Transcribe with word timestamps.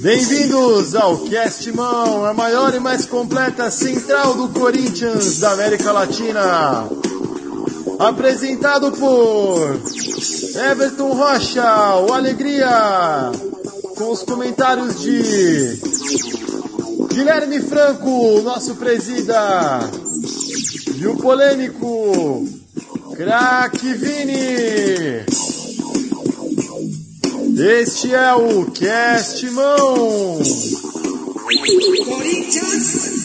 Bem-vindos 0.00 0.94
ao 0.94 1.18
Cast 1.18 1.70
Mão, 1.72 2.24
a 2.24 2.32
maior 2.32 2.74
e 2.74 2.80
mais 2.80 3.04
completa 3.04 3.70
central 3.70 4.34
do 4.34 4.48
Corinthians 4.48 5.38
da 5.38 5.52
América 5.52 5.92
Latina. 5.92 6.88
Apresentado 7.98 8.92
por 8.92 9.80
Everton 10.70 11.12
Rocha, 11.12 11.96
o 12.08 12.12
Alegria, 12.12 13.30
com 13.96 14.10
os 14.10 14.22
comentários 14.22 14.98
de 15.00 15.78
Guilherme 17.12 17.60
Franco, 17.60 18.40
nosso 18.42 18.76
presida, 18.76 19.80
e 20.94 21.06
o 21.06 21.16
polêmico 21.16 22.48
Crack 23.14 23.92
Vini. 23.94 25.45
Este 27.58 28.14
é 28.14 28.34
o 28.34 28.66
Cast 28.70 29.50
Mão. 29.50 30.38
Aí. 31.48 33.15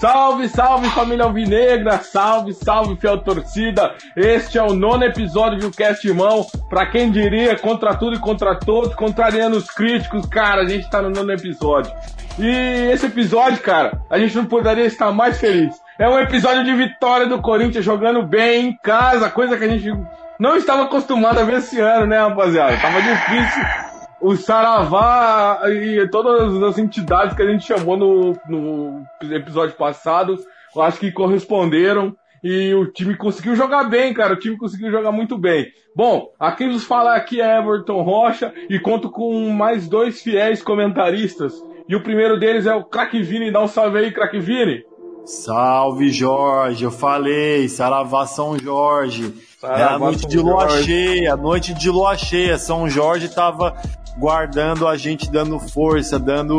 Salve, 0.00 0.48
salve 0.48 0.88
família 0.88 1.26
Alvinegra, 1.26 1.98
salve, 1.98 2.54
salve 2.54 2.96
fiel 2.96 3.18
torcida. 3.18 3.94
Este 4.16 4.56
é 4.56 4.62
o 4.62 4.72
nono 4.72 5.04
episódio 5.04 5.58
do 5.58 5.70
Cast 5.70 6.08
Irmão. 6.08 6.46
Pra 6.70 6.86
quem 6.86 7.10
diria, 7.10 7.54
contra 7.58 7.94
tudo 7.94 8.16
e 8.16 8.18
contra 8.18 8.58
todos, 8.58 8.94
contrariando 8.94 9.58
os 9.58 9.70
críticos, 9.70 10.24
cara, 10.24 10.62
a 10.62 10.66
gente 10.66 10.88
tá 10.88 11.02
no 11.02 11.10
nono 11.10 11.30
episódio. 11.30 11.92
E 12.38 12.90
esse 12.90 13.04
episódio, 13.04 13.60
cara, 13.60 14.00
a 14.08 14.18
gente 14.18 14.34
não 14.34 14.46
poderia 14.46 14.86
estar 14.86 15.12
mais 15.12 15.38
feliz. 15.38 15.78
É 15.98 16.08
um 16.08 16.18
episódio 16.18 16.64
de 16.64 16.72
vitória 16.72 17.26
do 17.26 17.42
Corinthians 17.42 17.84
jogando 17.84 18.22
bem 18.22 18.68
em 18.68 18.76
casa, 18.78 19.28
coisa 19.28 19.58
que 19.58 19.64
a 19.64 19.68
gente 19.68 19.92
não 20.38 20.56
estava 20.56 20.84
acostumado 20.84 21.40
a 21.40 21.44
ver 21.44 21.58
esse 21.58 21.78
ano, 21.78 22.06
né, 22.06 22.18
rapaziada? 22.18 22.74
Tava 22.78 23.02
difícil 23.02 23.89
o 24.20 24.36
Saravá 24.36 25.60
e 25.68 26.06
todas 26.08 26.62
as 26.62 26.78
entidades 26.78 27.34
que 27.34 27.42
a 27.42 27.50
gente 27.50 27.66
chamou 27.66 27.96
no, 27.96 28.36
no 28.48 29.02
episódio 29.34 29.76
passado, 29.76 30.38
eu 30.74 30.82
acho 30.82 30.98
que 30.98 31.10
corresponderam 31.10 32.14
e 32.42 32.72
o 32.74 32.86
time 32.86 33.16
conseguiu 33.16 33.54
jogar 33.54 33.84
bem, 33.84 34.14
cara. 34.14 34.34
O 34.34 34.38
time 34.38 34.56
conseguiu 34.56 34.90
jogar 34.90 35.12
muito 35.12 35.36
bem. 35.36 35.66
Bom, 35.94 36.28
aqui 36.38 36.66
nos 36.66 36.84
fala 36.84 37.14
aqui 37.14 37.40
é 37.40 37.58
Everton 37.58 38.02
Rocha 38.02 38.52
e 38.68 38.78
conto 38.78 39.10
com 39.10 39.50
mais 39.50 39.88
dois 39.88 40.22
fiéis 40.22 40.62
comentaristas. 40.62 41.52
E 41.88 41.94
o 41.96 42.02
primeiro 42.02 42.38
deles 42.38 42.66
é 42.66 42.74
o 42.74 42.84
Crack 42.84 43.20
Vini. 43.22 43.50
Dá 43.50 43.60
um 43.62 43.68
salve 43.68 43.98
aí, 43.98 44.12
Crack 44.12 44.38
Vini. 44.38 44.84
Salve 45.24 46.10
Jorge, 46.10 46.82
eu 46.82 46.90
falei, 46.90 47.68
Saravá 47.68 48.26
São 48.26 48.58
Jorge. 48.58 49.34
Saravá, 49.58 49.80
é 49.80 49.84
a 49.84 49.98
noite 49.98 50.20
São 50.20 50.30
de 50.30 50.38
lua 50.38 50.68
Jorge. 50.68 50.84
cheia, 50.84 51.36
noite 51.36 51.74
de 51.74 51.90
lua 51.90 52.16
cheia. 52.16 52.58
São 52.58 52.88
Jorge 52.88 53.28
tava 53.28 53.76
guardando 54.20 54.86
a 54.86 54.96
gente, 54.98 55.30
dando 55.30 55.58
força, 55.58 56.18
dando, 56.18 56.58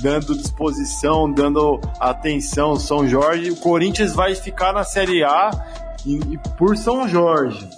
dando 0.00 0.34
disposição, 0.34 1.30
dando 1.30 1.78
atenção. 2.00 2.76
São 2.76 3.06
Jorge, 3.06 3.50
o 3.50 3.56
Corinthians 3.56 4.14
vai 4.14 4.34
ficar 4.34 4.72
na 4.72 4.82
Série 4.82 5.22
A 5.22 5.50
e, 6.06 6.16
e 6.16 6.38
por 6.56 6.76
São 6.76 7.06
Jorge. 7.06 7.68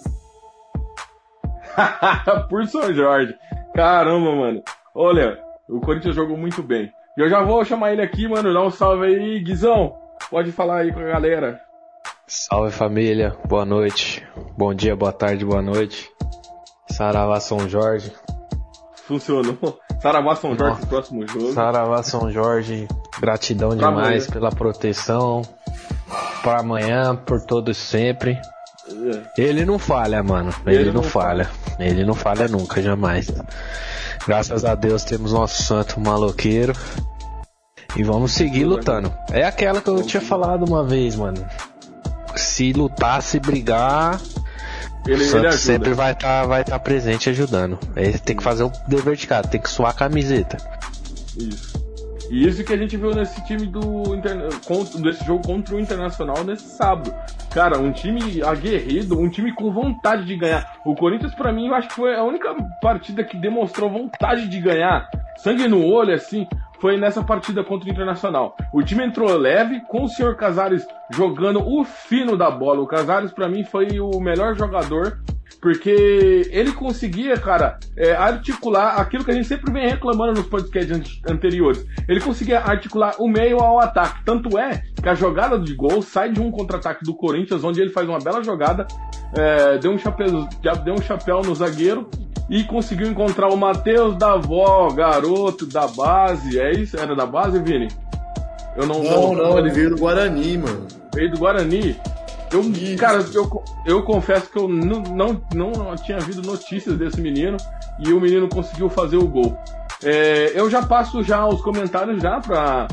Por 2.48 2.64
São 2.68 2.94
Jorge. 2.94 3.34
Caramba, 3.74 4.32
mano. 4.32 4.62
Olha, 4.94 5.36
o 5.68 5.80
Corinthians 5.80 6.14
jogou 6.14 6.36
muito 6.36 6.62
bem. 6.62 6.92
E 7.18 7.20
eu 7.20 7.28
já 7.28 7.42
vou 7.42 7.64
chamar 7.64 7.92
ele 7.92 8.00
aqui, 8.00 8.28
mano. 8.28 8.54
Dá 8.54 8.62
um 8.62 8.70
salve 8.70 9.06
aí, 9.06 9.40
Guizão. 9.40 9.96
Pode 10.30 10.52
falar 10.52 10.82
aí 10.82 10.92
com 10.92 11.00
a 11.00 11.04
galera. 11.04 11.60
Salve 12.28 12.70
família, 12.70 13.36
boa 13.48 13.64
noite. 13.64 14.24
Bom 14.56 14.72
dia, 14.72 14.94
boa 14.94 15.12
tarde, 15.12 15.44
boa 15.44 15.60
noite. 15.60 16.08
Saravá 16.88 17.40
São 17.40 17.68
Jorge. 17.68 18.12
Funcionou. 19.06 19.78
Saravá 20.00 20.36
São 20.36 20.56
Jorge 20.56 20.74
Nossa. 20.74 20.86
próximo 20.86 21.26
jogo. 21.28 21.52
Saravá 21.52 22.02
São 22.02 22.30
Jorge, 22.30 22.88
gratidão 23.20 23.70
Pra 23.76 23.88
demais 23.88 24.06
amanhã. 24.24 24.26
pela 24.32 24.50
proteção. 24.50 25.42
Para 26.42 26.60
amanhã, 26.60 27.16
por 27.16 27.40
todos 27.40 27.76
sempre. 27.76 28.38
É. 29.36 29.42
Ele 29.42 29.64
não 29.64 29.78
falha, 29.78 30.22
mano. 30.22 30.52
Ele, 30.66 30.76
Ele 30.76 30.92
não, 30.92 31.02
não 31.02 31.02
falha. 31.02 31.48
Ele 31.78 32.04
não 32.04 32.14
falha 32.14 32.46
nunca, 32.48 32.82
jamais. 32.82 33.30
Graças 34.26 34.64
a 34.64 34.74
Deus 34.74 35.04
temos 35.04 35.32
nosso 35.32 35.62
santo 35.62 35.98
maloqueiro. 36.00 36.72
E 37.96 38.02
vamos 38.02 38.32
seguir 38.32 38.64
lutando. 38.64 39.12
É 39.30 39.44
aquela 39.44 39.80
que 39.80 39.88
eu 39.88 40.02
tinha 40.02 40.20
falado 40.20 40.64
uma 40.68 40.82
vez, 40.84 41.14
mano. 41.16 41.44
Se 42.36 42.72
lutar, 42.72 43.22
se 43.22 43.38
brigar, 43.38 44.20
Ele, 45.06 45.22
ele 45.22 45.52
sempre 45.52 45.92
vai 45.92 46.12
estar 46.12 46.46
vai 46.46 46.64
tá 46.64 46.78
presente 46.78 47.28
ajudando. 47.28 47.78
Ele 47.94 48.18
tem 48.18 48.36
que 48.36 48.42
fazer 48.42 48.64
o 48.64 48.72
dever 48.88 49.16
de 49.16 49.26
casa, 49.26 49.48
tem 49.48 49.60
que 49.60 49.68
suar 49.68 49.90
a 49.90 49.94
camiseta. 49.94 50.56
Isso. 51.36 51.84
E 52.30 52.46
isso 52.46 52.64
que 52.64 52.72
a 52.72 52.76
gente 52.76 52.96
viu 52.96 53.14
nesse 53.14 53.44
time 53.44 53.66
do 53.66 54.16
desse 55.02 55.24
jogo 55.24 55.46
contra 55.46 55.76
o 55.76 55.80
Internacional 55.80 56.42
nesse 56.42 56.64
sábado. 56.64 57.14
Cara, 57.52 57.78
um 57.78 57.92
time 57.92 58.42
aguerrido, 58.42 59.18
um 59.18 59.28
time 59.28 59.52
com 59.52 59.72
vontade 59.72 60.24
de 60.24 60.36
ganhar. 60.36 60.78
O 60.84 60.94
Corinthians, 60.94 61.34
pra 61.34 61.52
mim, 61.52 61.68
eu 61.68 61.74
acho 61.74 61.88
que 61.88 61.94
foi 61.94 62.14
a 62.14 62.24
única 62.24 62.54
partida 62.80 63.22
que 63.22 63.36
demonstrou 63.36 63.90
vontade 63.90 64.48
de 64.48 64.58
ganhar. 64.58 65.08
Sangue 65.36 65.68
no 65.68 65.84
olho, 65.84 66.14
assim, 66.14 66.46
foi 66.84 66.98
nessa 66.98 67.24
partida 67.24 67.64
contra 67.64 67.88
o 67.88 67.90
Internacional. 67.90 68.54
O 68.70 68.82
time 68.82 69.06
entrou 69.06 69.34
leve, 69.38 69.80
com 69.88 70.04
o 70.04 70.08
senhor 70.08 70.36
Casares 70.36 70.86
jogando 71.10 71.66
o 71.66 71.82
fino 71.82 72.36
da 72.36 72.50
bola. 72.50 72.82
O 72.82 72.86
Casares, 72.86 73.32
pra 73.32 73.48
mim, 73.48 73.64
foi 73.64 73.98
o 73.98 74.20
melhor 74.20 74.54
jogador 74.54 75.18
porque 75.62 76.42
ele 76.50 76.72
conseguia, 76.72 77.38
cara, 77.38 77.78
é, 77.96 78.12
articular 78.12 78.96
aquilo 79.00 79.24
que 79.24 79.30
a 79.30 79.34
gente 79.34 79.48
sempre 79.48 79.72
vem 79.72 79.88
reclamando 79.88 80.34
nos 80.34 80.46
podcasts 80.46 80.92
an- 81.26 81.32
anteriores. 81.32 81.86
Ele 82.06 82.20
conseguia 82.20 82.60
articular 82.60 83.14
o 83.18 83.26
meio 83.26 83.60
ao 83.60 83.80
ataque. 83.80 84.22
Tanto 84.22 84.58
é 84.58 84.82
que 85.02 85.08
a 85.08 85.14
jogada 85.14 85.58
de 85.58 85.74
gol 85.74 86.02
sai 86.02 86.32
de 86.32 86.40
um 86.42 86.50
contra-ataque 86.50 87.02
do 87.02 87.14
Corinthians, 87.16 87.64
onde 87.64 87.80
ele 87.80 87.88
faz 87.88 88.06
uma 88.06 88.18
bela 88.18 88.44
jogada, 88.44 88.86
é, 89.34 89.78
deu, 89.78 89.90
um 89.90 89.96
chapéu, 89.96 90.46
deu 90.84 90.94
um 90.94 91.00
chapéu 91.00 91.40
no 91.40 91.54
zagueiro 91.54 92.10
e 92.48 92.64
conseguiu 92.64 93.08
encontrar 93.08 93.48
o 93.48 93.56
Matheus 93.56 94.16
da 94.16 94.36
Vó, 94.36 94.90
garoto 94.90 95.66
da 95.66 95.86
base. 95.86 96.58
É 96.58 96.72
isso? 96.72 96.98
Era 96.98 97.14
da 97.14 97.26
base, 97.26 97.58
Vini? 97.60 97.88
Eu 98.76 98.86
não 98.86 99.02
Não, 99.02 99.34
não, 99.34 99.58
ele 99.58 99.70
veio 99.70 99.90
do 99.90 99.96
Guarani, 99.96 100.58
mano. 100.58 100.86
veio 101.14 101.30
do 101.30 101.38
Guarani. 101.38 101.96
Eu, 102.52 102.60
Isso. 102.60 102.96
cara, 102.98 103.24
eu, 103.34 103.64
eu 103.84 104.02
confesso 104.04 104.48
que 104.50 104.56
eu 104.56 104.68
não, 104.68 105.02
não, 105.02 105.42
não 105.54 105.96
tinha 105.96 106.18
havido 106.18 106.40
notícias 106.42 106.96
desse 106.96 107.20
menino 107.20 107.56
e 107.98 108.12
o 108.12 108.20
menino 108.20 108.48
conseguiu 108.48 108.88
fazer 108.88 109.16
o 109.16 109.26
gol. 109.26 109.58
É, 110.04 110.52
eu 110.54 110.70
já 110.70 110.82
passo 110.84 111.22
já 111.22 111.46
os 111.46 111.60
comentários 111.62 112.22
já 112.22 112.38
para 112.40 112.86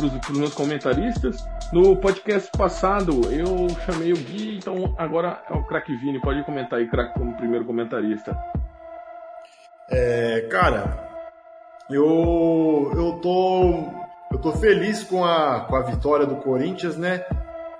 os 0.00 0.36
meus 0.36 0.54
comentaristas. 0.54 1.44
No 1.72 1.96
podcast 1.96 2.48
passado 2.56 3.20
eu 3.30 3.68
chamei 3.84 4.12
o 4.12 4.16
Gui, 4.16 4.58
então 4.58 4.94
agora 4.96 5.42
é 5.50 5.54
o 5.54 5.64
Crack 5.64 5.94
Vini. 5.96 6.20
Pode 6.20 6.44
comentar 6.44 6.78
aí, 6.78 6.86
Crack, 6.86 7.14
como 7.14 7.34
primeiro 7.36 7.64
comentarista. 7.64 8.36
É, 9.90 10.42
cara, 10.50 11.08
eu 11.90 12.92
eu 12.94 13.18
tô 13.22 13.84
eu 14.30 14.38
tô 14.38 14.52
feliz 14.52 15.02
com 15.02 15.24
a, 15.24 15.60
com 15.60 15.76
a 15.76 15.82
vitória 15.82 16.26
do 16.26 16.36
Corinthians, 16.36 16.96
né? 16.96 17.24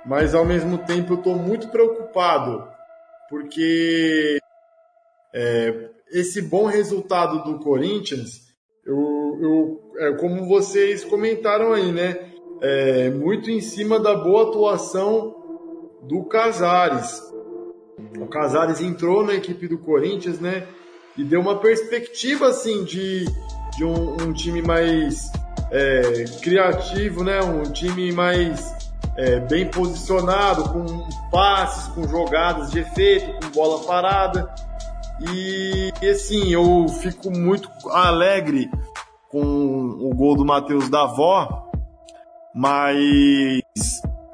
Mas 0.06 0.34
ao 0.34 0.44
mesmo 0.44 0.78
tempo 0.78 1.14
eu 1.14 1.16
tô 1.18 1.34
muito 1.34 1.68
preocupado 1.68 2.66
porque 3.28 4.38
é, 5.34 5.90
esse 6.10 6.40
bom 6.40 6.64
resultado 6.64 7.44
do 7.44 7.58
Corinthians, 7.58 8.40
eu, 8.86 9.38
eu 9.40 9.92
é, 9.98 10.12
como 10.14 10.48
vocês 10.48 11.04
comentaram 11.04 11.74
aí, 11.74 11.92
né? 11.92 12.30
É, 12.60 13.10
muito 13.10 13.50
em 13.50 13.60
cima 13.60 14.00
da 14.00 14.14
boa 14.14 14.48
atuação 14.48 15.36
do 16.02 16.24
Casares. 16.24 17.22
O 18.18 18.26
Casares 18.26 18.80
entrou 18.80 19.22
na 19.22 19.34
equipe 19.34 19.68
do 19.68 19.78
Corinthians, 19.78 20.40
né? 20.40 20.66
E 21.18 21.24
deu 21.24 21.40
uma 21.40 21.58
perspectiva 21.58 22.46
assim 22.46 22.84
de, 22.84 23.24
de 23.76 23.84
um, 23.84 24.12
um 24.22 24.32
time 24.32 24.62
mais 24.62 25.32
é, 25.70 26.24
criativo, 26.40 27.24
né? 27.24 27.42
Um 27.42 27.64
time 27.64 28.12
mais 28.12 28.72
é, 29.16 29.40
bem 29.40 29.68
posicionado, 29.68 30.68
com 30.68 31.08
passes, 31.28 31.92
com 31.92 32.06
jogadas 32.06 32.70
de 32.70 32.78
efeito, 32.78 33.26
com 33.44 33.50
bola 33.50 33.84
parada. 33.84 34.48
E, 35.32 35.92
e, 36.00 36.08
assim, 36.08 36.52
eu 36.52 36.86
fico 36.88 37.32
muito 37.32 37.68
alegre 37.90 38.70
com 39.28 39.42
o 39.42 40.14
gol 40.14 40.36
do 40.36 40.44
Matheus 40.44 40.88
Davó, 40.88 41.68
mas 42.54 42.96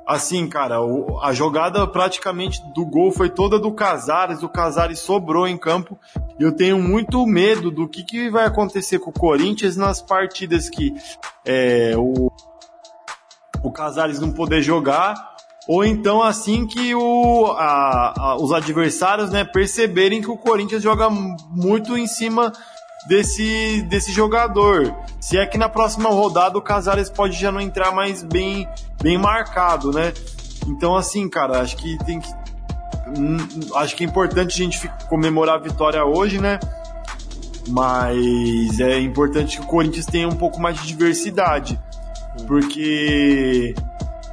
assim, 0.06 0.46
cara, 0.46 0.76
a 1.22 1.32
jogada 1.32 1.86
praticamente 1.86 2.60
do 2.74 2.84
gol 2.84 3.10
foi 3.10 3.30
toda 3.30 3.58
do 3.58 3.72
Casares, 3.72 4.42
o 4.42 4.48
Casares 4.48 4.98
sobrou 4.98 5.48
em 5.48 5.56
campo. 5.56 5.98
E 6.38 6.42
eu 6.42 6.52
tenho 6.52 6.78
muito 6.78 7.24
medo 7.26 7.70
do 7.70 7.88
que, 7.88 8.02
que 8.04 8.30
vai 8.30 8.44
acontecer 8.44 8.98
com 8.98 9.10
o 9.10 9.12
Corinthians 9.12 9.76
nas 9.76 10.02
partidas 10.02 10.68
que 10.68 10.94
é, 11.44 11.94
o, 11.96 12.30
o 13.62 13.72
Casares 13.72 14.20
não 14.20 14.32
poder 14.32 14.62
jogar. 14.62 15.14
Ou 15.66 15.82
então 15.82 16.22
assim 16.22 16.66
que 16.66 16.94
o, 16.94 17.46
a, 17.56 18.12
a, 18.16 18.36
os 18.36 18.52
adversários 18.52 19.30
né, 19.30 19.44
perceberem 19.44 20.20
que 20.20 20.30
o 20.30 20.36
Corinthians 20.36 20.82
joga 20.82 21.08
muito 21.08 21.96
em 21.96 22.06
cima 22.06 22.52
desse, 23.06 23.82
desse 23.82 24.12
jogador. 24.12 24.94
Se 25.20 25.38
é 25.38 25.46
que 25.46 25.58
na 25.58 25.68
próxima 25.68 26.10
rodada 26.10 26.58
o 26.58 26.62
Casares 26.62 27.08
pode 27.10 27.38
já 27.38 27.50
não 27.50 27.60
entrar 27.60 27.92
mais 27.92 28.22
bem, 28.22 28.68
bem 29.02 29.18
marcado, 29.18 29.90
né? 29.90 30.12
Então, 30.66 30.96
assim, 30.96 31.28
cara, 31.28 31.60
acho 31.60 31.76
que 31.76 31.98
tem 32.04 32.20
que. 32.20 32.28
Hum, 33.18 33.36
acho 33.76 33.94
que 33.96 34.04
é 34.04 34.06
importante 34.06 34.62
a 34.62 34.64
gente 34.64 34.90
comemorar 35.08 35.56
a 35.56 35.58
vitória 35.58 36.04
hoje, 36.04 36.40
né? 36.40 36.58
Mas 37.68 38.80
é 38.80 38.98
importante 39.00 39.58
que 39.58 39.64
o 39.64 39.66
Corinthians 39.66 40.06
tenha 40.06 40.28
um 40.28 40.36
pouco 40.36 40.60
mais 40.60 40.80
de 40.80 40.86
diversidade. 40.86 41.80
Porque. 42.46 43.74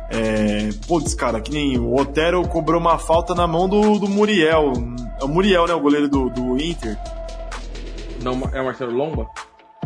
É, 0.09 0.69
putz, 0.87 1.13
cara, 1.13 1.39
que 1.39 1.51
nem 1.51 1.77
o 1.77 1.95
Otero 1.95 2.45
cobrou 2.45 2.81
uma 2.81 2.97
falta 2.97 3.33
na 3.33 3.47
mão 3.47 3.69
do, 3.69 3.97
do 3.97 4.09
Muriel. 4.09 4.73
É 5.19 5.23
o 5.23 5.27
Muriel, 5.27 5.67
né? 5.67 5.73
O 5.73 5.79
goleiro 5.79 6.09
do, 6.09 6.29
do 6.29 6.61
Inter. 6.61 6.97
Não, 8.21 8.33
é 8.53 8.61
o 8.61 8.65
Marcelo 8.65 8.91
Lomba? 8.91 9.29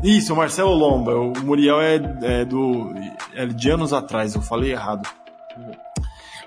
Isso, 0.03 0.33
o 0.33 0.37
Marcelo 0.37 0.73
Lomba. 0.73 1.15
O 1.15 1.33
Muriel 1.43 1.79
é, 1.81 1.95
é 2.21 2.45
do. 2.45 2.93
É 3.33 3.45
de 3.45 3.69
anos 3.69 3.93
atrás, 3.93 4.35
eu 4.35 4.41
falei 4.41 4.71
errado. 4.71 5.07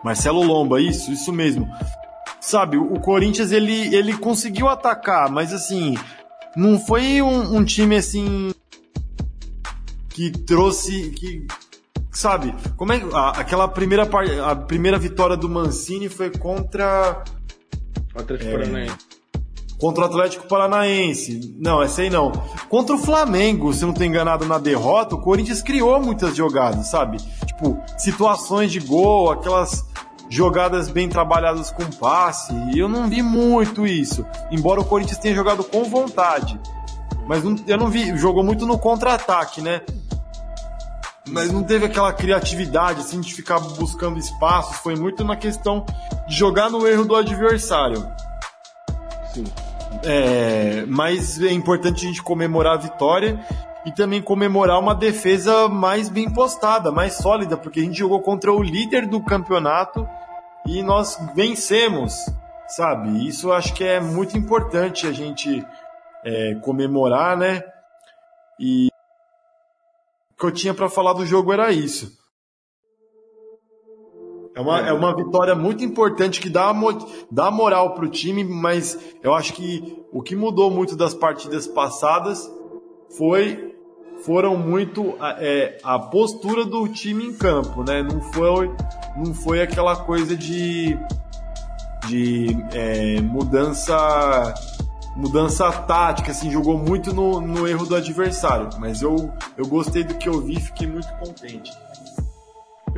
Marcelo 0.05 0.43
Lomba, 0.43 0.81
isso, 0.81 1.11
isso 1.11 1.33
mesmo. 1.33 1.69
Sabe, 2.41 2.77
o 2.77 3.01
Corinthians 3.01 3.53
ele, 3.53 3.95
ele 3.95 4.17
conseguiu 4.17 4.69
atacar, 4.69 5.31
mas 5.31 5.53
assim, 5.53 5.97
não 6.57 6.79
foi 6.79 7.21
um, 7.21 7.57
um 7.57 7.65
time 7.65 7.97
assim 7.97 8.53
que 10.09 10.31
trouxe. 10.31 11.11
que 11.11 11.47
Sabe, 12.11 12.55
como 12.77 12.93
é 12.93 13.01
a, 13.13 13.31
aquela 13.31 13.69
primeira 13.69 14.09
a 14.45 14.57
primeira 14.57 14.99
vitória 14.99 15.37
do 15.37 15.49
Mancini 15.49 16.09
foi 16.09 16.31
contra. 16.31 17.23
Atlético 18.15 18.51
é, 18.51 18.53
Paranaense. 18.53 19.08
Contra 19.79 20.05
o 20.05 20.07
Atlético 20.07 20.47
Paranaense. 20.47 21.55
Não, 21.59 21.81
essa 21.81 22.03
aí 22.03 22.11
não. 22.11 22.33
Contra 22.69 22.97
o 22.97 22.99
Flamengo, 22.99 23.73
se 23.73 23.85
não 23.85 23.93
tô 23.93 24.03
enganado 24.03 24.45
na 24.45 24.59
derrota, 24.59 25.15
o 25.15 25.21
Corinthians 25.21 25.63
criou 25.63 26.01
muitas 26.01 26.37
jogadas, 26.37 26.89
sabe? 26.89 27.19
Tipo, 27.47 27.79
situações 27.97 28.73
de 28.73 28.81
gol, 28.81 29.31
aquelas 29.31 29.87
jogadas 30.29 30.89
bem 30.89 31.09
trabalhadas 31.09 31.71
com 31.71 31.85
passe. 31.85 32.53
E 32.75 32.79
eu 32.79 32.89
não 32.89 33.09
vi 33.09 33.23
muito 33.23 33.87
isso. 33.87 34.27
Embora 34.51 34.81
o 34.81 34.85
Corinthians 34.85 35.19
tenha 35.19 35.35
jogado 35.35 35.63
com 35.63 35.85
vontade. 35.85 36.59
Mas 37.27 37.45
não, 37.45 37.57
eu 37.67 37.77
não 37.79 37.89
vi. 37.89 38.17
Jogou 38.17 38.43
muito 38.43 38.67
no 38.67 38.79
contra-ataque, 38.79 39.63
né? 39.63 39.83
Mas 41.29 41.53
não 41.53 41.63
teve 41.63 41.85
aquela 41.85 42.13
criatividade, 42.13 43.01
assim, 43.01 43.21
de 43.21 43.33
ficar 43.33 43.61
buscando 43.61 44.19
espaços. 44.19 44.79
Foi 44.79 44.97
muito 44.97 45.23
na 45.25 45.37
questão 45.37 45.85
de 46.27 46.35
jogar 46.35 46.71
no 46.71 46.87
erro 46.87 47.05
do 47.05 47.15
adversário. 47.15 48.07
Sim. 49.33 49.45
É, 50.05 50.85
mas 50.87 51.41
é 51.41 51.53
importante 51.53 52.05
a 52.05 52.09
gente 52.09 52.23
comemorar 52.23 52.75
a 52.75 52.81
vitória 52.81 53.41
e 53.85 53.93
também 53.93 54.21
comemorar 54.21 54.79
uma 54.79 54.95
defesa 54.95 55.69
mais 55.69 56.09
bem 56.09 56.31
postada, 56.31 56.93
mais 56.93 57.15
sólida, 57.15 57.57
porque 57.57 57.81
a 57.81 57.83
gente 57.83 57.99
jogou 57.99 58.21
contra 58.21 58.53
o 58.53 58.63
líder 58.63 59.07
do 59.07 59.23
campeonato 59.23 60.07
e 60.67 60.83
nós 60.83 61.19
vencemos, 61.35 62.15
sabe? 62.69 63.27
Isso 63.27 63.51
acho 63.51 63.73
que 63.75 63.85
é 63.85 63.99
muito 63.99 64.37
importante 64.37 65.07
a 65.07 65.13
gente 65.13 65.65
é, 66.25 66.55
comemorar, 66.57 67.37
né? 67.37 67.65
E 68.61 68.89
o 70.33 70.39
que 70.39 70.47
eu 70.47 70.53
tinha 70.53 70.75
para 70.75 70.89
falar 70.89 71.15
do 71.15 71.25
jogo 71.25 71.53
era 71.53 71.73
isso. 71.73 72.13
É 74.59 74.61
uma, 74.61 74.81
é 74.81 74.93
uma 74.93 75.15
vitória 75.15 75.55
muito 75.55 75.85
importante 75.85 76.41
que 76.41 76.49
dá, 76.49 76.75
dá 77.31 77.49
moral 77.49 77.95
para 77.95 78.05
o 78.05 78.09
time, 78.09 78.43
mas 78.43 78.99
eu 79.23 79.33
acho 79.33 79.53
que 79.53 80.03
o 80.13 80.21
que 80.21 80.35
mudou 80.35 80.69
muito 80.69 80.97
das 80.97 81.15
partidas 81.15 81.69
passadas 81.69 82.51
foi 83.17 83.77
foram 84.25 84.57
muito 84.57 85.15
é, 85.39 85.79
a 85.85 85.97
postura 85.97 86.65
do 86.65 86.89
time 86.89 87.27
em 87.27 87.35
campo, 87.35 87.85
né? 87.85 88.03
Não 88.03 88.21
foi, 88.33 88.75
não 89.17 89.33
foi 89.33 89.63
aquela 89.63 89.95
coisa 89.95 90.37
de, 90.37 90.99
de 92.09 92.49
é, 92.73 93.21
mudança 93.21 94.55
mudança 95.15 95.71
tática, 95.71 96.33
assim, 96.33 96.51
jogou 96.51 96.77
muito 96.77 97.13
no, 97.13 97.41
no 97.41 97.67
erro 97.67 97.87
do 97.87 97.95
adversário. 97.95 98.71
Mas 98.81 99.03
eu, 99.03 99.33
eu 99.57 99.67
gostei 99.69 100.03
do 100.03 100.15
que 100.15 100.29
eu 100.29 100.41
vi, 100.41 100.61
fiquei 100.61 100.89
muito 100.89 101.09
contente. 101.15 101.71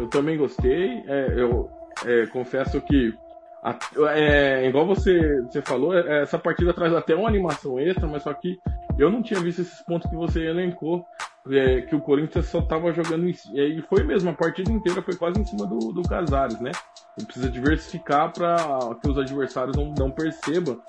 Eu 0.01 0.09
também 0.09 0.39
gostei. 0.39 1.05
É, 1.07 1.35
eu 1.37 1.71
é, 2.07 2.27
confesso 2.27 2.81
que 2.81 3.15
a, 3.63 3.79
é, 4.15 4.67
igual 4.67 4.87
você, 4.87 5.43
você 5.43 5.61
falou, 5.61 5.95
é, 5.95 6.23
essa 6.23 6.39
partida 6.39 6.73
traz 6.73 6.95
até 6.95 7.15
uma 7.15 7.29
animação 7.29 7.79
extra, 7.79 8.07
mas 8.07 8.23
só 8.23 8.33
que 8.33 8.59
eu 8.99 9.11
não 9.11 9.23
tinha 9.23 9.41
visto 9.41 9.61
esses 9.61 9.83
pontos 9.83 10.09
que 10.09 10.17
você 10.17 10.47
elencou, 10.47 11.05
é, 11.51 11.83
que 11.83 11.95
o 11.95 12.01
Corinthians 12.01 12.47
só 12.47 12.61
estava 12.61 12.93
jogando 12.93 13.29
em, 13.29 13.35
e 13.55 13.83
foi 13.83 14.03
mesmo, 14.03 14.31
a 14.31 14.35
partida 14.35 14.73
inteira 14.73 15.03
foi 15.03 15.17
quase 15.17 15.41
em 15.41 15.45
cima 15.45 15.67
do, 15.67 15.79
do 15.93 16.03
Casares, 16.03 16.61
né? 16.61 16.73
Ele 17.19 17.27
precisa 17.27 17.51
diversificar 17.51 18.33
para 18.33 18.57
que 19.03 19.11
os 19.11 19.19
adversários 19.19 19.77
não, 19.77 19.93
não 19.99 20.11
percebam 20.11 20.81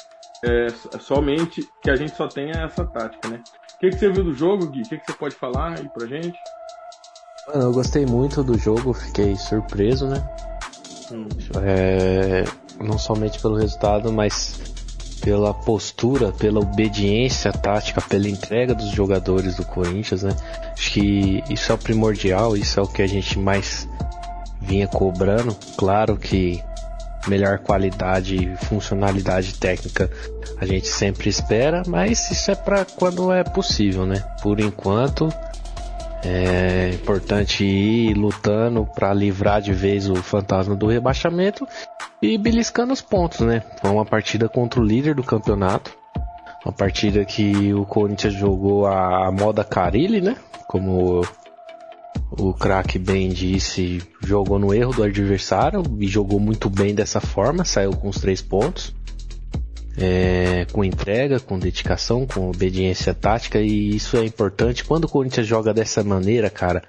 é, 0.43 0.69
somente 0.99 1.61
que 1.81 1.91
a 1.91 1.95
gente 1.95 2.15
só 2.15 2.27
tenha 2.27 2.63
essa 2.63 2.85
tática, 2.85 3.27
né? 3.27 3.43
O 3.75 3.79
que, 3.79 3.89
que 3.89 3.97
você 3.97 4.09
viu 4.09 4.23
do 4.23 4.33
jogo, 4.33 4.67
Gui? 4.67 4.81
O 4.81 4.89
que, 4.89 4.97
que 4.97 5.05
você 5.11 5.17
pode 5.17 5.35
falar 5.35 5.79
aí 5.79 5.89
pra 5.89 6.07
gente? 6.07 6.37
Mano, 7.47 7.63
eu 7.63 7.71
gostei 7.73 8.05
muito 8.05 8.43
do 8.43 8.57
jogo, 8.57 8.93
fiquei 8.93 9.35
surpreso, 9.35 10.07
né? 10.07 10.23
Hum. 11.11 11.27
É, 11.63 12.43
não 12.79 12.97
somente 12.97 13.39
pelo 13.39 13.55
resultado, 13.55 14.11
mas 14.11 14.59
pela 15.21 15.53
postura, 15.53 16.31
pela 16.31 16.59
obediência 16.59 17.51
tática, 17.51 18.01
pela 18.01 18.27
entrega 18.27 18.73
dos 18.73 18.89
jogadores 18.89 19.55
do 19.55 19.65
Corinthians, 19.65 20.23
né? 20.23 20.35
Acho 20.73 20.91
que 20.93 21.43
isso 21.49 21.71
é 21.71 21.75
o 21.75 21.77
primordial, 21.77 22.57
isso 22.57 22.79
é 22.79 22.83
o 22.83 22.87
que 22.87 23.01
a 23.01 23.07
gente 23.07 23.37
mais 23.37 23.87
vinha 24.59 24.87
cobrando. 24.87 25.55
Claro 25.77 26.17
que 26.17 26.63
melhor 27.27 27.59
qualidade 27.59 28.35
e 28.35 28.57
funcionalidade 28.65 29.53
técnica 29.55 30.09
a 30.57 30.65
gente 30.65 30.87
sempre 30.87 31.29
espera, 31.29 31.83
mas 31.87 32.31
isso 32.31 32.51
é 32.51 32.55
para 32.55 32.83
quando 32.85 33.31
é 33.31 33.43
possível, 33.43 34.05
né? 34.05 34.23
Por 34.41 34.59
enquanto, 34.59 35.31
é 36.23 36.91
importante 36.93 37.63
ir 37.63 38.13
lutando 38.13 38.85
para 38.85 39.13
livrar 39.13 39.61
de 39.61 39.73
vez 39.73 40.09
o 40.09 40.15
fantasma 40.15 40.75
do 40.75 40.87
rebaixamento 40.87 41.67
e 42.21 42.37
beliscando 42.37 42.93
os 42.93 43.01
pontos, 43.01 43.39
né? 43.39 43.63
Foi 43.81 43.89
uma 43.89 44.05
partida 44.05 44.47
contra 44.47 44.79
o 44.79 44.83
líder 44.83 45.15
do 45.15 45.23
campeonato. 45.23 45.91
Uma 46.63 46.71
partida 46.71 47.25
que 47.25 47.73
o 47.73 47.85
Corinthians 47.85 48.35
jogou 48.35 48.85
a 48.85 49.31
moda 49.31 49.63
Carilli, 49.63 50.21
né? 50.21 50.35
Como 50.67 51.21
o 52.29 52.53
craque 52.53 52.99
bem 52.99 53.29
disse, 53.29 54.01
jogou 54.21 54.59
no 54.59 54.73
erro 54.73 54.93
do 54.93 55.03
adversário 55.03 55.81
e 55.99 56.07
jogou 56.07 56.39
muito 56.39 56.69
bem 56.69 56.93
dessa 56.93 57.19
forma, 57.19 57.65
saiu 57.65 57.91
com 57.91 58.09
os 58.09 58.19
três 58.19 58.41
pontos 58.41 58.93
é, 59.97 60.65
com 60.71 60.83
entrega, 60.83 61.39
com 61.39 61.59
dedicação, 61.59 62.25
com 62.25 62.49
obediência 62.49 63.13
tática 63.13 63.59
e 63.59 63.95
isso 63.95 64.17
é 64.17 64.23
importante. 64.23 64.83
Quando 64.83 65.05
o 65.05 65.09
Corinthians 65.09 65.47
joga 65.47 65.73
dessa 65.73 66.03
maneira, 66.03 66.49
cara, 66.49 66.83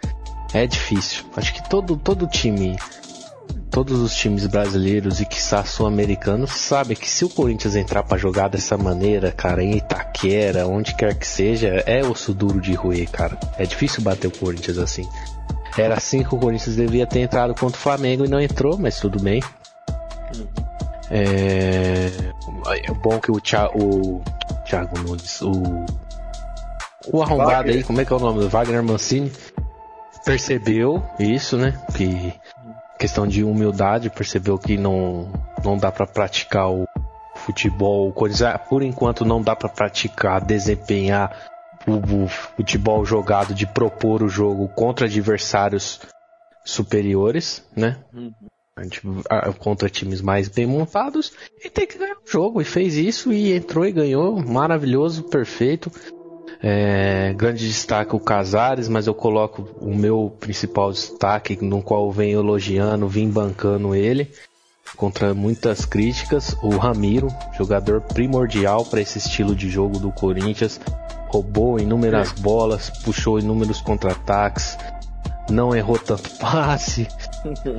é 0.52 0.66
difícil. 0.66 1.24
Acho 1.36 1.54
que 1.54 1.68
todo, 1.68 1.96
todo 1.96 2.26
time, 2.26 2.76
todos 3.70 4.00
os 4.00 4.14
times 4.14 4.46
brasileiros 4.46 5.20
e 5.20 5.24
que 5.24 5.42
sul-americanos 5.42 6.52
sabem 6.52 6.96
que 6.96 7.08
se 7.08 7.24
o 7.24 7.28
Corinthians 7.28 7.74
entrar 7.74 8.02
para 8.02 8.18
jogar 8.18 8.48
dessa 8.48 8.76
maneira, 8.76 9.32
cara, 9.32 9.62
em 9.62 9.76
Itaquera, 9.76 10.66
onde 10.66 10.94
quer 10.94 11.14
que 11.14 11.26
seja, 11.26 11.68
é 11.86 12.04
osso 12.04 12.34
duro 12.34 12.60
de 12.60 12.74
roer, 12.74 13.10
cara. 13.10 13.38
É 13.58 13.64
difícil 13.64 14.02
bater 14.02 14.28
o 14.28 14.30
Corinthians 14.30 14.78
assim. 14.78 15.08
Era 15.76 15.94
assim 15.94 16.22
que 16.22 16.34
o 16.34 16.38
Corinthians 16.38 16.76
devia 16.76 17.06
ter 17.06 17.20
entrado 17.20 17.54
contra 17.54 17.78
o 17.78 17.82
Flamengo 17.82 18.26
e 18.26 18.28
não 18.28 18.40
entrou, 18.40 18.76
mas 18.76 19.00
tudo 19.00 19.18
bem. 19.18 19.42
É, 21.10 22.06
é 22.84 22.92
bom 22.92 23.20
que 23.20 23.30
o, 23.30 23.40
Thiago, 23.40 23.72
o 23.78 24.22
Thiago 24.64 24.98
Nunes, 24.98 25.42
o, 25.42 25.52
o 27.12 27.22
arrombado 27.22 27.50
Wagner. 27.50 27.76
aí, 27.76 27.82
como 27.82 28.00
é 28.00 28.04
que 28.04 28.12
é 28.12 28.16
o 28.16 28.20
nome 28.20 28.46
Wagner 28.46 28.82
Mancini, 28.82 29.32
percebeu 30.24 31.02
isso, 31.18 31.56
né? 31.56 31.78
Que 31.94 32.32
questão 32.98 33.26
de 33.26 33.42
humildade, 33.42 34.10
percebeu 34.10 34.56
que 34.56 34.76
não, 34.78 35.32
não 35.64 35.76
dá 35.76 35.90
para 35.90 36.06
praticar 36.06 36.70
o 36.70 36.86
futebol, 37.34 38.14
por 38.68 38.82
enquanto 38.82 39.24
não 39.24 39.42
dá 39.42 39.56
para 39.56 39.68
praticar, 39.68 40.40
desempenhar 40.40 41.50
o, 41.86 42.24
o 42.24 42.28
futebol 42.28 43.04
jogado 43.04 43.54
de 43.54 43.66
propor 43.66 44.22
o 44.22 44.28
jogo 44.28 44.68
contra 44.68 45.06
adversários 45.06 46.00
superiores, 46.64 47.66
né? 47.76 47.98
Uhum. 48.12 48.32
A 48.76 48.82
gente, 48.82 49.02
contra 49.58 49.88
times 49.90 50.22
mais 50.22 50.48
bem 50.48 50.66
montados 50.66 51.32
e 51.62 51.68
tem 51.68 51.86
que 51.86 51.98
ganhar 51.98 52.14
o 52.14 52.30
jogo. 52.30 52.60
E 52.60 52.64
fez 52.64 52.96
isso 52.96 53.32
e 53.32 53.52
entrou 53.52 53.84
e 53.84 53.92
ganhou. 53.92 54.40
Maravilhoso, 54.42 55.24
perfeito. 55.24 55.92
É, 56.62 57.34
grande 57.34 57.66
destaque 57.66 58.14
o 58.14 58.20
Casares, 58.20 58.88
mas 58.88 59.06
eu 59.06 59.14
coloco 59.14 59.68
o 59.80 59.94
meu 59.94 60.34
principal 60.40 60.92
destaque, 60.92 61.58
no 61.60 61.82
qual 61.82 62.10
venho 62.12 62.38
elogiando, 62.38 63.08
vim 63.08 63.28
bancando 63.28 63.96
ele, 63.96 64.30
contra 64.96 65.34
muitas 65.34 65.84
críticas, 65.84 66.56
o 66.62 66.76
Ramiro, 66.76 67.26
jogador 67.58 68.00
primordial 68.00 68.84
para 68.84 69.00
esse 69.00 69.18
estilo 69.18 69.56
de 69.56 69.68
jogo 69.68 69.98
do 69.98 70.12
Corinthians, 70.12 70.80
roubou 71.26 71.80
inúmeras 71.80 72.30
é. 72.30 72.40
bolas, 72.40 72.90
puxou 73.02 73.40
inúmeros 73.40 73.80
contra-ataques, 73.80 74.78
não 75.52 75.74
errou 75.74 75.98
tanto 75.98 76.28
passe, 76.40 77.06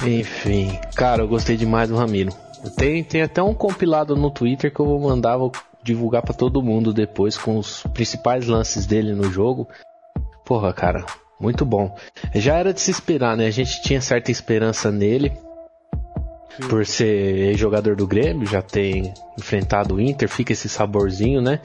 enfim, 0.06 0.80
cara, 0.96 1.24
eu 1.24 1.28
gostei 1.28 1.58
demais 1.58 1.90
do 1.90 1.96
Ramiro. 1.96 2.32
Tem, 2.78 3.04
tem 3.04 3.22
até 3.22 3.44
um 3.44 3.54
compilado 3.54 4.16
no 4.16 4.32
Twitter 4.32 4.74
que 4.74 4.80
eu 4.80 4.86
vou 4.86 5.00
mandar, 5.00 5.36
vou 5.36 5.52
divulgar 5.84 6.22
para 6.22 6.34
todo 6.34 6.64
mundo 6.64 6.94
depois 6.94 7.38
com 7.38 7.58
os 7.58 7.84
principais 7.94 8.48
lances 8.48 8.86
dele 8.86 9.14
no 9.14 9.30
jogo. 9.30 9.68
Porra, 10.46 10.74
cara, 10.74 11.06
muito 11.40 11.66
bom. 11.66 11.94
Já 12.34 12.56
era 12.56 12.74
de 12.74 12.80
se 12.80 12.90
esperar, 12.90 13.36
né? 13.36 13.48
A 13.48 13.52
gente 13.52 13.82
tinha 13.82 14.00
certa 14.00 14.32
esperança 14.32 14.90
nele. 14.90 15.34
Sim. 16.56 16.68
Por 16.68 16.86
ser 16.86 17.56
jogador 17.58 17.96
do 17.96 18.06
Grêmio, 18.06 18.46
já 18.46 18.62
tem 18.62 19.14
enfrentado 19.38 19.96
o 19.96 20.02
Inter, 20.02 20.30
fica 20.30 20.54
esse 20.54 20.70
saborzinho, 20.70 21.42
né? 21.42 21.60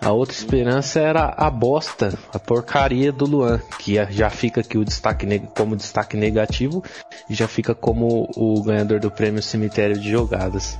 A 0.00 0.12
outra 0.12 0.34
esperança 0.34 0.98
era 0.98 1.34
a 1.36 1.50
bosta, 1.50 2.18
a 2.32 2.38
porcaria 2.38 3.12
do 3.12 3.26
Luan, 3.26 3.60
que 3.78 3.94
já 4.10 4.30
fica 4.30 4.62
aqui 4.62 4.78
o 4.78 4.84
destaque 4.84 5.26
como 5.54 5.76
destaque 5.76 6.16
negativo 6.16 6.82
e 7.28 7.34
já 7.34 7.46
fica 7.46 7.74
como 7.74 8.30
o 8.34 8.62
ganhador 8.62 8.98
do 8.98 9.10
prêmio 9.10 9.42
Cemitério 9.42 9.98
de 9.98 10.10
Jogadas. 10.10 10.78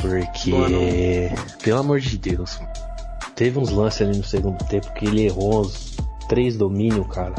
Porque, 0.00 1.30
pelo 1.62 1.78
amor 1.78 2.00
de 2.00 2.18
Deus, 2.18 2.58
teve 3.36 3.58
uns 3.58 3.70
lances 3.70 4.02
ali 4.02 4.16
no 4.18 4.24
segundo 4.24 4.58
tempo 4.64 4.92
que 4.94 5.06
ele 5.06 5.26
errou 5.26 5.60
uns 5.60 5.96
três 6.28 6.56
domínios, 6.56 7.06
cara. 7.06 7.34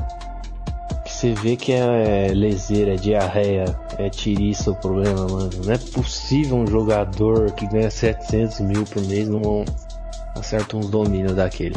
Que 1.03 1.11
você 1.11 1.33
vê 1.33 1.57
que 1.57 1.73
é 1.73 2.31
leseira, 2.33 2.93
é 2.93 2.95
diarreia, 2.95 3.65
é 3.97 4.09
tiriça 4.09 4.71
o 4.71 4.75
problema, 4.75 5.27
mano. 5.27 5.49
Não 5.65 5.73
é 5.73 5.77
possível 5.77 6.57
um 6.57 6.67
jogador 6.67 7.51
que 7.51 7.67
ganha 7.67 7.89
700 7.89 8.59
mil 8.61 8.83
por 8.85 9.01
mês 9.03 9.27
não 9.27 9.65
acerta 10.35 10.77
uns 10.77 10.89
domínios 10.89 11.35
daquele. 11.35 11.75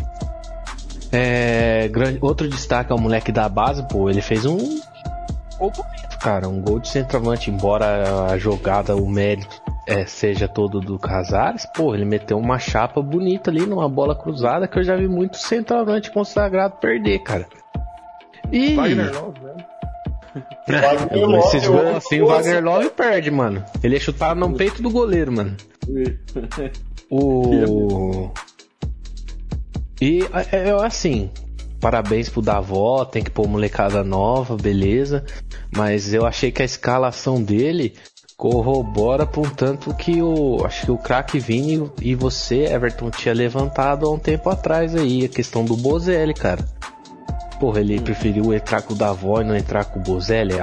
É, 1.13 1.89
grande, 1.89 2.19
outro 2.21 2.49
destaque 2.49 2.93
é 2.93 2.95
o 2.95 2.99
moleque 2.99 3.31
da 3.31 3.49
base, 3.49 3.87
pô, 3.89 4.11
ele 4.11 4.21
fez 4.21 4.45
um 4.45 4.59
gol 5.59 5.71
bonito, 5.71 6.19
cara, 6.21 6.49
um 6.49 6.61
gol 6.61 6.81
de 6.81 6.89
centroavante, 6.89 7.51
embora 7.51 8.27
a 8.31 8.39
jogada, 8.39 8.97
o 8.97 9.09
mérito 9.09 9.63
é, 9.87 10.05
seja 10.05 10.49
todo 10.49 10.81
do 10.81 10.99
Casares, 10.99 11.65
pô, 11.75 11.95
ele 11.95 12.05
meteu 12.05 12.37
uma 12.39 12.59
chapa 12.59 13.01
bonita 13.01 13.51
ali 13.51 13.65
numa 13.65 13.89
bola 13.89 14.17
cruzada 14.17 14.67
que 14.67 14.79
eu 14.79 14.83
já 14.83 14.97
vi 14.97 15.07
muito 15.07 15.37
centroavante 15.37 16.11
consagrado 16.11 16.77
perder, 16.77 17.21
cara. 17.21 17.47
E. 18.51 18.75
Wagner 18.75 19.13
Love, 19.15 19.41
né? 19.41 19.76
É, 20.69 21.39
esses 21.39 21.67
gols 21.67 21.97
assim, 21.97 22.21
o 22.21 22.27
Wagner 22.27 22.65
Love 22.65 22.91
perde, 22.91 23.31
mano. 23.31 23.65
Ele 23.83 23.95
ia 23.95 24.01
chutar 24.01 24.35
no 24.35 24.53
peito 24.55 24.83
do 24.83 24.91
goleiro, 24.91 25.33
mano. 25.33 25.57
o. 27.11 28.31
E 30.01 30.21
é, 30.53 30.69
é 30.69 30.85
assim, 30.85 31.31
parabéns 31.81 32.29
pro 32.29 32.43
Davó, 32.43 33.05
tem 33.05 33.23
que 33.23 33.31
pôr 33.31 33.49
molecada 33.49 34.05
nova, 34.05 34.57
beleza. 34.57 35.25
Mas 35.75 36.13
eu 36.13 36.27
achei 36.27 36.53
que 36.53 36.63
a 36.63 36.65
escalação 36.65 37.43
dele 37.43 37.95
corrobora 38.37 39.25
por 39.25 39.51
tanto 39.51 39.95
que 39.95 40.21
o 40.21 40.63
acho 40.65 40.85
que 40.85 40.91
o 40.91 40.99
craque 40.99 41.39
Vini 41.39 41.91
e 42.03 42.15
você 42.15 42.65
Everton 42.65 43.11
tinha 43.11 43.35
levantado 43.35 44.07
há 44.07 44.11
um 44.11 44.19
tempo 44.19 44.51
atrás 44.51 44.95
aí 44.95 45.25
a 45.25 45.29
questão 45.29 45.65
do 45.65 45.75
Bozelli, 45.75 46.35
cara. 46.35 46.63
Porra, 47.59 47.81
ele 47.81 48.01
preferiu 48.01 48.53
entrar 48.53 48.83
com 48.83 48.93
o 48.93 48.97
Davó 48.97 49.41
e 49.41 49.45
não 49.45 49.57
entrar 49.57 49.85
com 49.85 49.99
o 49.99 50.03
Bozelli? 50.03 50.55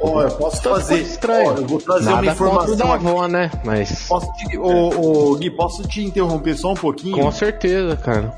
Olha, 0.00 0.28
eu 0.28 0.36
posso 0.36 0.60
fazer. 0.62 1.00
Estranho. 1.00 1.56
eu 1.56 1.66
vou 1.66 1.80
trazer 1.80 2.06
Nada 2.06 2.22
uma 2.22 2.32
informação. 2.32 2.76
Da 2.76 2.94
avó, 2.94 3.28
né? 3.28 3.50
Mas. 3.64 4.08
Posso 4.08 4.32
te, 4.32 4.44
Gui, 5.38 5.50
posso 5.50 5.82
te 5.86 6.04
interromper 6.04 6.56
só 6.56 6.72
um 6.72 6.76
pouquinho? 6.76 7.18
Com 7.18 7.30
certeza, 7.30 7.96
cara. 7.96 8.34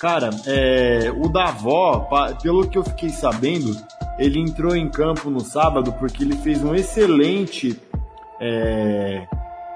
Cara, 0.00 0.30
é, 0.46 1.12
o 1.16 1.28
Davó, 1.28 2.08
pelo 2.42 2.68
que 2.68 2.76
eu 2.76 2.84
fiquei 2.84 3.10
sabendo, 3.10 3.76
ele 4.18 4.40
entrou 4.40 4.74
em 4.74 4.88
campo 4.88 5.30
no 5.30 5.40
sábado 5.40 5.92
porque 5.92 6.22
ele 6.22 6.36
fez 6.36 6.62
um 6.62 6.74
excelente 6.74 7.78
é, 8.40 9.26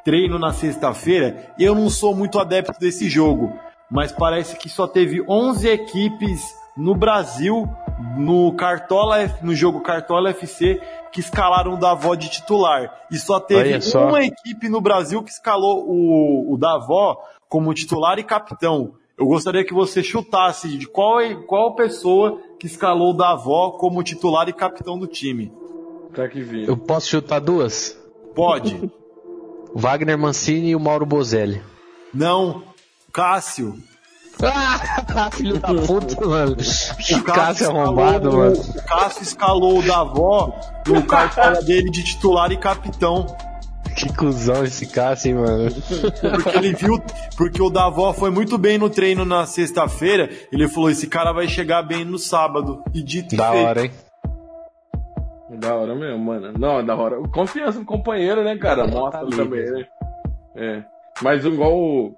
treino 0.04 0.38
na 0.38 0.52
sexta-feira. 0.52 1.52
Eu 1.58 1.74
não 1.74 1.88
sou 1.88 2.14
muito 2.14 2.38
adepto 2.38 2.78
desse 2.80 3.08
jogo, 3.08 3.52
mas 3.90 4.12
parece 4.12 4.56
que 4.56 4.68
só 4.68 4.86
teve 4.86 5.22
11 5.28 5.68
equipes 5.68 6.57
no 6.78 6.94
Brasil 6.94 7.68
no 8.16 8.52
Cartola 8.52 9.38
no 9.42 9.54
jogo 9.54 9.80
Cartola 9.80 10.30
FC 10.30 10.80
que 11.10 11.20
escalaram 11.20 11.74
o 11.74 11.76
Davó 11.76 12.14
de 12.14 12.30
titular 12.30 13.06
e 13.10 13.18
só 13.18 13.40
teve 13.40 13.80
só. 13.80 14.06
uma 14.06 14.24
equipe 14.24 14.68
no 14.68 14.80
Brasil 14.80 15.22
que 15.22 15.30
escalou 15.30 15.84
o, 15.88 16.54
o 16.54 16.56
Davó 16.56 17.20
como 17.48 17.74
titular 17.74 18.18
e 18.18 18.22
capitão. 18.22 18.92
Eu 19.16 19.26
gostaria 19.26 19.64
que 19.64 19.74
você 19.74 20.02
chutasse 20.02 20.68
de 20.78 20.86
qual 20.86 21.18
qual 21.46 21.74
pessoa 21.74 22.40
que 22.58 22.66
escalou 22.66 23.10
o 23.10 23.16
Davó 23.16 23.72
como 23.72 24.02
titular 24.04 24.48
e 24.48 24.52
capitão 24.52 24.96
do 24.96 25.08
time. 25.08 25.52
Tá 26.14 26.28
que. 26.28 26.38
Eu 26.66 26.76
posso 26.76 27.08
chutar 27.08 27.40
duas? 27.40 27.98
Pode. 28.34 28.90
Wagner 29.74 30.16
Mancini 30.16 30.70
e 30.70 30.76
o 30.76 30.80
Mauro 30.80 31.04
Bozelli. 31.04 31.60
Não, 32.14 32.62
Cássio. 33.12 33.76
Ah, 34.42 35.30
filho 35.32 35.58
da 35.58 35.68
puta, 35.74 36.20
mano. 36.26 36.56
Que 36.56 37.20
Cássio 37.22 37.70
arrombado, 37.70 38.32
mano. 38.32 38.56
O 38.56 38.82
Cássio 38.84 39.22
escalou 39.22 39.78
o 39.78 39.82
Davó 39.82 40.54
no 40.86 41.02
cartola 41.06 41.62
dele 41.62 41.90
de 41.90 42.04
titular 42.04 42.50
e 42.52 42.56
capitão. 42.56 43.26
Que 43.96 44.12
cuzão 44.14 44.64
esse 44.64 44.86
Cássio, 44.86 45.30
hein, 45.30 45.34
mano. 45.34 45.70
Porque 46.20 46.56
ele 46.56 46.72
viu, 46.72 47.02
porque 47.36 47.60
o 47.60 47.68
Davó 47.68 48.12
foi 48.12 48.30
muito 48.30 48.56
bem 48.56 48.78
no 48.78 48.88
treino 48.88 49.24
na 49.24 49.44
sexta-feira. 49.44 50.30
Ele 50.52 50.68
falou: 50.68 50.90
esse 50.90 51.08
cara 51.08 51.32
vai 51.32 51.48
chegar 51.48 51.82
bem 51.82 52.04
no 52.04 52.18
sábado. 52.18 52.82
E 52.94 53.02
dito 53.02 53.34
da 53.34 53.50
feito. 53.50 53.66
hora, 53.66 53.84
hein? 53.84 53.90
Da 55.50 55.74
hora 55.74 55.94
mesmo, 55.96 56.18
mano. 56.18 56.52
Não, 56.56 56.84
da 56.84 56.94
hora. 56.94 57.16
Confiança 57.30 57.80
no 57.80 57.84
companheiro, 57.84 58.44
né, 58.44 58.56
cara? 58.56 58.84
É, 58.84 58.86
Mostra 58.86 59.26
tá 59.26 59.36
também, 59.36 59.64
né? 59.64 59.86
É. 60.54 60.84
Mas 61.20 61.44
igual 61.44 61.74
o, 61.74 62.14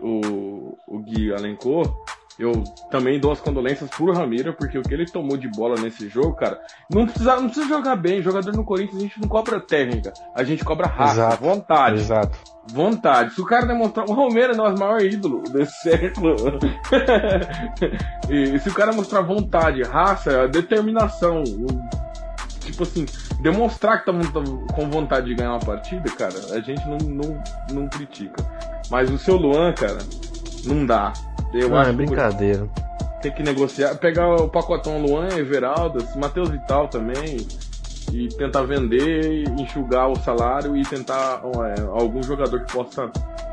o, 0.00 0.49
o 0.90 0.98
Gui 0.98 1.32
alencou, 1.32 2.04
eu 2.40 2.64
também 2.90 3.20
dou 3.20 3.32
as 3.32 3.40
condolências 3.40 3.90
pro 3.90 4.12
Ramiro, 4.12 4.54
porque 4.54 4.78
o 4.78 4.82
que 4.82 4.94
ele 4.94 5.04
tomou 5.04 5.36
de 5.36 5.46
bola 5.48 5.78
nesse 5.78 6.08
jogo, 6.08 6.34
cara, 6.34 6.58
não 6.90 7.04
precisa, 7.04 7.36
não 7.36 7.50
precisa 7.50 7.68
jogar 7.68 7.96
bem. 7.96 8.22
Jogador 8.22 8.56
no 8.56 8.64
Corinthians 8.64 8.96
a 8.96 9.04
gente 9.04 9.20
não 9.20 9.28
cobra 9.28 9.60
técnica, 9.60 10.12
a 10.34 10.42
gente 10.42 10.64
cobra 10.64 10.86
raça, 10.86 11.12
exato, 11.12 11.44
vontade. 11.44 11.96
Exato. 11.96 12.38
Vontade. 12.72 13.34
Se 13.34 13.40
o 13.42 13.44
cara 13.44 13.66
demonstrar. 13.66 14.08
O 14.08 14.14
Romero 14.14 14.54
é 14.54 14.56
nosso 14.56 14.78
maior 14.78 15.02
ídolo 15.02 15.42
desse 15.52 15.74
século. 15.82 16.34
e 18.30 18.58
se 18.58 18.68
o 18.70 18.74
cara 18.74 18.92
mostrar 18.92 19.20
vontade, 19.20 19.82
raça, 19.82 20.48
determinação, 20.48 21.44
tipo 22.60 22.84
assim, 22.84 23.04
demonstrar 23.42 24.02
que 24.02 24.06
tá 24.06 24.12
com 24.74 24.88
vontade 24.88 25.26
de 25.26 25.34
ganhar 25.34 25.50
uma 25.50 25.60
partida, 25.60 26.10
cara, 26.12 26.34
a 26.52 26.60
gente 26.60 26.86
não, 26.88 26.96
não, 26.96 27.42
não 27.72 27.88
critica. 27.88 28.42
Mas 28.90 29.10
o 29.10 29.18
seu 29.18 29.36
Luan, 29.36 29.74
cara, 29.74 29.98
não 30.64 30.86
dá. 30.86 31.12
Eu 31.52 31.70
não, 31.70 31.78
acho 31.78 31.90
é 31.90 31.92
brincadeira. 31.92 32.68
Tem 33.20 33.32
que 33.32 33.42
negociar, 33.42 33.96
pegar 33.96 34.34
o 34.34 34.48
pacotão 34.48 35.00
Luan, 35.02 35.28
Everaldo, 35.36 36.04
Matheus 36.16 36.48
Vital 36.48 36.88
também, 36.88 37.46
e 38.12 38.28
tentar 38.28 38.62
vender, 38.62 39.44
enxugar 39.58 40.08
o 40.08 40.16
salário 40.16 40.76
e 40.76 40.82
tentar 40.82 41.42
é, 41.44 41.80
algum 41.82 42.22
jogador 42.22 42.64
que 42.64 42.72
possa 42.72 43.10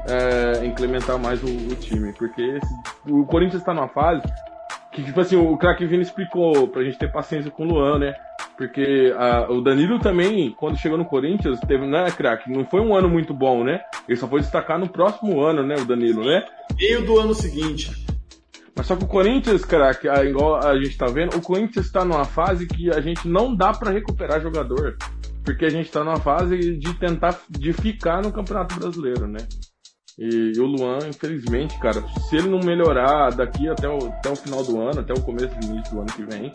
é, 0.08 0.66
implementar 0.66 1.20
mais 1.20 1.44
o, 1.44 1.48
o 1.48 1.76
time. 1.76 2.14
Porque 2.14 2.42
esse, 2.42 2.74
o 3.12 3.26
Corinthians 3.26 3.62
está 3.62 3.74
numa 3.74 3.90
fase 3.90 4.24
que, 4.92 5.04
tipo 5.04 5.20
assim, 5.20 5.36
o 5.36 5.56
craque 5.58 5.86
Vini 5.86 6.02
explicou 6.02 6.68
pra 6.70 6.84
gente 6.84 6.98
ter 6.98 7.12
paciência 7.12 7.52
com 7.52 7.64
o 7.64 7.68
Luan, 7.68 8.00
né? 8.00 8.16
Porque 8.58 9.14
a, 9.16 9.52
o 9.52 9.62
Danilo 9.62 10.00
também, 10.00 10.50
quando 10.58 10.80
chegou 10.80 10.98
no 10.98 11.06
Corinthians, 11.06 11.60
teve, 11.60 11.86
né, 11.86 12.10
craque? 12.10 12.52
Não 12.52 12.66
foi 12.66 12.82
um 12.82 12.96
ano 12.96 13.08
muito 13.08 13.32
bom, 13.32 13.64
né? 13.64 13.82
Ele 14.10 14.18
só 14.18 14.28
foi 14.28 14.42
destacar 14.42 14.80
no 14.80 14.90
próximo 14.90 15.40
ano, 15.42 15.62
né, 15.62 15.76
o 15.78 15.86
Danilo, 15.86 16.26
né? 16.26 16.44
Meio 16.76 17.06
do 17.06 17.20
ano 17.20 17.36
seguinte. 17.36 17.92
Mas 18.76 18.88
só 18.88 18.96
que 18.96 19.04
o 19.04 19.08
Corinthians, 19.08 19.64
craque, 19.64 20.08
igual 20.08 20.56
a 20.56 20.76
gente 20.76 20.98
tá 20.98 21.06
vendo, 21.06 21.36
o 21.36 21.42
Corinthians 21.42 21.92
tá 21.92 22.04
numa 22.04 22.26
fase 22.26 22.66
que 22.68 22.90
a 22.90 23.00
gente 23.00 23.28
não 23.28 23.56
dá 23.56 23.72
para 23.74 23.92
recuperar 23.92 24.42
jogador. 24.42 24.98
Porque 25.44 25.66
a 25.66 25.70
gente 25.70 25.92
tá 25.92 26.04
numa 26.04 26.20
fase 26.20 26.78
de 26.78 26.94
tentar 26.96 27.40
de 27.50 27.74
ficar 27.74 28.22
no 28.22 28.32
Campeonato 28.32 28.76
Brasileiro, 28.76 29.28
né? 29.28 29.40
E, 30.18 30.54
e, 30.56 30.60
o 30.60 30.66
Luan, 30.66 30.98
infelizmente, 31.08 31.80
cara, 31.80 32.04
se 32.28 32.36
ele 32.36 32.50
não 32.50 32.60
melhorar 32.60 33.30
daqui 33.32 33.70
até 33.70 33.88
o, 33.88 34.08
até 34.08 34.32
o 34.32 34.36
final 34.36 34.64
do 34.64 34.82
ano, 34.82 35.00
até 35.00 35.14
o 35.14 35.22
começo 35.22 35.56
do 35.60 35.66
início 35.68 35.94
do 35.94 36.02
ano 36.02 36.12
que 36.12 36.24
vem, 36.24 36.52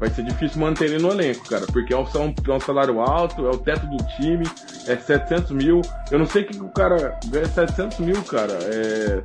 vai 0.00 0.08
ser 0.08 0.24
difícil 0.24 0.58
manter 0.58 0.86
ele 0.86 0.98
no 0.98 1.10
elenco, 1.10 1.46
cara, 1.46 1.66
porque 1.66 1.92
é 1.92 1.96
um, 1.96 2.04
é 2.04 2.52
um 2.52 2.60
salário 2.60 3.00
alto, 3.00 3.46
é 3.46 3.50
o 3.50 3.58
teto 3.58 3.86
do 3.86 3.98
time, 4.16 4.44
é 4.86 4.96
700 4.96 5.50
mil. 5.50 5.82
Eu 6.10 6.18
não 6.18 6.26
sei 6.26 6.42
que 6.42 6.58
o 6.58 6.70
cara 6.70 7.18
ganha 7.26 7.46
700 7.46 7.98
mil, 7.98 8.22
cara. 8.22 8.54
É, 8.54 9.22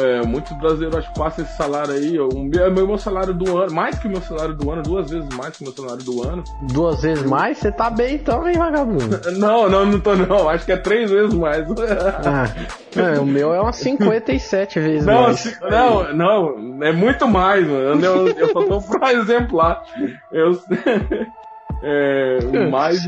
é, 0.00 0.26
muitos 0.26 0.52
brasileiros 0.58 0.96
acho 0.96 1.12
que 1.12 1.18
passam 1.18 1.44
esse 1.44 1.56
salário 1.56 1.92
aí. 1.92 2.18
O 2.18 2.28
meu, 2.42 2.70
meu 2.72 2.98
salário 2.98 3.34
do 3.34 3.58
ano, 3.58 3.72
mais 3.72 3.98
que 3.98 4.06
o 4.06 4.10
meu 4.10 4.20
salário 4.20 4.54
do 4.54 4.70
ano, 4.70 4.82
duas 4.82 5.10
vezes 5.10 5.28
mais 5.36 5.56
que 5.56 5.62
o 5.62 5.66
meu 5.66 5.74
salário 5.74 6.04
do 6.04 6.22
ano. 6.26 6.44
Duas 6.62 7.02
vezes 7.02 7.24
mais? 7.24 7.58
Você 7.58 7.70
tá 7.70 7.90
bem 7.90 8.16
então, 8.16 8.48
hein, 8.48 8.56
vagabundo? 8.58 9.20
Não, 9.38 9.68
não, 9.68 9.86
não 9.86 10.00
tô 10.00 10.14
não. 10.16 10.48
Acho 10.48 10.64
que 10.64 10.72
é 10.72 10.76
três 10.76 11.10
vezes 11.10 11.34
mais. 11.34 11.66
Ah, 12.24 12.48
é, 12.96 13.20
o 13.20 13.26
meu 13.26 13.52
é 13.54 13.60
umas 13.60 13.76
57 13.76 14.80
vezes 14.80 15.06
não, 15.06 15.22
mais. 15.22 15.60
Não, 15.60 16.12
não, 16.14 16.82
é 16.82 16.92
muito 16.92 17.28
mais, 17.28 17.66
mano. 17.66 18.04
Eu, 18.04 18.28
eu 18.28 18.52
só 18.52 18.62
tô 18.62 18.80
pra 18.80 19.12
exemplar. 19.14 19.82
Eu. 20.32 20.58
É, 21.80 22.38
mas 22.70 23.06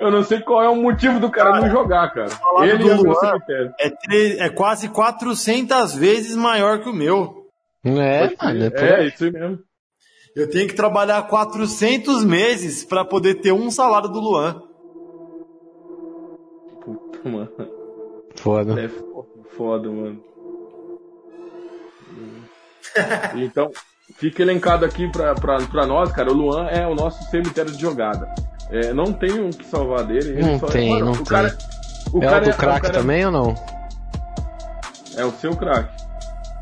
eu 0.00 0.10
não 0.10 0.22
sei 0.22 0.40
qual 0.40 0.62
é 0.62 0.68
o 0.68 0.76
motivo 0.76 1.18
do 1.18 1.28
cara, 1.28 1.50
cara 1.50 1.62
não 1.62 1.70
jogar, 1.70 2.12
cara. 2.12 2.30
Ele 2.60 2.94
do 2.94 3.02
Luan 3.02 3.38
é, 3.80 4.46
é 4.46 4.48
quase 4.48 4.88
400 4.88 5.94
vezes 5.94 6.36
maior 6.36 6.80
que 6.80 6.88
o 6.88 6.92
meu. 6.92 7.48
É, 7.84 8.30
mano, 8.40 8.72
é, 8.76 9.00
é 9.00 9.06
isso 9.06 9.30
mesmo. 9.32 9.58
Eu 10.36 10.48
tenho 10.48 10.68
que 10.68 10.74
trabalhar 10.74 11.22
400 11.26 12.24
meses 12.24 12.84
para 12.84 13.04
poder 13.04 13.34
ter 13.36 13.52
um 13.52 13.70
salário 13.70 14.08
do 14.08 14.20
Luan. 14.20 14.62
Puta, 16.80 17.28
mano. 17.28 17.50
Foda. 18.36 18.80
É 18.80 18.88
foda, 19.56 19.90
mano. 19.90 20.22
então, 23.36 23.70
Fica 24.16 24.42
elencado 24.42 24.84
aqui 24.84 25.10
pra 25.10 25.86
nós, 25.86 26.12
cara. 26.12 26.30
O 26.30 26.34
Luan 26.34 26.66
é 26.68 26.86
o 26.86 26.94
nosso 26.94 27.22
cemitério 27.30 27.72
de 27.72 27.80
jogada. 27.80 28.32
É, 28.70 28.92
não 28.92 29.12
tem 29.12 29.40
um 29.40 29.50
que 29.50 29.66
salvar 29.66 30.04
dele. 30.04 30.40
Não 30.40 30.58
tem, 30.58 30.98
é, 30.98 31.02
não 31.02 31.12
o 31.12 31.16
tem. 31.16 31.24
Cara, 31.24 31.58
o 32.12 32.18
é 32.22 32.26
cara 32.26 32.38
o 32.38 32.44
do 32.44 32.50
é, 32.50 32.52
craque 32.52 32.86
é, 32.86 32.90
também 32.90 33.26
ou 33.26 33.32
não? 33.32 33.54
É 35.16 35.24
o 35.24 35.30
seu 35.32 35.54
craque. 35.56 36.02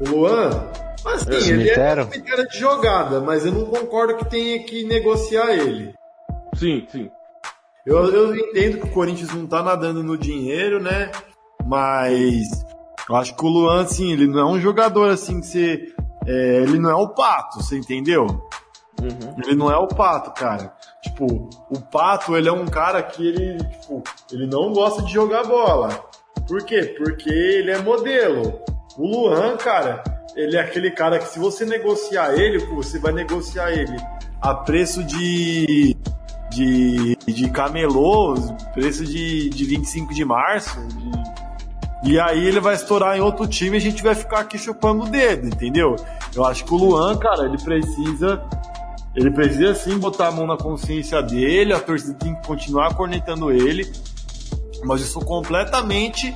O 0.00 0.09
Luan? 0.09 0.71
Assim, 1.04 1.33
é. 1.33 1.54
ele 1.54 1.71
é 1.71 2.02
um 2.02 2.11
cemitério 2.11 2.49
de 2.49 2.59
jogada, 2.59 3.21
mas 3.21 3.47
eu 3.47 3.52
não 3.52 3.64
concordo 3.66 4.16
que 4.16 4.25
tenha 4.26 4.62
que 4.64 4.85
negociar 4.85 5.50
ele. 5.52 5.95
Sim, 6.54 6.87
sim. 6.90 7.11
Eu, 7.87 8.12
eu 8.12 8.37
entendo 8.37 8.78
que 8.78 8.87
o 8.87 8.90
Corinthians 8.90 9.33
não 9.33 9.47
tá 9.47 9.62
nadando 9.62 10.02
no 10.02 10.19
dinheiro, 10.19 10.83
né? 10.83 11.11
Mas 11.64 12.49
eu 13.09 13.16
acho 13.16 13.35
que 13.35 13.45
o 13.45 13.49
Luan, 13.49 13.83
assim, 13.83 14.12
ele 14.12 14.26
não 14.26 14.40
é 14.40 14.45
um 14.45 14.61
jogador 14.61 15.11
assim 15.11 15.40
que 15.40 15.47
você 15.47 15.92
é, 16.27 16.62
ele 16.62 16.79
não 16.79 16.91
é 16.91 16.95
o 16.95 17.09
pato, 17.09 17.62
você 17.62 17.79
entendeu? 17.79 18.27
Uhum. 19.00 19.37
Ele 19.45 19.55
não 19.55 19.71
é 19.71 19.77
o 19.77 19.89
pato, 19.89 20.33
cara. 20.33 20.75
Tipo, 21.03 21.49
o 21.71 21.81
pato, 21.81 22.37
ele 22.37 22.49
é 22.49 22.53
um 22.53 22.67
cara 22.67 23.03
que 23.03 23.27
ele, 23.27 23.59
tipo, 23.65 24.03
ele 24.31 24.47
não 24.47 24.73
gosta 24.73 25.03
de 25.03 25.12
jogar 25.12 25.45
bola. 25.45 25.89
Por 26.47 26.65
quê? 26.65 26.95
Porque 26.99 27.31
ele 27.31 27.71
é 27.71 27.79
modelo. 27.79 28.61
O 28.99 29.07
Luan, 29.07 29.57
cara, 29.57 30.03
ele 30.37 30.57
é 30.57 30.61
aquele 30.61 30.91
cara 30.91 31.19
que 31.19 31.29
se 31.29 31.39
você 31.39 31.65
negociar 31.65 32.35
ele, 32.35 32.59
você 32.59 32.99
vai 32.99 33.12
negociar 33.12 33.71
ele 33.71 33.97
a 34.43 34.55
preço 34.55 35.03
de 35.05 35.97
de, 36.50 37.17
de 37.27 37.49
camelô, 37.50 38.35
preço 38.75 39.05
de, 39.05 39.49
de 39.50 39.65
25 39.65 40.12
de 40.12 40.25
março, 40.25 40.77
de, 40.89 41.11
e 42.02 42.19
aí 42.19 42.47
ele 42.47 42.61
vai 42.61 42.75
estourar 42.75 43.16
em 43.16 43.21
outro 43.21 43.47
time 43.47 43.76
e 43.76 43.78
a 43.78 43.80
gente 43.80 44.02
vai 44.02 44.14
ficar 44.14 44.40
aqui 44.40 44.59
chupando 44.59 45.04
o 45.04 45.09
dedo, 45.09 45.49
entendeu? 45.49 45.97
Eu 46.35 46.45
acho 46.45 46.64
que 46.64 46.73
o 46.73 46.76
Luan, 46.76 47.16
cara, 47.16 47.45
ele 47.45 47.59
precisa. 47.59 48.42
Ele 49.14 49.30
precisa 49.30 49.75
sim 49.75 49.99
botar 49.99 50.28
a 50.28 50.33
mão 50.33 50.47
na 50.47 50.57
consciência 50.57 51.21
dele, 51.21 51.73
a 51.73 51.80
torcida 51.80 52.14
tem 52.14 52.35
que 52.35 52.47
continuar 52.47 52.95
cornetando 52.95 53.50
ele. 53.50 53.90
Mas 54.85 55.00
eu 55.00 55.07
sou 55.09 55.25
completamente, 55.25 56.33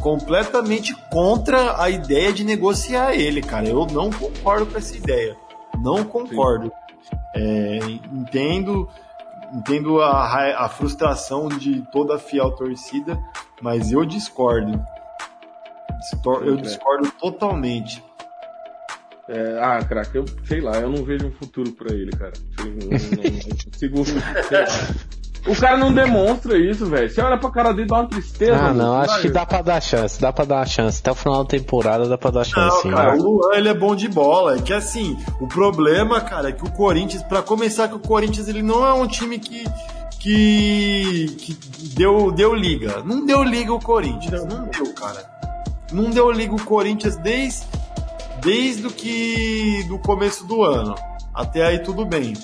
completamente 0.00 0.96
contra 1.10 1.80
a 1.80 1.90
ideia 1.90 2.32
de 2.32 2.42
negociar 2.42 3.14
ele, 3.14 3.42
cara. 3.42 3.68
Eu 3.68 3.86
não 3.86 4.10
concordo 4.10 4.66
com 4.66 4.78
essa 4.78 4.96
ideia. 4.96 5.36
Não 5.82 6.02
concordo. 6.02 6.72
É, 7.36 7.78
entendo, 8.10 8.88
entendo 9.52 10.00
a, 10.00 10.64
a 10.64 10.68
frustração 10.68 11.48
de 11.48 11.82
toda 11.92 12.16
a 12.16 12.18
fiel 12.18 12.50
torcida, 12.52 13.22
mas 13.60 13.92
eu 13.92 14.04
discordo. 14.04 14.82
Eu 16.44 16.56
discordo 16.56 17.10
totalmente. 17.20 18.02
É, 19.28 19.58
ah, 19.58 19.78
craque, 19.82 20.18
eu 20.18 20.24
sei 20.44 20.60
lá, 20.60 20.78
eu 20.78 20.90
não 20.90 21.02
vejo 21.02 21.26
um 21.26 21.32
futuro 21.32 21.72
para 21.72 21.94
ele, 21.94 22.10
cara. 22.12 22.32
Eu 22.58 22.66
não, 22.66 22.88
não, 22.88 24.04
não 24.04 24.04
o 25.46 25.54
cara 25.54 25.76
não 25.76 25.92
demonstra 25.92 26.58
isso, 26.58 26.86
velho. 26.86 27.08
Você 27.10 27.20
olha 27.20 27.38
pra 27.38 27.50
cara 27.50 27.72
dele 27.72 27.88
dá 27.88 28.00
uma 28.00 28.08
tristeza. 28.08 28.56
Ah, 28.56 28.72
não, 28.72 29.00
acho 29.00 29.20
que 29.20 29.28
dá 29.28 29.44
pra 29.44 29.60
dar 29.60 29.80
chance, 29.80 30.20
dá 30.20 30.32
pra 30.32 30.44
dar 30.44 30.66
chance. 30.66 31.00
Até 31.00 31.10
o 31.10 31.14
final 31.14 31.42
da 31.42 31.48
temporada 31.48 32.08
dá 32.08 32.16
pra 32.16 32.30
dar 32.30 32.44
chance. 32.44 32.74
Não, 32.74 32.82
sim, 32.82 32.90
cara, 32.90 33.16
o 33.16 33.22
Luan 33.22 33.56
ele 33.56 33.68
é 33.68 33.74
bom 33.74 33.94
de 33.94 34.08
bola. 34.08 34.56
É 34.56 34.62
que 34.62 34.72
assim, 34.72 35.18
o 35.40 35.46
problema, 35.46 36.20
cara, 36.20 36.48
é 36.48 36.52
que 36.52 36.64
o 36.64 36.70
Corinthians, 36.70 37.22
para 37.22 37.42
começar, 37.42 37.88
que 37.88 37.94
o 37.94 38.00
Corinthians 38.00 38.48
ele 38.48 38.62
não 38.62 38.86
é 38.86 38.92
um 38.94 39.06
time 39.06 39.38
que 39.38 39.64
que, 40.18 41.26
que 41.38 41.54
deu, 41.94 42.32
deu 42.32 42.54
liga. 42.54 43.02
Não 43.04 43.26
deu 43.26 43.42
liga 43.42 43.74
o 43.74 43.78
Corinthians. 43.78 44.42
Não 44.46 44.64
deu, 44.68 44.94
cara. 44.94 45.33
Não 45.92 46.10
deu 46.10 46.30
liga 46.30 46.54
o 46.54 46.64
Corinthians 46.64 47.16
desde, 47.16 47.66
desde 48.40 48.86
o 48.86 48.90
que 48.90 49.84
do 49.88 49.98
começo 49.98 50.44
do 50.44 50.62
ano. 50.62 50.94
Até 51.34 51.66
aí 51.66 51.78
tudo 51.80 52.04
bem. 52.04 52.34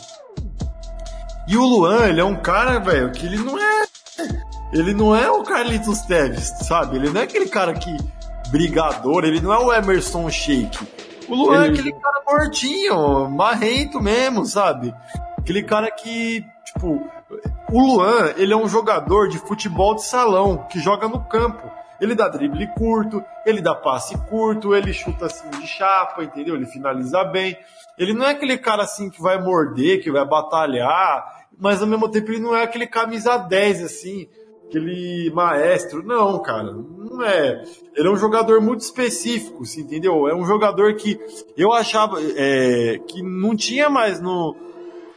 E 1.46 1.56
o 1.56 1.64
Luan, 1.64 2.06
ele 2.06 2.20
é 2.20 2.24
um 2.24 2.36
cara, 2.36 2.78
velho, 2.78 3.10
que 3.12 3.26
ele 3.26 3.38
não 3.38 3.58
é. 3.58 3.86
Ele 4.72 4.94
não 4.94 5.16
é 5.16 5.28
o 5.30 5.42
Carlitos 5.42 6.02
Teves, 6.02 6.48
sabe? 6.62 6.96
Ele 6.96 7.10
não 7.10 7.20
é 7.20 7.24
aquele 7.24 7.48
cara 7.48 7.74
que. 7.74 7.96
brigador, 8.50 9.24
ele 9.24 9.40
não 9.40 9.52
é 9.52 9.58
o 9.58 9.72
Emerson 9.72 10.30
Sheik. 10.30 10.78
O 11.28 11.34
Luan 11.34 11.64
é 11.64 11.66
ele... 11.66 11.68
é 11.68 11.80
aquele 11.80 11.92
cara 11.92 12.22
mortinho, 12.26 13.30
marrento 13.30 14.00
mesmo, 14.00 14.44
sabe? 14.46 14.94
Aquele 15.38 15.62
cara 15.62 15.90
que, 15.90 16.44
tipo. 16.64 17.02
O 17.72 17.80
Luan, 17.80 18.32
ele 18.36 18.52
é 18.52 18.56
um 18.56 18.68
jogador 18.68 19.28
de 19.28 19.38
futebol 19.38 19.94
de 19.94 20.04
salão, 20.04 20.66
que 20.68 20.80
joga 20.80 21.08
no 21.08 21.20
campo. 21.24 21.70
Ele 22.00 22.14
dá 22.14 22.28
drible 22.28 22.66
curto, 22.76 23.22
ele 23.44 23.60
dá 23.60 23.74
passe 23.74 24.16
curto, 24.28 24.74
ele 24.74 24.92
chuta 24.92 25.26
assim 25.26 25.48
de 25.50 25.66
chapa, 25.66 26.24
entendeu? 26.24 26.54
Ele 26.54 26.66
finaliza 26.66 27.22
bem. 27.24 27.56
Ele 27.98 28.14
não 28.14 28.26
é 28.26 28.30
aquele 28.30 28.56
cara 28.56 28.84
assim 28.84 29.10
que 29.10 29.20
vai 29.20 29.40
morder, 29.40 30.02
que 30.02 30.10
vai 30.10 30.26
batalhar, 30.26 31.46
mas 31.58 31.82
ao 31.82 31.86
mesmo 31.86 32.08
tempo 32.08 32.30
ele 32.30 32.40
não 32.40 32.56
é 32.56 32.62
aquele 32.62 32.86
camisa 32.86 33.36
10 33.36 33.82
assim, 33.82 34.28
aquele 34.66 35.30
maestro. 35.34 36.02
Não, 36.02 36.40
cara, 36.40 36.72
não 36.72 37.22
é. 37.22 37.62
Ele 37.94 38.08
é 38.08 38.10
um 38.10 38.16
jogador 38.16 38.62
muito 38.62 38.80
específico, 38.80 39.64
assim, 39.64 39.82
entendeu? 39.82 40.26
É 40.26 40.34
um 40.34 40.46
jogador 40.46 40.94
que 40.94 41.20
eu 41.54 41.72
achava 41.72 42.18
é, 42.22 42.98
que 43.06 43.22
não 43.22 43.54
tinha 43.54 43.90
mais 43.90 44.18
no, 44.18 44.56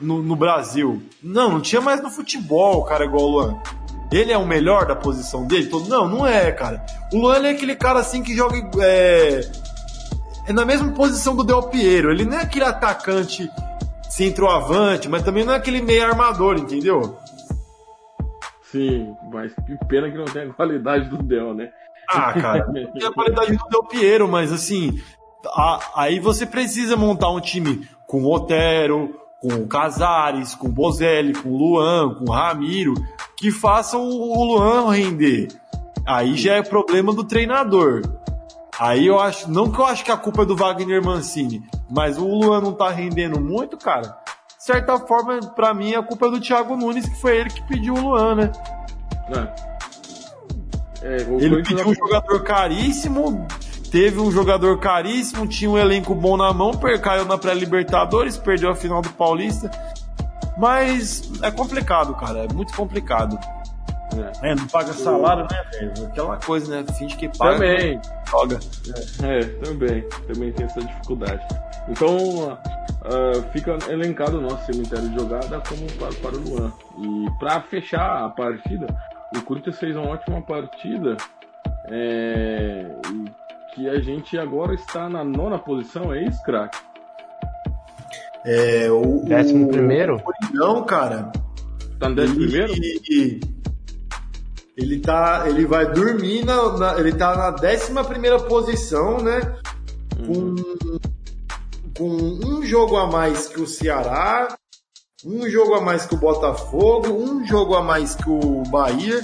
no, 0.01 0.21
no, 0.21 0.35
Brasil. 0.35 1.01
Não, 1.23 1.49
não 1.49 1.61
tinha 1.61 1.79
mais 1.79 2.03
no 2.03 2.11
futebol, 2.11 2.83
cara, 2.83 3.05
igual 3.05 3.23
o 3.23 3.29
Luan 3.29 3.61
ele 4.15 4.31
é 4.31 4.37
o 4.37 4.45
melhor 4.45 4.85
da 4.85 4.95
posição 4.95 5.45
dele? 5.45 5.67
Todo... 5.67 5.89
Não, 5.89 6.07
não 6.07 6.27
é, 6.27 6.51
cara. 6.51 6.85
O 7.11 7.17
Luan 7.17 7.45
é 7.45 7.51
aquele 7.51 7.75
cara 7.75 7.99
assim 7.99 8.21
que 8.21 8.35
joga. 8.35 8.57
É, 8.81 9.41
é 10.47 10.53
na 10.53 10.65
mesma 10.65 10.91
posição 10.91 11.35
do 11.35 11.43
Del 11.43 11.63
Piero. 11.63 12.11
Ele 12.11 12.25
não 12.25 12.37
é 12.37 12.41
aquele 12.41 12.65
atacante 12.65 13.49
centroavante, 14.09 15.09
mas 15.09 15.23
também 15.23 15.43
não 15.43 15.53
é 15.53 15.57
aquele 15.57 15.81
meio 15.81 16.05
armador, 16.05 16.57
entendeu? 16.57 17.17
Sim, 18.71 19.15
mas 19.31 19.53
que 19.53 19.77
pena 19.87 20.09
que 20.09 20.17
não 20.17 20.25
tem 20.25 20.49
a 20.49 20.53
qualidade 20.53 21.09
do 21.09 21.17
Del, 21.17 21.53
né? 21.53 21.69
Ah, 22.09 22.33
cara, 22.33 22.65
tem 22.71 23.07
a 23.07 23.11
qualidade 23.11 23.55
do 23.55 23.69
Del 23.69 23.83
Piero, 23.85 24.27
mas 24.27 24.51
assim, 24.51 24.99
a, 25.47 25.79
aí 25.95 26.19
você 26.19 26.45
precisa 26.45 26.95
montar 26.95 27.29
um 27.29 27.39
time 27.39 27.87
com 28.07 28.25
Otero, 28.25 29.22
com 29.43 29.55
o 29.55 29.67
Casares, 29.67 30.55
com 30.55 30.67
o 30.67 30.71
Bozelli, 30.71 31.33
com 31.33 31.49
o 31.49 31.57
Luan, 31.57 32.15
com 32.15 32.29
o 32.29 32.31
Ramiro, 32.31 32.93
que 33.35 33.51
façam 33.51 34.01
o 34.01 34.45
Luan 34.45 34.89
render. 34.89 35.49
Aí 36.05 36.37
já 36.37 36.55
é 36.55 36.63
problema 36.63 37.13
do 37.13 37.25
treinador. 37.25 38.03
Aí 38.79 39.05
eu 39.05 39.19
acho, 39.19 39.51
não 39.51 39.69
que 39.69 39.79
eu 39.79 39.85
acho 39.85 40.05
que 40.05 40.11
a 40.11 40.17
culpa 40.17 40.43
é 40.43 40.45
do 40.45 40.55
Wagner 40.55 41.03
Mancini, 41.03 41.61
mas 41.91 42.17
o 42.17 42.25
Luan 42.25 42.61
não 42.61 42.71
tá 42.71 42.89
rendendo 42.89 43.39
muito, 43.39 43.77
cara. 43.77 44.17
De 44.57 44.63
certa 44.63 44.97
forma, 44.97 45.37
para 45.53 45.73
mim, 45.73 45.93
a 45.93 46.01
culpa 46.01 46.27
é 46.27 46.31
do 46.31 46.39
Thiago 46.39 46.77
Nunes, 46.77 47.07
que 47.07 47.19
foi 47.19 47.37
ele 47.37 47.49
que 47.49 47.67
pediu 47.67 47.95
o 47.95 47.99
Luan, 47.99 48.35
né? 48.35 48.51
É. 49.29 49.73
É, 51.05 51.17
ele 51.17 51.61
pediu 51.63 51.89
um 51.89 51.93
jogador 51.93 52.43
caríssimo, 52.43 53.45
teve 53.93 54.19
um 54.19 54.31
jogador 54.31 54.79
caríssimo, 54.79 55.45
tinha 55.45 55.69
um 55.69 55.77
elenco 55.77 56.15
bom 56.15 56.35
na 56.35 56.51
mão, 56.51 56.71
caiu 56.99 57.25
na 57.25 57.37
pré-Libertadores, 57.37 58.35
perdeu 58.35 58.71
a 58.71 58.75
final 58.75 59.03
do 59.03 59.09
Paulista. 59.09 59.69
Mas 60.57 61.31
é 61.43 61.51
complicado, 61.51 62.15
cara, 62.15 62.39
é 62.39 62.47
muito 62.51 62.73
complicado. 62.73 63.37
É. 64.41 64.49
é 64.49 64.55
não 64.55 64.65
paga 64.65 64.93
salário, 64.93 65.43
né, 65.43 65.63
velho? 65.71 66.07
Aquela 66.07 66.37
coisa, 66.37 66.81
né? 66.81 66.93
Finge 66.97 67.15
que 67.15 67.29
paga. 67.37 67.53
Também. 67.53 68.01
Joga. 68.31 68.59
É, 69.21 69.39
é, 69.39 69.43
também. 69.63 70.01
Também 70.27 70.51
tem 70.51 70.65
essa 70.65 70.81
dificuldade. 70.81 71.45
Então, 71.87 72.17
uh, 72.17 73.51
fica 73.51 73.77
elencado 73.91 74.39
o 74.39 74.41
nosso 74.41 74.65
cemitério 74.65 75.07
de 75.07 75.19
jogada 75.19 75.61
como 75.69 75.85
para, 75.99 76.13
para 76.15 76.35
o 76.35 76.39
Luan. 76.39 76.73
E 76.97 77.29
para 77.37 77.61
fechar 77.61 78.25
a 78.25 78.29
partida, 78.29 78.87
o 79.35 79.41
Corinthians 79.43 79.77
fez 79.77 79.95
uma 79.95 80.09
ótima 80.09 80.41
partida. 80.41 81.15
É, 81.89 82.87
que 83.73 83.89
a 83.89 83.99
gente 83.99 84.37
agora 84.37 84.73
está 84.73 85.09
na 85.09 85.23
nona 85.23 85.57
posição, 85.57 86.13
é 86.13 86.23
isso, 86.23 86.41
craque? 86.43 86.77
É, 88.45 88.91
o, 88.91 89.23
décimo 89.25 89.69
primeiro? 89.69 90.21
Não, 90.53 90.83
cara. 90.83 91.31
Tá 91.99 92.09
no 92.09 92.15
décimo 92.15 92.39
primeiro? 92.39 92.73
Ele, 94.75 94.99
tá, 94.99 95.45
ele 95.47 95.65
vai 95.65 95.91
dormir 95.91 96.43
na, 96.43 96.77
na, 96.77 96.99
ele 96.99 97.13
tá 97.13 97.35
na 97.35 97.51
décima 97.51 98.03
primeira 98.03 98.39
posição, 98.39 99.17
né? 99.19 99.39
Com, 100.25 100.55
com 101.97 102.09
um 102.09 102.63
jogo 102.63 102.97
a 102.97 103.07
mais 103.09 103.47
que 103.47 103.61
o 103.61 103.67
Ceará, 103.67 104.55
um 105.25 105.47
jogo 105.47 105.75
a 105.75 105.81
mais 105.81 106.05
que 106.05 106.15
o 106.15 106.17
Botafogo, 106.17 107.09
um 107.09 107.45
jogo 107.45 107.75
a 107.75 107.83
mais 107.83 108.15
que 108.15 108.29
o 108.29 108.63
Bahia 108.69 109.21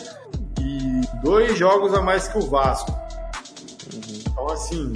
e 0.59 1.01
dois 1.23 1.57
jogos 1.57 1.93
a 1.93 2.01
mais 2.01 2.27
que 2.27 2.37
o 2.37 2.41
Vasco. 2.41 2.98
Então 4.39 4.53
assim, 4.53 4.93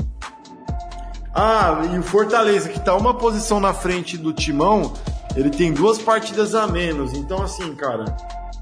ah, 1.34 1.82
e 1.93 1.99
o 1.99 2.03
Fortaleza, 2.03 2.69
que 2.69 2.79
tá 2.79 2.95
uma 2.95 3.13
posição 3.13 3.60
na 3.60 3.73
frente 3.73 4.17
do 4.17 4.32
Timão, 4.32 4.93
ele 5.36 5.49
tem 5.49 5.73
duas 5.73 5.97
partidas 5.97 6.56
a 6.56 6.65
menos. 6.65 7.13
Então, 7.13 7.41
assim, 7.41 7.75
cara, 7.75 8.06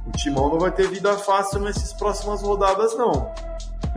o 0.08 0.12
Timão 0.18 0.50
não 0.50 0.60
vai 0.60 0.72
ter 0.72 0.88
vida 0.88 1.14
fácil 1.14 1.60
nessas 1.60 1.94
próximas 1.94 2.42
rodadas, 2.42 2.98
não. 2.98 3.32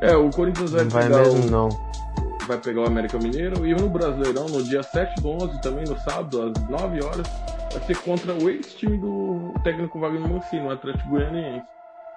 É, 0.01 0.15
o 0.15 0.29
Corinthians 0.31 0.73
vai, 0.73 0.83
não 0.83 0.91
vai 0.91 1.03
pegar 1.05 1.19
mesmo, 1.23 1.47
o... 1.47 1.51
não. 1.51 1.69
Vai 2.47 2.59
pegar 2.59 2.83
o 2.83 2.87
América 2.87 3.17
Mineiro 3.17 3.65
e 3.67 3.75
no 3.75 3.89
Brasileirão, 3.89 4.47
no 4.47 4.63
dia 4.63 4.83
7 4.83 5.23
do 5.23 5.31
11, 5.31 5.63
também 5.63 5.85
no 5.85 5.99
sábado, 6.01 6.43
às 6.43 6.69
9 6.69 7.03
horas, 7.03 7.27
vai 7.73 7.83
ser 7.87 7.97
contra 7.99 8.35
o 8.35 8.51
ex-time 8.51 8.99
do 8.99 9.55
técnico 9.63 9.99
Wagner 9.99 10.29
Mancini, 10.29 10.67
o 10.67 10.71
Atlético 10.71 11.09
Goianiense. 11.09 11.65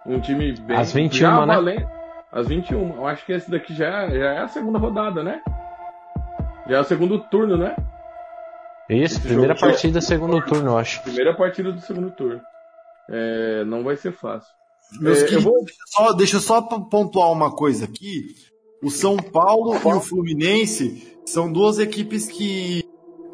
Um 0.05 0.19
time 0.19 0.53
bem... 0.53 0.75
Às 0.75 0.91
21, 0.91 1.45
né? 1.45 1.55
Valente... 1.55 1.96
Às 2.31 2.47
21. 2.47 2.95
Eu 2.97 3.07
acho 3.07 3.25
que 3.25 3.31
esse 3.33 3.49
daqui 3.49 3.73
já 3.73 3.85
é, 4.03 4.09
já 4.11 4.25
é 4.33 4.39
a 4.39 4.47
segunda 4.47 4.77
rodada, 4.77 5.23
né? 5.23 5.41
Já 6.67 6.77
é 6.77 6.79
o 6.79 6.83
segundo 6.83 7.19
turno, 7.29 7.57
né? 7.57 7.75
Isso, 8.89 9.15
Esse 9.17 9.21
primeira 9.21 9.53
jogo- 9.55 9.67
partida, 9.67 10.01
segundo 10.01 10.41
turno, 10.45 10.71
eu 10.71 10.77
acho. 10.77 11.01
Primeira 11.03 11.33
partida 11.35 11.71
do 11.71 11.81
segundo 11.81 12.11
turno. 12.11 12.41
É, 13.09 13.63
não 13.65 13.83
vai 13.83 13.95
ser 13.95 14.11
fácil. 14.13 14.49
Meus 14.99 15.19
É, 15.19 15.23
queridos, 15.23 15.43
vou- 15.43 15.65
só, 15.87 16.13
deixa 16.13 16.37
eu 16.37 16.41
só 16.41 16.61
pontuar 16.61 17.31
uma 17.31 17.51
coisa 17.53 17.85
aqui. 17.85 18.27
O 18.81 18.89
São 18.89 19.17
Paulo 19.17 19.73
e 19.73 19.77
o 19.77 19.99
Fluminense 20.01 21.17
são 21.25 21.51
duas 21.51 21.79
equipes 21.79 22.27
que 22.27 22.83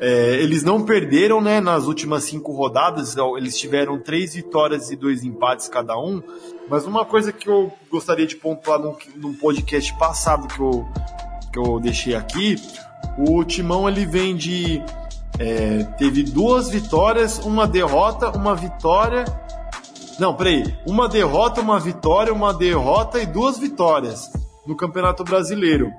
é, 0.06 0.36
eles 0.42 0.64
não 0.64 0.84
perderam 0.84 1.40
né, 1.40 1.62
nas 1.62 1.86
últimas 1.86 2.26
cinco 2.26 2.52
rodadas. 2.52 3.14
Então, 3.14 3.38
Eles 3.38 3.58
tiveram 3.58 3.98
três 3.98 4.34
vitórias 4.34 4.92
e 4.92 4.98
dois 4.98 5.24
empates 5.24 5.70
cada 5.70 5.98
um. 5.98 6.22
Mas 6.70 6.86
uma 6.86 7.06
coisa 7.06 7.32
que 7.32 7.48
eu 7.48 7.72
gostaria 7.90 8.28
de 8.28 8.36
pontuar 8.36 8.80
num, 8.80 8.98
num 9.16 9.34
podcast 9.34 9.98
passado 9.98 10.50
que 10.50 10.60
eu, 10.60 10.86
que 11.54 11.58
eu 11.58 11.80
deixei 11.80 12.16
aqui, 12.16 12.58
o 13.18 13.46
Timão 13.46 13.88
ele 13.88 14.06
vem 14.06 14.36
de 14.36 14.84
é, 15.40 15.84
teve 15.98 16.24
duas 16.24 16.70
vitórias, 16.70 17.40
uma 17.40 17.66
derrota, 17.66 18.30
uma 18.32 18.54
vitória. 18.54 19.24
Não, 20.20 20.36
peraí. 20.36 20.78
Uma 20.86 21.08
derrota, 21.08 21.62
uma 21.62 21.80
vitória, 21.80 22.34
uma 22.34 22.54
derrota 22.54 23.22
e 23.22 23.26
duas 23.26 23.58
vitórias 23.58 24.30
no 24.68 24.76
Campeonato 24.76 25.24
Brasileiro. 25.24 25.94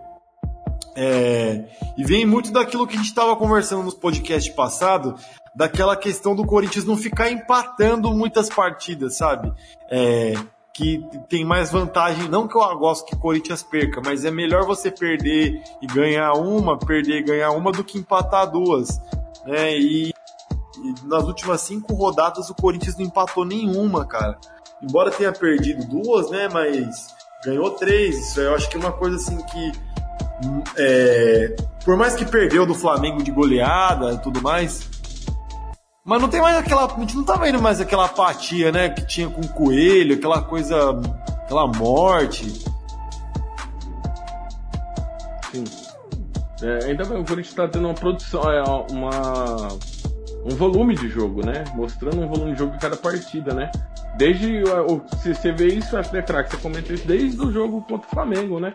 É, 0.96 1.64
e 1.96 2.04
vem 2.04 2.24
muito 2.24 2.52
daquilo 2.52 2.86
que 2.86 2.94
a 2.94 2.98
gente 2.98 3.08
estava 3.08 3.34
conversando 3.36 3.82
nos 3.82 3.94
podcasts 3.94 4.52
passados, 4.54 5.20
daquela 5.54 5.96
questão 5.96 6.34
do 6.34 6.44
Corinthians 6.44 6.84
não 6.84 6.96
ficar 6.96 7.30
empatando 7.30 8.12
muitas 8.12 8.48
partidas, 8.48 9.16
sabe? 9.16 9.52
É, 9.90 10.34
que 10.74 11.04
tem 11.28 11.44
mais 11.44 11.70
vantagem, 11.70 12.28
não 12.28 12.48
que 12.48 12.56
eu 12.56 12.78
gosto 12.78 13.06
que 13.06 13.14
o 13.14 13.18
Corinthians 13.18 13.62
perca, 13.62 14.00
mas 14.04 14.24
é 14.24 14.30
melhor 14.30 14.66
você 14.66 14.90
perder 14.90 15.62
e 15.80 15.86
ganhar 15.86 16.32
uma, 16.32 16.76
perder 16.76 17.20
e 17.20 17.22
ganhar 17.22 17.50
uma 17.52 17.70
do 17.70 17.84
que 17.84 17.96
empatar 17.96 18.50
duas, 18.50 19.00
né? 19.46 19.78
E, 19.78 20.08
e 20.08 20.94
nas 21.04 21.22
últimas 21.24 21.60
cinco 21.60 21.94
rodadas 21.94 22.50
o 22.50 22.54
Corinthians 22.54 22.96
não 22.96 23.06
empatou 23.06 23.44
nenhuma, 23.44 24.04
cara. 24.04 24.36
Embora 24.82 25.12
tenha 25.12 25.32
perdido 25.32 25.86
duas, 25.86 26.28
né? 26.30 26.48
Mas 26.52 27.14
ganhou 27.44 27.70
três. 27.70 28.18
Isso 28.18 28.40
eu 28.40 28.54
acho 28.54 28.68
que 28.68 28.76
é 28.76 28.80
uma 28.80 28.92
coisa 28.92 29.16
assim 29.16 29.36
que 29.46 29.72
é, 30.76 31.56
por 31.84 31.96
mais 31.96 32.14
que 32.14 32.24
perdeu 32.24 32.66
do 32.66 32.74
Flamengo 32.74 33.22
de 33.22 33.30
goleada 33.30 34.12
e 34.12 34.18
tudo 34.18 34.42
mais, 34.42 34.88
mas 36.04 36.20
não 36.20 36.28
tem 36.28 36.40
mais 36.40 36.56
aquela. 36.58 36.84
A 36.84 37.00
gente 37.00 37.16
não 37.16 37.24
tá 37.24 37.36
vendo 37.36 37.62
mais 37.62 37.80
aquela 37.80 38.04
apatia, 38.04 38.70
né? 38.70 38.90
Que 38.90 39.06
tinha 39.06 39.28
com 39.28 39.40
o 39.40 39.48
coelho, 39.48 40.16
aquela 40.16 40.42
coisa. 40.42 41.00
aquela 41.44 41.66
morte. 41.66 42.44
Sim. 45.50 45.64
É, 46.62 46.84
ainda 46.86 47.04
bem, 47.04 47.20
o 47.20 47.24
Corinthians 47.24 47.54
tá 47.54 47.66
tendo 47.68 47.86
uma 47.86 47.94
produção, 47.94 48.42
é, 48.50 48.62
uma, 48.90 49.68
um 50.44 50.54
volume 50.56 50.94
de 50.94 51.08
jogo, 51.08 51.44
né? 51.44 51.64
Mostrando 51.74 52.20
um 52.20 52.28
volume 52.28 52.52
de 52.52 52.58
jogo 52.58 52.74
em 52.74 52.78
cada 52.78 52.96
partida, 52.96 53.54
né? 53.54 53.70
Desde. 54.18 54.62
Se 55.22 55.34
você 55.34 55.52
vê 55.52 55.68
isso, 55.68 55.96
acho 55.96 56.10
que 56.10 56.18
é 56.18 56.22
craque, 56.22 56.50
você 56.50 56.58
comentou 56.58 56.94
isso 56.94 57.06
desde 57.06 57.40
o 57.40 57.50
jogo 57.50 57.80
contra 57.82 58.06
o 58.06 58.10
Flamengo, 58.10 58.60
né? 58.60 58.74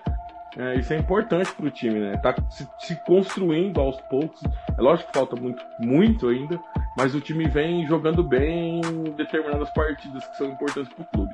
É, 0.58 0.76
isso 0.80 0.92
é 0.94 0.98
importante 0.98 1.52
pro 1.54 1.70
time, 1.70 2.00
né? 2.00 2.18
Tá 2.18 2.36
se, 2.50 2.68
se 2.80 2.96
construindo 3.06 3.80
aos 3.80 4.00
poucos. 4.10 4.42
É 4.78 4.82
lógico 4.82 5.12
que 5.12 5.18
falta 5.18 5.36
muito, 5.36 5.64
muito 5.80 6.28
ainda, 6.28 6.60
mas 6.98 7.14
o 7.14 7.22
time 7.22 7.48
vem 7.48 7.86
jogando 7.88 8.24
bem 8.24 8.82
em 8.82 9.04
determinadas 9.12 9.70
partidas 9.74 10.26
que 10.28 10.38
são 10.38 10.48
importantes 10.48 10.92
pro 10.94 11.06
clube. 11.14 11.34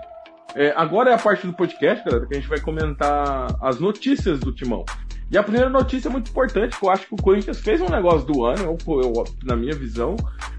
É, 0.54 0.74
agora 0.76 1.12
é 1.12 1.14
a 1.14 1.18
parte 1.18 1.46
do 1.48 1.54
podcast, 1.54 2.04
galera, 2.06 2.26
que 2.28 2.34
a 2.36 2.40
gente 2.40 2.50
vai 2.50 2.60
comentar 2.60 3.48
as 3.62 3.80
notícias 3.80 4.40
do 4.40 4.54
Timão. 4.54 4.86
E 5.32 5.38
a 5.38 5.44
primeira 5.44 5.70
notícia 5.70 6.08
é 6.08 6.12
muito 6.12 6.30
importante, 6.30 6.78
que 6.78 6.86
eu 6.86 6.90
acho 6.90 7.08
que 7.08 7.14
o 7.14 7.18
Corinthians 7.18 7.60
fez 7.60 7.82
um 7.82 7.90
negócio 7.90 8.28
do 8.28 8.46
ano, 8.46 8.78
eu- 8.88 9.02
eu- 9.02 9.24
na 9.44 9.56
minha 9.56 9.74
visão. 9.76 10.16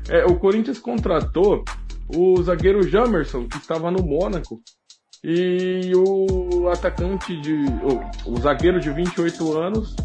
É, 0.09 0.25
o 0.25 0.37
Corinthians 0.39 0.79
contratou 0.79 1.65
o 2.15 2.43
zagueiro 2.43 2.83
Jamerson, 2.87 3.47
que 3.47 3.57
estava 3.59 3.91
no 3.91 4.03
Mônaco, 4.03 4.61
e 5.29 5.93
o 5.97 6.69
atacante 6.69 7.37
de. 7.41 7.53
O, 7.83 8.33
o 8.33 8.41
zagueiro 8.41 8.79
de 8.79 8.91
28 8.93 9.59
anos 9.59 9.97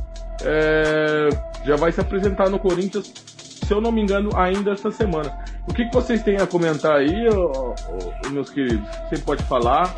é, 0.44 1.30
já 1.64 1.76
vai 1.76 1.92
se 1.92 2.02
apresentar 2.02 2.50
no 2.50 2.58
Corinthians, 2.58 3.14
se 3.38 3.72
eu 3.72 3.80
não 3.80 3.92
me 3.92 4.02
engano, 4.02 4.36
ainda 4.36 4.72
essa 4.72 4.90
semana. 4.90 5.38
O 5.68 5.74
que, 5.76 5.86
que 5.86 5.94
vocês 5.94 6.24
têm 6.24 6.38
a 6.38 6.48
comentar 6.48 6.94
aí, 6.98 7.30
ô- 7.30 7.76
ô- 7.76 8.30
meus 8.32 8.50
queridos? 8.50 8.90
Você 9.08 9.20
pode 9.20 9.44
falar? 9.44 9.94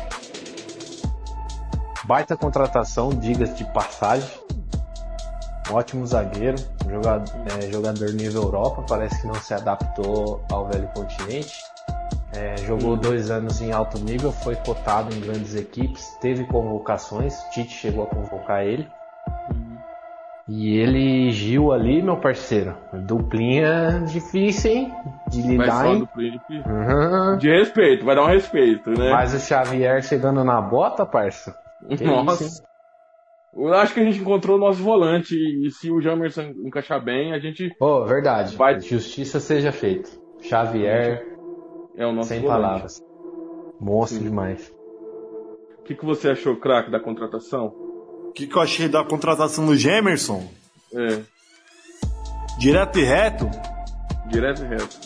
Baita 2.04 2.36
contratação, 2.36 3.08
diga-se 3.08 3.54
de 3.54 3.64
passagem. 3.72 4.28
Ótimo 5.70 6.06
zagueiro, 6.06 6.58
jogador, 6.90 7.32
é, 7.58 7.72
jogador 7.72 8.10
nível 8.12 8.42
Europa, 8.42 8.84
parece 8.86 9.22
que 9.22 9.26
não 9.26 9.34
se 9.36 9.54
adaptou 9.54 10.44
ao 10.52 10.68
velho 10.68 10.86
continente. 10.88 11.54
É, 12.36 12.56
jogou 12.58 12.96
dois 12.96 13.30
anos 13.30 13.60
em 13.60 13.72
alto 13.72 13.98
nível, 13.98 14.32
foi 14.32 14.56
cotado 14.56 15.14
em 15.14 15.20
grandes 15.20 15.54
equipes, 15.54 16.16
teve 16.20 16.44
convocações, 16.44 17.34
Tite 17.52 17.72
chegou 17.72 18.04
a 18.04 18.06
convocar 18.06 18.64
ele. 18.64 18.88
E 20.46 20.76
ele, 20.76 21.30
Gil 21.30 21.72
ali, 21.72 22.02
meu 22.02 22.18
parceiro, 22.18 22.76
duplinha 23.06 24.02
difícil, 24.06 24.70
hein? 24.70 24.92
De 25.30 25.40
lidar, 25.40 25.86
hein? 25.86 26.06
Uhum. 26.66 27.38
De 27.38 27.48
respeito, 27.48 28.04
vai 28.04 28.14
dar 28.14 28.24
um 28.24 28.28
respeito, 28.28 28.90
né? 28.90 29.10
Mas 29.10 29.32
o 29.32 29.38
Xavier 29.38 30.02
chegando 30.02 30.44
na 30.44 30.60
bota, 30.60 31.06
parça. 31.06 31.54
que 31.96 32.04
Nossa. 32.04 32.44
isso? 32.44 32.62
Eu 33.56 33.72
acho 33.72 33.94
que 33.94 34.00
a 34.00 34.04
gente 34.04 34.18
encontrou 34.18 34.56
o 34.56 34.60
nosso 34.60 34.82
volante 34.82 35.34
e 35.34 35.70
se 35.70 35.90
o 35.90 36.00
Jamerson 36.00 36.52
encaixar 36.66 37.02
bem, 37.02 37.32
a 37.32 37.38
gente 37.38 37.74
Ô, 37.80 38.04
verdade. 38.04 38.56
Vai- 38.56 38.80
Justiça 38.80 39.38
seja 39.40 39.70
feita. 39.72 40.10
Xavier, 40.42 41.24
é 41.96 42.06
o 42.06 42.12
nosso 42.12 42.28
sem 42.28 42.40
volante. 42.40 42.62
palavras. 42.62 43.02
Monstro 43.80 44.18
Sim. 44.18 44.24
demais. 44.24 44.72
O 45.78 45.82
que, 45.84 45.94
que 45.94 46.04
você 46.04 46.30
achou, 46.30 46.56
craque, 46.56 46.90
da 46.90 47.00
contratação? 47.00 47.66
O 48.28 48.32
que, 48.32 48.46
que 48.46 48.56
eu 48.56 48.62
achei 48.62 48.88
da 48.88 49.04
contratação 49.04 49.66
do 49.66 49.76
Gemerson? 49.76 50.42
É, 50.94 51.20
Direto 52.58 52.98
e 53.00 53.04
reto, 53.04 53.50
direto 54.28 54.62
e 54.62 54.66
reto. 54.68 54.96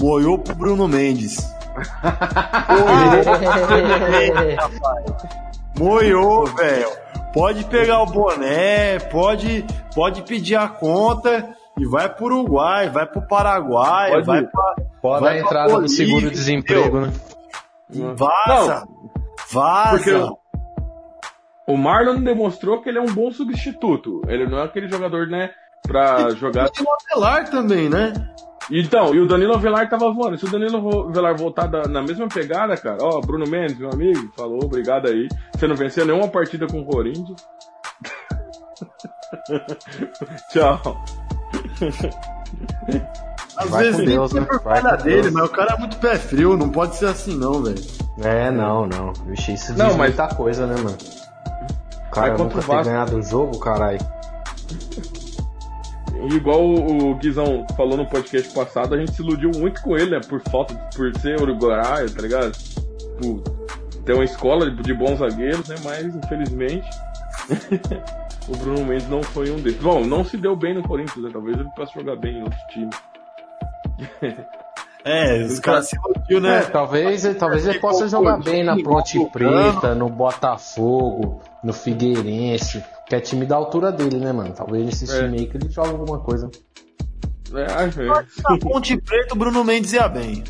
moiou 0.00 0.36
pro 0.38 0.54
Bruno 0.54 0.88
Mendes. 0.88 1.36
Moiou, 5.78 6.46
velho. 6.46 6.88
Pode 7.32 7.64
pegar 7.64 8.02
o 8.02 8.06
boné, 8.06 8.98
pode, 8.98 9.64
pode 9.94 10.22
pedir 10.22 10.56
a 10.56 10.68
conta 10.68 11.56
e 11.78 11.86
vai 11.86 12.12
pro 12.14 12.26
Uruguai, 12.26 12.90
vai 12.90 13.06
pro 13.06 13.26
Paraguai, 13.26 14.10
Pode 14.10 14.26
vai 14.26 14.40
ir. 14.40 14.50
pra. 14.50 14.74
Pode 15.02 15.24
Vai 15.24 15.38
a 15.38 15.42
entrada 15.42 15.80
do 15.80 15.88
seguro-desemprego, 15.88 17.00
né? 17.00 17.12
Vaza! 18.16 18.86
Vaza! 19.50 19.96
Porque 19.98 20.12
o 21.66 21.76
Marlon 21.76 22.22
demonstrou 22.22 22.80
que 22.80 22.88
ele 22.88 22.98
é 22.98 23.02
um 23.02 23.12
bom 23.12 23.30
substituto. 23.32 24.22
Ele 24.28 24.46
não 24.46 24.58
é 24.58 24.64
aquele 24.64 24.88
jogador, 24.88 25.26
né, 25.26 25.50
pra 25.82 26.30
jogar. 26.30 26.70
E 26.78 26.82
o 26.82 26.86
Avelar 27.18 27.50
também, 27.50 27.88
né? 27.88 28.12
Então, 28.70 29.12
e 29.12 29.18
o 29.18 29.26
Danilo 29.26 29.54
Avelar 29.54 29.88
tava 29.90 30.10
voando. 30.12 30.38
Se 30.38 30.44
o 30.44 30.50
Danilo 30.50 31.08
Avelar 31.08 31.36
voltar 31.36 31.66
da- 31.66 31.82
na 31.88 32.00
mesma 32.00 32.28
pegada, 32.28 32.76
cara, 32.76 32.98
ó, 33.02 33.20
Bruno 33.20 33.44
Mendes, 33.46 33.76
meu 33.76 33.90
amigo, 33.90 34.32
falou, 34.36 34.62
obrigado 34.64 35.08
aí. 35.08 35.26
Você 35.52 35.66
não 35.66 35.74
venceu 35.74 36.06
nenhuma 36.06 36.28
partida 36.28 36.66
com 36.68 36.80
o 36.80 36.84
Corinthians. 36.86 37.44
Tchau. 40.52 40.80
Às 43.56 43.68
Vai 43.70 43.84
vezes 43.84 44.00
com 44.00 44.06
nem 44.06 44.14
Deus, 44.16 44.34
é 44.34 44.40
né? 44.40 44.46
por 44.46 44.60
Vai 44.62 44.80
falha 44.80 44.96
com 44.96 45.04
dele, 45.04 45.22
Deus. 45.22 45.34
mas 45.34 45.44
o 45.44 45.48
cara 45.48 45.74
é 45.74 45.78
muito 45.78 45.96
pé 45.98 46.16
frio, 46.16 46.56
não 46.56 46.68
pode 46.70 46.96
ser 46.96 47.06
assim 47.06 47.36
não, 47.36 47.62
velho. 47.62 47.82
É, 48.22 48.50
não, 48.50 48.86
não. 48.86 49.12
Vixe, 49.26 49.52
isso 49.54 49.68
diz 49.68 49.76
Não, 49.76 49.88
mas- 49.96 50.14
muita 50.16 50.34
coisa, 50.34 50.66
né, 50.66 50.74
mano? 50.76 50.96
O 52.08 52.10
cara 52.10 52.30
nunca 52.36 52.44
o 52.58 52.60
ter 52.60 52.66
Vasco- 52.66 52.84
ganhado 52.84 53.16
um 53.16 53.22
jogo, 53.22 53.58
caralho. 53.58 53.98
Igual 56.30 56.62
o 56.64 57.14
Guizão 57.16 57.66
falou 57.76 57.96
no 57.96 58.06
podcast 58.06 58.52
passado, 58.54 58.94
a 58.94 58.98
gente 58.98 59.12
se 59.12 59.22
iludiu 59.22 59.50
muito 59.56 59.82
com 59.82 59.96
ele, 59.96 60.10
né? 60.12 60.20
Por 60.28 60.40
falta, 60.50 60.74
por 60.94 61.12
ser 61.18 61.40
uruguaio, 61.40 62.08
tá 62.10 62.22
ligado? 62.22 62.52
Por 63.20 63.40
ter 64.04 64.12
uma 64.14 64.24
escola 64.24 64.70
de 64.70 64.82
de 64.82 64.94
bons 64.94 65.18
zagueiros, 65.18 65.68
né? 65.68 65.74
Mas, 65.82 66.14
infelizmente, 66.14 66.88
o 68.48 68.56
Bruno 68.56 68.84
Mendes 68.84 69.08
não 69.08 69.22
foi 69.22 69.50
um 69.50 69.56
deles. 69.56 69.80
Bom, 69.82 70.04
não 70.04 70.24
se 70.24 70.36
deu 70.36 70.54
bem 70.54 70.74
no 70.74 70.82
Corinthians, 70.86 71.24
né? 71.24 71.30
Talvez 71.32 71.58
ele 71.58 71.68
possa 71.74 71.92
jogar 71.98 72.16
bem 72.16 72.38
em 72.38 72.42
outro 72.42 72.58
time. 72.70 72.90
É, 75.04 75.42
os 75.42 75.58
caras 75.58 75.88
se 75.88 75.96
iludiu, 75.96 76.40
né? 76.40 76.58
É, 76.58 76.62
talvez, 76.62 77.22
talvez 77.36 77.66
ele 77.66 77.80
possa 77.80 78.06
jogar 78.06 78.38
bem 78.38 78.62
na 78.62 78.76
Ponte 78.80 79.18
Preta, 79.32 79.94
no 79.96 80.08
Botafogo, 80.08 81.40
no 81.64 81.72
Figueirense, 81.72 82.84
que 83.08 83.16
é 83.16 83.20
time 83.20 83.44
da 83.44 83.56
altura 83.56 83.90
dele, 83.90 84.18
né, 84.18 84.30
mano? 84.32 84.52
Talvez 84.54 84.84
nesse 84.86 85.12
É. 85.12 85.24
time 85.24 85.38
aí 85.40 85.46
que 85.46 85.56
ele 85.56 85.68
joga 85.68 85.88
alguma 85.90 86.20
coisa. 86.20 86.48
É, 87.52 87.66
Na 88.48 88.58
Ponte 88.60 88.96
Preta, 88.96 89.34
o 89.34 89.36
Bruno 89.38 89.64
Mendes 89.64 89.92
ia 89.92 90.06
bem. 90.08 90.44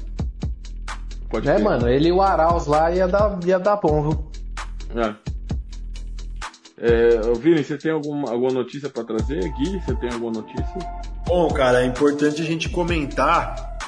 pode 1.31 1.49
É, 1.49 1.57
ser. 1.57 1.63
mano, 1.65 1.89
ele 1.89 2.09
e 2.09 2.13
o 2.13 2.21
Arauz 2.21 2.67
lá 2.67 2.91
ia 2.91 3.09
dar, 3.09 3.39
ia 3.47 3.59
dar 3.59 3.77
bom, 3.77 4.03
viu? 4.03 4.31
É. 5.03 5.15
É, 6.79 7.33
Vini, 7.39 7.65
você 7.65 7.79
tem 7.79 7.91
alguma, 7.93 8.31
alguma 8.31 8.53
notícia 8.53 8.91
pra 8.91 9.03
trazer? 9.03 9.41
Gui, 9.53 9.81
você 9.81 9.95
tem 9.97 10.11
alguma 10.13 10.33
notícia? 10.33 10.67
Bom, 11.35 11.49
cara, 11.49 11.83
é 11.83 11.87
importante 11.87 12.43
a 12.43 12.45
gente 12.45 12.69
comentar 12.69 13.79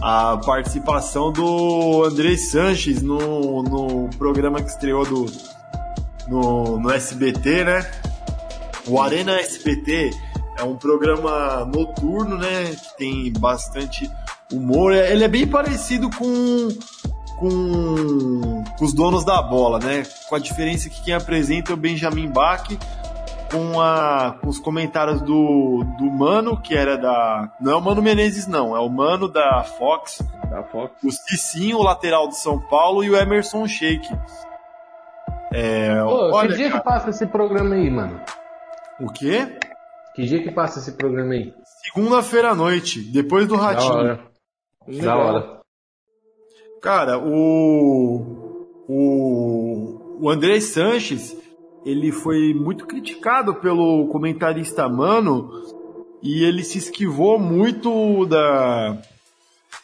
a 0.00 0.36
participação 0.36 1.32
do 1.32 2.04
André 2.04 2.36
Sanches 2.36 3.02
no, 3.02 3.60
no 3.64 4.08
programa 4.16 4.62
que 4.62 4.70
estreou 4.70 5.04
do, 5.04 5.26
no, 6.28 6.78
no 6.78 6.90
SBT, 6.92 7.64
né? 7.64 7.90
O 8.86 9.02
Arena 9.02 9.32
SBT 9.40 10.12
é 10.56 10.62
um 10.62 10.76
programa 10.76 11.64
noturno, 11.64 12.38
né? 12.38 12.66
Que 12.66 12.96
tem 12.96 13.32
bastante 13.32 14.08
humor. 14.52 14.92
É- 14.94 15.10
Ele 15.10 15.24
é 15.24 15.28
bem 15.28 15.44
parecido 15.44 16.08
com, 16.08 16.68
com, 17.36 18.62
com 18.78 18.84
os 18.84 18.92
donos 18.92 19.24
da 19.24 19.42
bola, 19.42 19.80
né? 19.80 20.04
Com 20.28 20.36
a 20.36 20.38
diferença 20.38 20.88
que 20.88 21.02
quem 21.02 21.14
apresenta 21.14 21.72
é 21.72 21.74
o 21.74 21.76
Benjamin 21.76 22.28
Bach 22.28 22.64
com, 23.52 23.80
a, 23.80 24.38
com 24.40 24.48
os 24.48 24.58
comentários 24.58 25.20
do, 25.20 25.84
do 25.98 26.10
Mano, 26.10 26.60
que 26.60 26.74
era 26.74 26.96
da. 26.98 27.52
Não 27.60 27.72
é 27.72 27.76
o 27.76 27.80
Mano 27.80 28.02
Menezes, 28.02 28.46
não, 28.46 28.74
é 28.74 28.80
o 28.80 28.88
Mano 28.88 29.28
da 29.28 29.62
Fox, 29.62 30.20
Da 30.50 30.62
Fox? 30.64 30.94
o 31.04 31.10
Cicinho, 31.12 31.78
o 31.78 31.82
lateral 31.82 32.26
do 32.26 32.34
São 32.34 32.58
Paulo, 32.58 33.04
e 33.04 33.10
o 33.10 33.16
Emerson 33.16 33.66
Sheik. 33.68 34.08
É, 35.52 36.02
Pô, 36.02 36.34
olha, 36.34 36.48
que 36.48 36.54
dia 36.56 36.70
que 36.72 36.80
passa 36.80 37.10
esse 37.10 37.26
programa 37.26 37.74
aí, 37.74 37.90
mano? 37.90 38.18
o 38.98 39.06
quê? 39.12 39.58
Que 40.14 40.24
dia 40.24 40.42
que 40.42 40.50
passa 40.50 40.78
esse 40.78 40.92
programa 40.92 41.34
aí? 41.34 41.52
Segunda-feira 41.84 42.50
à 42.50 42.54
noite, 42.54 43.00
depois 43.00 43.46
do 43.46 43.56
Da 43.56 43.62
Ratinho. 43.62 43.92
hora. 43.92 44.20
Da 45.02 45.16
hora. 45.16 45.60
Cara, 46.80 47.18
o. 47.18 48.66
O. 48.88 50.18
O 50.20 50.30
André 50.30 50.60
Sanches, 50.60 51.36
ele 51.84 52.12
foi 52.12 52.54
muito 52.54 52.86
criticado 52.86 53.54
pelo 53.56 54.06
comentarista 54.08 54.88
Mano 54.88 55.50
e 56.22 56.44
ele 56.44 56.62
se 56.62 56.78
esquivou 56.78 57.38
muito 57.38 58.24
da. 58.26 58.98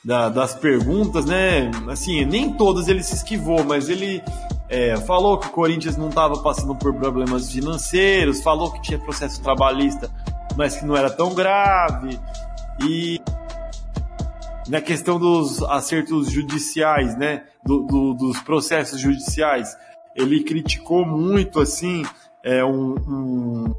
da- 0.04 0.28
das 0.28 0.54
perguntas, 0.54 1.24
né? 1.24 1.70
Assim, 1.88 2.24
nem 2.24 2.52
todas 2.52 2.88
ele 2.88 3.02
se 3.02 3.14
esquivou, 3.14 3.64
mas 3.64 3.88
ele 3.88 4.22
é, 4.68 4.96
falou 4.98 5.38
que 5.38 5.46
o 5.48 5.50
Corinthians 5.50 5.96
não 5.96 6.08
estava 6.10 6.40
passando 6.42 6.74
por 6.76 6.94
problemas 6.94 7.50
financeiros, 7.50 8.42
falou 8.42 8.70
que 8.70 8.80
tinha 8.82 8.98
processo 8.98 9.42
trabalhista, 9.42 10.10
mas 10.56 10.76
que 10.76 10.84
não 10.84 10.96
era 10.96 11.10
tão 11.10 11.34
grave. 11.34 12.18
E 12.86 13.18
na 14.68 14.80
questão 14.80 15.18
dos 15.18 15.62
acertos 15.64 16.30
judiciais, 16.30 17.16
né, 17.18 17.44
do- 17.64 17.80
do- 17.86 18.14
dos 18.14 18.40
processos 18.42 19.00
judiciais, 19.00 19.74
ele 20.18 20.42
criticou 20.42 21.06
muito 21.06 21.60
assim 21.60 22.04
é, 22.44 22.64
um, 22.64 22.94
um- 23.08 23.74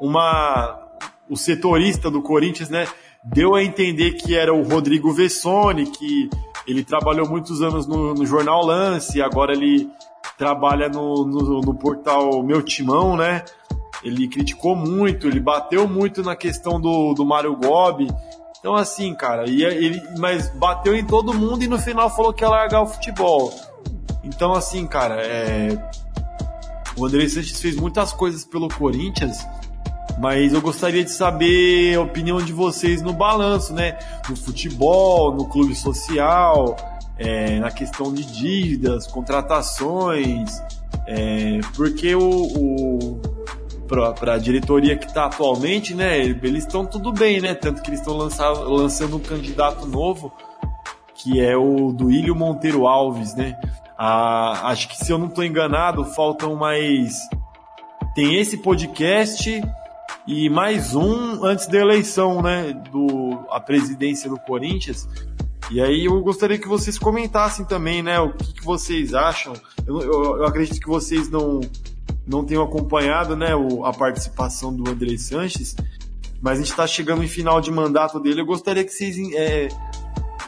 uma 0.00 0.82
o 1.28 1.36
setorista 1.36 2.10
do 2.10 2.22
Corinthians, 2.22 2.68
né, 2.70 2.86
deu 3.24 3.54
a 3.56 3.62
entender 3.64 4.12
que 4.12 4.36
era 4.36 4.54
o 4.54 4.62
Rodrigo 4.62 5.12
Vessone, 5.12 5.86
que 5.86 6.30
ele 6.66 6.84
trabalhou 6.84 7.28
muitos 7.28 7.62
anos 7.62 7.86
no, 7.86 8.14
no 8.14 8.24
jornal 8.24 8.64
Lance, 8.64 9.20
agora 9.20 9.52
ele 9.52 9.88
trabalha 10.38 10.88
no, 10.88 11.24
no, 11.24 11.60
no 11.62 11.74
portal 11.74 12.42
Meu 12.42 12.62
Timão, 12.62 13.16
né? 13.16 13.44
Ele 14.04 14.28
criticou 14.28 14.76
muito, 14.76 15.26
ele 15.26 15.40
bateu 15.40 15.88
muito 15.88 16.22
na 16.22 16.36
questão 16.36 16.80
do, 16.80 17.14
do 17.14 17.24
Mário 17.24 17.56
Gobi. 17.56 18.06
Então, 18.60 18.74
assim, 18.74 19.14
cara, 19.14 19.48
e 19.48 19.64
ele, 19.64 20.00
mas 20.18 20.48
bateu 20.50 20.94
em 20.94 21.04
todo 21.04 21.32
mundo 21.34 21.62
e 21.64 21.68
no 21.68 21.78
final 21.78 22.08
falou 22.14 22.32
que 22.32 22.44
ia 22.44 22.48
largar 22.48 22.82
o 22.82 22.86
futebol. 22.86 23.52
Então, 24.26 24.52
assim, 24.52 24.86
cara, 24.86 25.22
é, 25.22 25.68
o 26.96 27.06
André 27.06 27.28
Sanches 27.28 27.60
fez 27.60 27.76
muitas 27.76 28.12
coisas 28.12 28.44
pelo 28.44 28.68
Corinthians, 28.68 29.38
mas 30.18 30.52
eu 30.52 30.60
gostaria 30.60 31.04
de 31.04 31.12
saber 31.12 31.96
a 31.96 32.00
opinião 32.00 32.38
de 32.38 32.52
vocês 32.52 33.00
no 33.02 33.12
balanço, 33.12 33.72
né? 33.72 33.96
No 34.28 34.36
futebol, 34.36 35.32
no 35.32 35.46
clube 35.46 35.76
social, 35.76 36.76
é, 37.16 37.60
na 37.60 37.70
questão 37.70 38.12
de 38.12 38.24
dívidas, 38.24 39.06
contratações, 39.06 40.60
é, 41.06 41.60
porque 41.76 42.14
o, 42.14 42.20
o 42.20 43.20
para 43.86 44.34
a 44.34 44.38
diretoria 44.38 44.96
que 44.96 45.06
está 45.06 45.26
atualmente, 45.26 45.94
né? 45.94 46.18
Eles 46.18 46.64
estão 46.64 46.84
tudo 46.84 47.12
bem, 47.12 47.40
né? 47.40 47.54
Tanto 47.54 47.80
que 47.80 47.90
eles 47.90 48.00
estão 48.00 48.16
lançando 48.16 49.16
um 49.16 49.20
candidato 49.20 49.86
novo, 49.86 50.32
que 51.14 51.40
é 51.40 51.56
o 51.56 51.92
Duílio 51.92 52.34
Monteiro 52.34 52.88
Alves, 52.88 53.36
né? 53.36 53.56
Ah, 53.98 54.68
acho 54.70 54.88
que 54.88 54.96
se 54.96 55.10
eu 55.10 55.18
não 55.18 55.26
estou 55.26 55.44
enganado, 55.44 56.04
faltam 56.04 56.54
mais. 56.54 57.14
Tem 58.14 58.38
esse 58.38 58.58
podcast 58.58 59.62
e 60.26 60.50
mais 60.50 60.94
um 60.94 61.44
antes 61.44 61.66
da 61.66 61.78
eleição, 61.78 62.42
né? 62.42 62.72
Do 62.90 63.46
a 63.50 63.60
presidência 63.60 64.28
do 64.28 64.38
Corinthians. 64.38 65.08
E 65.70 65.80
aí 65.80 66.04
eu 66.04 66.20
gostaria 66.20 66.58
que 66.58 66.68
vocês 66.68 66.98
comentassem 66.98 67.64
também, 67.64 68.02
né? 68.02 68.20
O 68.20 68.32
que, 68.32 68.54
que 68.54 68.64
vocês 68.64 69.14
acham? 69.14 69.54
Eu, 69.86 70.00
eu, 70.00 70.36
eu 70.38 70.44
acredito 70.44 70.80
que 70.80 70.88
vocês 70.88 71.28
não 71.30 71.60
não 72.26 72.44
tenham 72.44 72.64
acompanhado 72.64 73.36
né, 73.36 73.54
o, 73.54 73.84
a 73.84 73.92
participação 73.92 74.74
do 74.74 74.90
André 74.90 75.16
Sanches, 75.16 75.76
mas 76.42 76.58
a 76.58 76.62
gente 76.62 76.70
está 76.70 76.86
chegando 76.86 77.22
em 77.22 77.28
final 77.28 77.60
de 77.60 77.70
mandato 77.70 78.18
dele. 78.18 78.40
Eu 78.40 78.46
gostaria 78.46 78.84
que 78.84 78.90
vocês 78.90 79.16
é, 79.32 79.68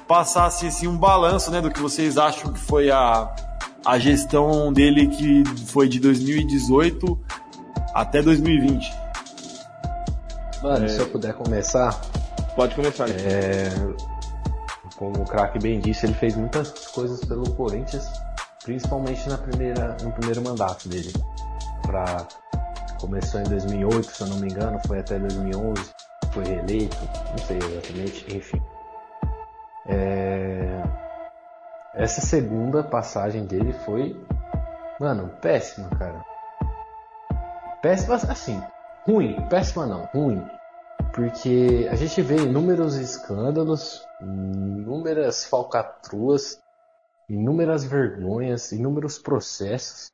passassem 0.08 0.70
assim, 0.70 0.88
um 0.88 0.96
balanço 0.96 1.50
né, 1.50 1.60
do 1.60 1.70
que 1.70 1.78
vocês 1.78 2.16
acham 2.16 2.50
que 2.50 2.58
foi 2.58 2.90
a, 2.90 3.30
a 3.84 3.98
gestão 3.98 4.72
dele, 4.72 5.06
que 5.06 5.44
foi 5.66 5.86
de 5.86 6.00
2018 6.00 7.18
até 7.94 8.22
2020. 8.22 8.90
Mano, 10.62 10.86
é... 10.86 10.88
se 10.88 10.98
eu 10.98 11.08
puder 11.08 11.34
começar. 11.34 12.00
Pode 12.56 12.74
começar. 12.74 13.08
É... 13.10 13.68
Como 14.96 15.22
o 15.22 15.24
craque 15.24 15.60
bem 15.60 15.78
disse, 15.78 16.06
ele 16.06 16.14
fez 16.14 16.34
muitas 16.34 16.88
coisas 16.88 17.20
pelo 17.24 17.48
Corinthians, 17.52 18.10
principalmente 18.64 19.28
na 19.28 19.38
primeira, 19.38 19.96
no 20.02 20.10
primeiro 20.10 20.42
mandato 20.42 20.88
dele 20.88 21.12
pra... 21.82 22.26
começou 22.98 23.40
em 23.40 23.44
2008, 23.44 24.10
se 24.10 24.22
eu 24.22 24.26
não 24.26 24.38
me 24.38 24.50
engano, 24.50 24.80
foi 24.88 24.98
até 24.98 25.18
2011, 25.20 25.82
foi 26.32 26.44
reeleito, 26.44 26.96
não 27.30 27.46
sei 27.46 27.58
exatamente, 27.58 28.36
enfim. 28.36 28.60
É... 29.88 30.82
Essa 31.94 32.20
segunda 32.20 32.82
passagem 32.82 33.44
dele 33.44 33.72
foi, 33.72 34.16
mano, 35.00 35.30
péssima, 35.40 35.88
cara. 35.90 36.24
Péssima, 37.82 38.14
assim, 38.14 38.62
ruim, 39.06 39.40
péssima 39.48 39.86
não, 39.86 40.04
ruim. 40.06 40.44
Porque 41.12 41.88
a 41.90 41.96
gente 41.96 42.22
vê 42.22 42.36
inúmeros 42.36 42.96
escândalos, 42.96 44.06
inúmeras 44.20 45.44
falcatruas 45.44 46.60
inúmeras 47.28 47.84
vergonhas, 47.84 48.72
inúmeros 48.72 49.18
processos, 49.18 50.10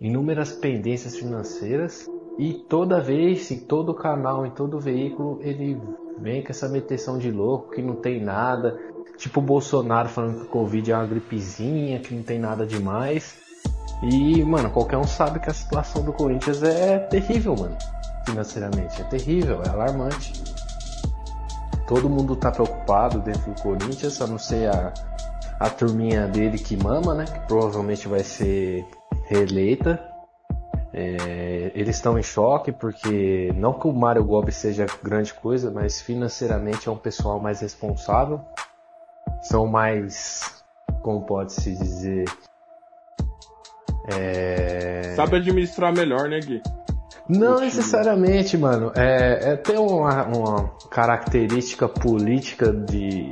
inúmeras 0.00 0.52
pendências 0.52 1.16
financeiras 1.16 2.08
e 2.36 2.54
toda 2.54 3.00
vez, 3.00 3.50
em 3.50 3.60
todo 3.60 3.94
canal, 3.94 4.44
em 4.44 4.50
todo 4.50 4.80
veículo, 4.80 5.38
ele 5.42 5.80
vem 6.20 6.42
com 6.42 6.50
essa 6.50 6.68
meteção 6.68 7.18
de 7.18 7.30
louco 7.30 7.70
que 7.70 7.82
não 7.82 7.96
tem 7.96 8.22
nada. 8.22 8.78
Tipo 9.16 9.40
o 9.40 9.42
Bolsonaro 9.42 10.08
falando 10.08 10.40
que 10.40 10.46
o 10.46 10.48
Covid 10.48 10.92
é 10.92 10.96
uma 10.96 11.06
gripezinha, 11.06 11.98
que 12.00 12.14
não 12.14 12.22
tem 12.22 12.38
nada 12.38 12.66
demais. 12.66 13.38
E, 14.02 14.44
mano, 14.44 14.70
qualquer 14.70 14.96
um 14.96 15.04
sabe 15.04 15.40
que 15.40 15.50
a 15.50 15.54
situação 15.54 16.04
do 16.04 16.12
Corinthians 16.12 16.62
é 16.62 16.98
terrível, 16.98 17.56
mano. 17.56 17.76
Financeiramente. 18.24 19.00
É 19.00 19.04
terrível, 19.04 19.60
é 19.64 19.68
alarmante. 19.68 20.32
Todo 21.86 22.08
mundo 22.08 22.36
tá 22.36 22.50
preocupado 22.50 23.18
dentro 23.20 23.52
do 23.52 23.60
Corinthians, 23.60 24.20
a 24.20 24.26
não 24.26 24.38
ser 24.38 24.68
a, 24.68 24.92
a 25.58 25.70
turminha 25.70 26.28
dele 26.28 26.58
que 26.58 26.76
mama, 26.76 27.14
né? 27.14 27.24
Que 27.24 27.40
provavelmente 27.46 28.06
vai 28.06 28.22
ser 28.22 28.86
reeleita. 29.24 29.98
É, 31.00 31.70
eles 31.76 31.94
estão 31.94 32.18
em 32.18 32.24
choque 32.24 32.72
porque 32.72 33.52
não 33.54 33.72
que 33.72 33.86
o 33.86 33.92
Mário 33.92 34.24
Gomes 34.24 34.56
seja 34.56 34.84
grande 35.00 35.32
coisa, 35.32 35.70
mas 35.70 36.00
financeiramente 36.00 36.88
é 36.88 36.90
um 36.90 36.96
pessoal 36.96 37.38
mais 37.38 37.60
responsável. 37.60 38.40
São 39.42 39.64
mais, 39.64 40.64
como 41.00 41.24
pode 41.24 41.52
se 41.52 41.76
dizer, 41.76 42.24
é... 44.10 45.14
sabe 45.14 45.36
administrar 45.36 45.94
melhor, 45.94 46.28
né, 46.28 46.40
Gui? 46.40 46.60
Não 47.28 47.60
necessariamente, 47.60 48.58
mano. 48.58 48.90
É, 48.96 49.52
é 49.52 49.56
tem 49.56 49.78
uma, 49.78 50.24
uma 50.24 50.68
característica 50.90 51.88
política 51.88 52.72
de, 52.72 53.30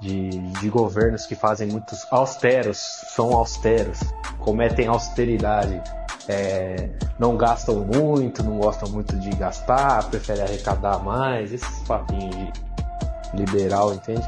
de, 0.00 0.30
de 0.30 0.68
governos 0.68 1.26
que 1.26 1.36
fazem 1.36 1.68
muitos 1.68 2.04
austeros, 2.10 2.78
são 3.14 3.32
austeros, 3.34 4.00
cometem 4.40 4.88
austeridade 4.88 5.80
é, 6.28 6.90
não 7.18 7.36
gastam 7.36 7.80
muito, 7.80 8.42
não 8.42 8.58
gostam 8.58 8.88
muito 8.88 9.16
de 9.18 9.30
gastar, 9.30 10.04
preferem 10.10 10.42
arrecadar 10.42 10.98
mais, 10.98 11.52
esses 11.52 11.78
papinhos 11.80 12.34
de 13.34 13.44
liberal, 13.44 13.94
entende? 13.94 14.26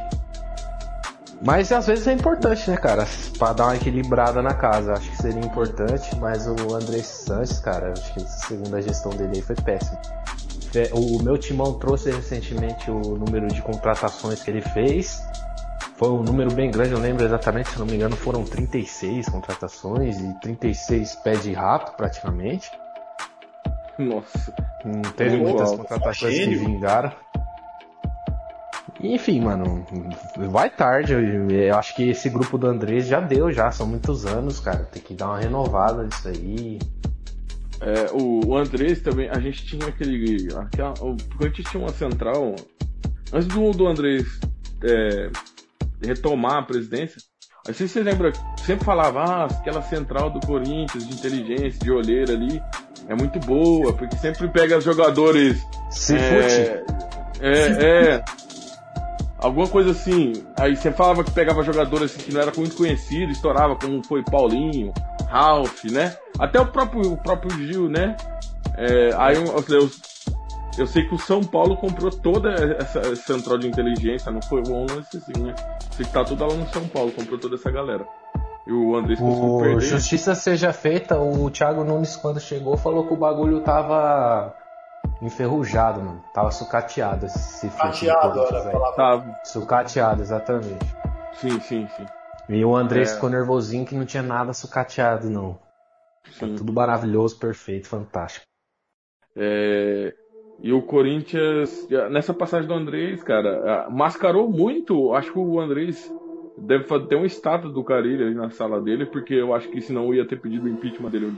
Mas 1.42 1.70
às 1.70 1.87
vezes 1.87 2.06
é 2.06 2.12
importante, 2.12 2.70
né, 2.70 2.76
cara? 2.76 3.06
Pra 3.38 3.52
dar 3.52 3.64
uma 3.66 3.76
equilibrada 3.76 4.40
na 4.40 4.54
casa. 4.54 4.94
Acho 4.94 5.11
que 5.11 5.16
seria 5.18 5.44
importante, 5.44 6.16
mas 6.16 6.46
o 6.46 6.74
André 6.74 7.02
Sanches, 7.02 7.59
cara, 7.61 7.92
acho 7.92 8.14
que 8.14 8.22
a 8.22 8.26
segunda 8.26 8.80
gestão 8.80 9.11
dele 9.11 9.32
aí 9.37 9.42
foi 9.42 9.56
péssima. 9.56 10.00
O 10.92 11.22
meu 11.22 11.38
timão 11.38 11.74
trouxe 11.74 12.11
recentemente 12.11 12.90
o 12.90 13.00
número 13.00 13.48
de 13.48 13.62
contratações 13.62 14.42
que 14.42 14.50
ele 14.50 14.61
fez. 14.61 15.22
Foi 15.96 16.11
um 16.11 16.22
número 16.22 16.52
bem 16.52 16.70
grande, 16.70 16.92
eu 16.92 16.98
lembro 16.98 17.24
exatamente, 17.24 17.70
se 17.70 17.78
não 17.78 17.87
me 17.87 17.94
engano, 17.94 18.14
foram 18.16 18.44
36 18.44 19.28
contratações 19.28 20.20
e 20.20 20.40
36 20.40 21.16
pés 21.16 21.42
de 21.42 21.52
rato 21.52 21.96
praticamente. 21.96 22.70
Nossa. 23.98 24.54
Não 24.85 25.00
teve 25.02 25.38
muitas 25.38 25.70
contratações 25.70 26.35
que 26.38 26.54
vingaram. 26.54 27.11
Enfim, 29.00 29.40
mano, 29.40 29.87
vai 30.50 30.68
tarde. 30.70 31.14
Eu 31.14 31.76
acho 31.76 31.94
que 31.96 32.11
esse 32.11 32.28
grupo 32.28 32.59
do 32.59 32.66
Andrés 32.66 33.06
já 33.06 33.20
deu, 33.20 33.50
já. 33.50 33.70
São 33.70 33.87
muitos 33.87 34.26
anos, 34.26 34.61
cara. 34.61 34.85
Tem 34.85 35.02
que 35.02 35.14
dar 35.14 35.28
uma 35.28 35.38
renovada 35.38 36.02
nisso 36.02 36.28
aí. 36.28 36.78
É, 37.80 38.11
o, 38.12 38.46
o 38.46 38.56
Andrés 38.56 39.02
também, 39.02 39.28
a 39.28 39.38
gente 39.38 39.64
tinha 39.64 39.87
aquele. 39.87 40.48
Aquela, 40.56 40.94
gente 41.42 41.62
tinha 41.64 41.82
uma 41.82 41.92
central. 41.92 42.54
Antes 43.32 43.48
do, 43.48 43.70
do 43.72 43.87
Andrés 43.87 44.40
é, 44.82 45.30
retomar 46.02 46.59
a 46.59 46.62
presidência. 46.62 47.20
Aí 47.66 47.74
se 47.74 47.88
você 47.88 48.00
lembra, 48.00 48.32
sempre 48.59 48.85
falava, 48.85 49.24
ah, 49.24 49.44
aquela 49.46 49.82
central 49.82 50.30
do 50.30 50.40
Corinthians 50.46 51.06
de 51.06 51.14
inteligência, 51.14 51.80
de 51.80 51.90
olheira 51.90 52.32
ali, 52.32 52.62
é 53.09 53.14
muito 53.14 53.40
boa, 53.40 53.92
porque 53.92 54.16
sempre 54.16 54.48
pega 54.48 54.80
jogadores. 54.80 55.61
Se 55.90 56.14
é, 56.14 56.85
é, 57.40 58.14
é, 58.14 58.24
alguma 59.38 59.66
coisa 59.68 59.90
assim. 59.90 60.32
Aí 60.59 60.76
você 60.76 60.92
falava 60.92 61.24
que 61.24 61.30
pegava 61.30 61.62
jogadores 61.62 62.12
assim, 62.12 62.24
que 62.24 62.32
não 62.32 62.40
era 62.40 62.52
muito 62.56 62.76
conhecido, 62.76 63.32
estourava, 63.32 63.76
como 63.76 64.04
foi 64.04 64.22
Paulinho, 64.22 64.92
Ralph, 65.28 65.85
né? 65.85 66.16
Até 66.38 66.61
o 66.61 66.66
próprio, 66.66 67.12
o 67.12 67.16
próprio 67.16 67.50
Gil, 67.66 67.88
né? 67.88 68.16
É, 68.76 69.11
aí 69.16 69.37
eu, 69.37 69.44
eu 69.68 69.90
sei 70.84 71.06
que 71.08 71.14
o 71.14 71.18
São 71.18 71.42
Paulo 71.42 71.76
comprou 71.76 72.10
toda 72.10 72.52
essa 72.52 73.14
central 73.14 73.56
de 73.56 73.68
inteligência, 73.68 74.32
não 74.32 74.42
foi 74.42 74.62
o 74.62 74.80
lance 74.80 75.16
assim, 75.16 75.40
né? 75.40 75.54
Sei 75.92 76.04
que 76.04 76.12
tá 76.12 76.24
tudo 76.24 76.44
lá 76.44 76.54
no 76.54 76.66
São 76.66 76.86
Paulo, 76.88 77.12
comprou 77.12 77.38
toda 77.38 77.54
essa 77.54 77.70
galera. 77.70 78.04
E 78.66 78.72
o 78.72 78.96
Andrés 78.96 79.18
conseguiu 79.18 79.58
perder. 79.58 79.80
Justiça 79.80 80.34
seja 80.34 80.72
feita, 80.72 81.18
o 81.20 81.48
Thiago 81.50 81.84
Nunes 81.84 82.16
quando 82.16 82.40
chegou 82.40 82.76
falou 82.76 83.06
que 83.06 83.14
o 83.14 83.16
bagulho 83.16 83.60
tava 83.60 84.52
enferrujado, 85.22 86.02
mano. 86.02 86.22
Tava 86.34 86.50
sucateado 86.50 87.26
esse 87.26 87.70
Sucateado, 87.70 88.40
era 88.40 88.92
Tava. 88.92 89.40
Sucateado, 89.44 90.22
exatamente. 90.22 90.84
Sim, 91.34 91.60
sim, 91.60 91.88
sim. 91.96 92.06
E 92.48 92.64
o 92.64 92.74
Andrés 92.74 93.10
é. 93.10 93.14
ficou 93.14 93.30
nervosinho 93.30 93.86
que 93.86 93.94
não 93.94 94.04
tinha 94.04 94.22
nada 94.22 94.52
sucateado, 94.52 95.30
não. 95.30 95.58
Sim. 96.32 96.56
Tudo 96.56 96.72
maravilhoso, 96.72 97.38
perfeito, 97.38 97.88
fantástico. 97.88 98.46
É... 99.36 100.14
E 100.62 100.72
o 100.72 100.82
Corinthians, 100.82 101.86
nessa 102.10 102.32
passagem 102.32 102.66
do 102.66 102.74
Andrés, 102.74 103.22
cara, 103.22 103.88
mascarou 103.90 104.50
muito. 104.50 105.12
Acho 105.12 105.32
que 105.32 105.38
o 105.38 105.60
Andrés 105.60 106.12
deve 106.56 106.84
ter 107.06 107.16
um 107.16 107.26
status 107.26 107.72
do 107.72 107.84
Carilho 107.84 108.26
aí 108.26 108.34
na 108.34 108.50
sala 108.50 108.80
dele, 108.80 109.06
porque 109.06 109.34
eu 109.34 109.54
acho 109.54 109.68
que 109.68 109.80
senão 109.80 110.14
ia 110.14 110.26
ter 110.26 110.40
pedido 110.40 110.64
o 110.64 110.68
impeachment 110.68 111.10
dele 111.10 111.36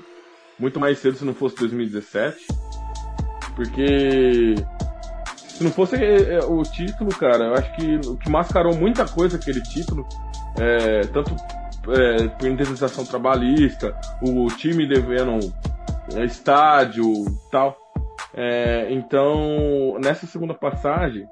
muito 0.59 0.81
mais 0.81 0.98
cedo 0.98 1.16
se 1.16 1.24
não 1.24 1.35
fosse 1.35 1.57
2017. 1.57 2.46
Porque 3.54 4.54
se 5.37 5.64
não 5.64 5.70
fosse 5.72 5.96
é, 5.96 6.35
é, 6.35 6.38
o 6.44 6.62
título, 6.62 7.11
cara, 7.11 7.46
eu 7.46 7.54
acho 7.54 7.74
que 7.74 8.09
o 8.09 8.16
que 8.16 8.31
mascarou 8.31 8.76
muita 8.76 9.04
coisa 9.04 9.37
aquele 9.37 9.61
título, 9.62 10.07
é, 10.57 11.00
tanto 11.09 11.35
é, 11.90 12.28
por 12.28 12.46
indenização 12.46 13.04
trabalhista, 13.04 13.98
o 14.22 14.46
time 14.46 14.87
devendo 14.87 15.52
é, 16.14 16.24
estádio 16.24 17.04
tal 17.50 17.76
é, 18.35 18.88
então, 18.91 19.99
nessa 20.03 20.27
segunda 20.27 20.55
passagem, 20.55 21.29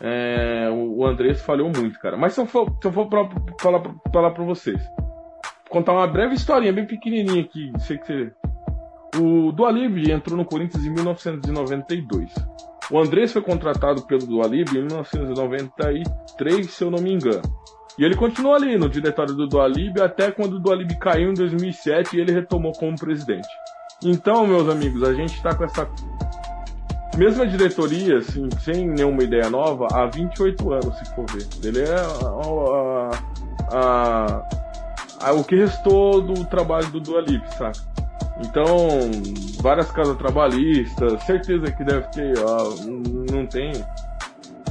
é, 0.00 0.68
o 0.70 1.04
Andrés 1.04 1.42
falhou 1.42 1.70
muito, 1.74 1.98
cara. 1.98 2.16
Mas 2.16 2.34
se 2.34 2.40
eu 2.40 2.46
for, 2.46 2.70
se 2.80 2.88
eu 2.88 2.92
for 2.92 3.08
pra, 3.08 3.28
falar, 3.60 3.82
falar 4.12 4.30
pra 4.30 4.44
vocês, 4.44 4.80
contar 5.68 5.92
uma 5.92 6.06
breve 6.06 6.34
historinha, 6.34 6.72
bem 6.72 6.86
pequenininha 6.86 7.42
aqui, 7.42 7.72
sei 7.78 7.98
que 7.98 8.06
você... 8.06 8.32
O 9.16 9.50
Dualib 9.50 10.08
entrou 10.08 10.36
no 10.36 10.44
Corinthians 10.44 10.86
em 10.86 10.90
1992. 10.90 12.32
O 12.90 12.98
Andrés 12.98 13.32
foi 13.32 13.42
contratado 13.42 14.02
pelo 14.02 14.24
Dualib 14.24 14.68
em 14.70 14.82
1993, 14.82 16.70
se 16.70 16.84
eu 16.84 16.92
não 16.92 17.00
me 17.00 17.12
engano. 17.12 17.42
E 17.98 18.04
ele 18.04 18.14
continuou 18.14 18.54
ali 18.54 18.78
no 18.78 18.88
diretório 18.88 19.34
do 19.34 19.48
Dualib 19.48 20.00
até 20.00 20.30
quando 20.30 20.54
o 20.54 20.58
Dualib 20.60 20.96
caiu 20.98 21.30
em 21.30 21.34
2007 21.34 22.16
e 22.16 22.20
ele 22.20 22.32
retomou 22.32 22.72
como 22.72 22.96
presidente. 22.96 23.48
Então, 24.02 24.46
meus 24.46 24.68
amigos, 24.68 25.02
a 25.02 25.12
gente 25.12 25.34
está 25.34 25.54
com 25.54 25.64
essa 25.64 25.86
mesma 27.16 27.46
diretoria, 27.46 28.18
assim, 28.18 28.48
sem 28.60 28.88
nenhuma 28.88 29.22
ideia 29.22 29.50
nova, 29.50 29.86
há 29.92 30.06
28 30.06 30.72
anos, 30.72 30.98
se 30.98 31.14
for 31.14 31.26
ver. 31.30 31.46
Ele 31.62 31.82
é 31.82 31.94
a, 33.72 33.76
a, 33.76 35.28
a, 35.28 35.32
o 35.32 35.44
que 35.44 35.56
restou 35.56 36.22
do 36.22 36.44
trabalho 36.46 36.86
do 36.90 37.00
Dualip, 37.00 37.44
sabe? 37.56 37.78
Então, 38.42 38.66
várias 39.60 39.90
casas 39.90 40.16
trabalhistas, 40.16 41.22
certeza 41.24 41.70
que 41.70 41.84
deve 41.84 42.08
ter, 42.08 42.38
ó, 42.38 42.74
não 43.30 43.46
tem. 43.46 43.72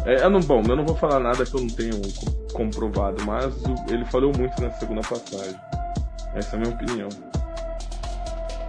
É, 0.06 0.24
eu 0.24 0.30
não, 0.30 0.40
bom, 0.40 0.64
eu 0.68 0.76
não 0.76 0.86
vou 0.86 0.96
falar 0.96 1.20
nada 1.20 1.46
que 1.46 1.54
eu 1.56 1.62
não 1.62 1.70
tenho 1.70 2.02
comprovado, 2.52 3.24
mas 3.26 3.54
ele 3.92 4.06
falou 4.06 4.32
muito 4.36 4.60
na 4.60 4.72
segunda 4.72 5.02
passagem. 5.02 5.56
Essa 6.34 6.56
é 6.56 6.60
a 6.60 6.62
minha 6.62 6.74
opinião. 6.74 7.10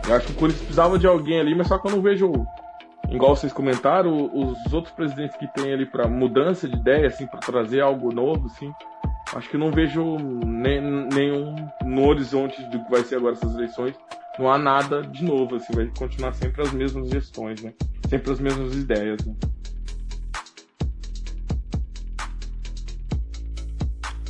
Eu 0.09 0.17
acho 0.17 0.27
que 0.27 0.33
o 0.33 0.37
Corinthians 0.37 0.63
precisava 0.63 0.99
de 0.99 1.07
alguém 1.07 1.41
ali, 1.41 1.55
mas 1.55 1.69
só 1.69 1.79
que 1.79 1.87
eu 1.87 1.93
não 1.93 2.03
vejo 2.03 2.33
igual 3.11 3.35
vocês 3.35 3.53
comentaram, 3.53 4.31
os 4.33 4.73
outros 4.73 4.95
presidentes 4.95 5.37
que 5.37 5.47
tem 5.49 5.73
ali 5.73 5.85
para 5.85 6.09
mudança 6.09 6.69
de 6.69 6.77
ideia, 6.77 7.09
assim, 7.09 7.27
para 7.27 7.41
trazer 7.41 7.81
algo 7.81 8.15
novo, 8.15 8.47
assim, 8.47 8.73
acho 9.35 9.49
que 9.49 9.59
não 9.59 9.71
vejo 9.71 10.17
nem, 10.45 10.81
nenhum 10.81 11.55
no 11.85 12.07
horizonte 12.07 12.63
do 12.71 12.85
que 12.85 12.91
vai 12.91 13.03
ser 13.03 13.17
agora 13.17 13.35
essas 13.35 13.55
eleições. 13.55 13.95
Não 14.39 14.51
há 14.51 14.57
nada 14.57 15.03
de 15.03 15.25
novo, 15.25 15.57
assim, 15.57 15.73
vai 15.75 15.91
continuar 15.99 16.33
sempre 16.35 16.63
as 16.63 16.73
mesmas 16.73 17.11
gestões, 17.11 17.61
né? 17.63 17.75
Sempre 18.09 18.33
as 18.33 18.41
mesmas 18.41 18.75
ideias. 18.75 19.25
Né? 19.27 19.35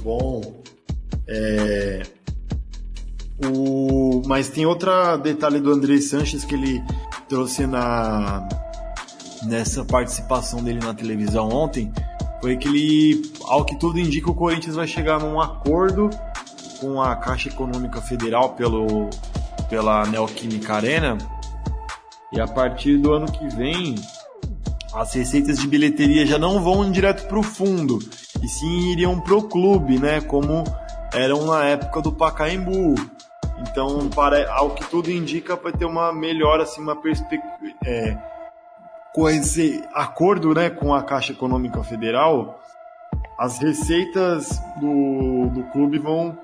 Bom, 0.02 0.62
é... 1.28 2.02
o... 3.46 4.22
mas 4.26 4.48
tem 4.48 4.66
outro 4.66 4.90
detalhe 5.18 5.60
do 5.60 5.72
André 5.72 6.00
Sanches 6.00 6.44
que 6.44 6.54
ele 6.54 6.82
trouxe 7.28 7.66
na 7.66 8.48
nessa 9.44 9.84
participação 9.84 10.62
dele 10.62 10.80
na 10.80 10.92
televisão 10.92 11.48
ontem, 11.48 11.90
foi 12.40 12.56
que 12.56 12.68
ele, 12.68 13.32
ao 13.44 13.64
que 13.64 13.78
tudo 13.78 13.98
indica, 13.98 14.30
o 14.30 14.34
Corinthians 14.34 14.76
vai 14.76 14.86
chegar 14.86 15.20
num 15.20 15.40
acordo 15.40 16.10
com 16.80 17.00
a 17.00 17.14
Caixa 17.16 17.48
Econômica 17.48 18.00
Federal 18.00 18.50
pelo, 18.50 19.10
pela 19.68 20.06
Neoquímica 20.06 20.74
Arena. 20.74 21.18
E 22.32 22.40
a 22.40 22.46
partir 22.46 22.96
do 22.98 23.12
ano 23.12 23.30
que 23.30 23.46
vem, 23.48 23.94
as 24.94 25.12
receitas 25.14 25.58
de 25.58 25.66
bilheteria 25.66 26.24
já 26.24 26.38
não 26.38 26.62
vão 26.62 26.90
direto 26.90 27.26
para 27.26 27.38
o 27.38 27.42
fundo, 27.42 27.98
e 28.42 28.48
sim 28.48 28.92
iriam 28.92 29.20
para 29.20 29.34
o 29.34 29.42
clube, 29.42 29.98
né? 29.98 30.20
Como 30.20 30.64
eram 31.12 31.46
na 31.46 31.64
época 31.64 32.00
do 32.00 32.12
Pacaembu. 32.12 32.94
Então, 33.60 34.08
para, 34.08 34.50
ao 34.52 34.70
que 34.70 34.88
tudo 34.88 35.10
indica, 35.10 35.56
vai 35.56 35.72
ter 35.72 35.84
uma 35.84 36.12
melhora, 36.12 36.62
assim, 36.62 36.80
uma 36.80 36.96
perspectiva. 36.96 37.50
É, 37.84 38.16
com 39.12 39.28
esse 39.28 39.82
acordo 39.92 40.54
né, 40.54 40.70
com 40.70 40.94
a 40.94 41.02
Caixa 41.02 41.32
Econômica 41.32 41.82
Federal, 41.82 42.60
as 43.38 43.58
receitas 43.58 44.60
do, 44.80 45.48
do 45.50 45.64
clube 45.72 45.98
vão 45.98 46.38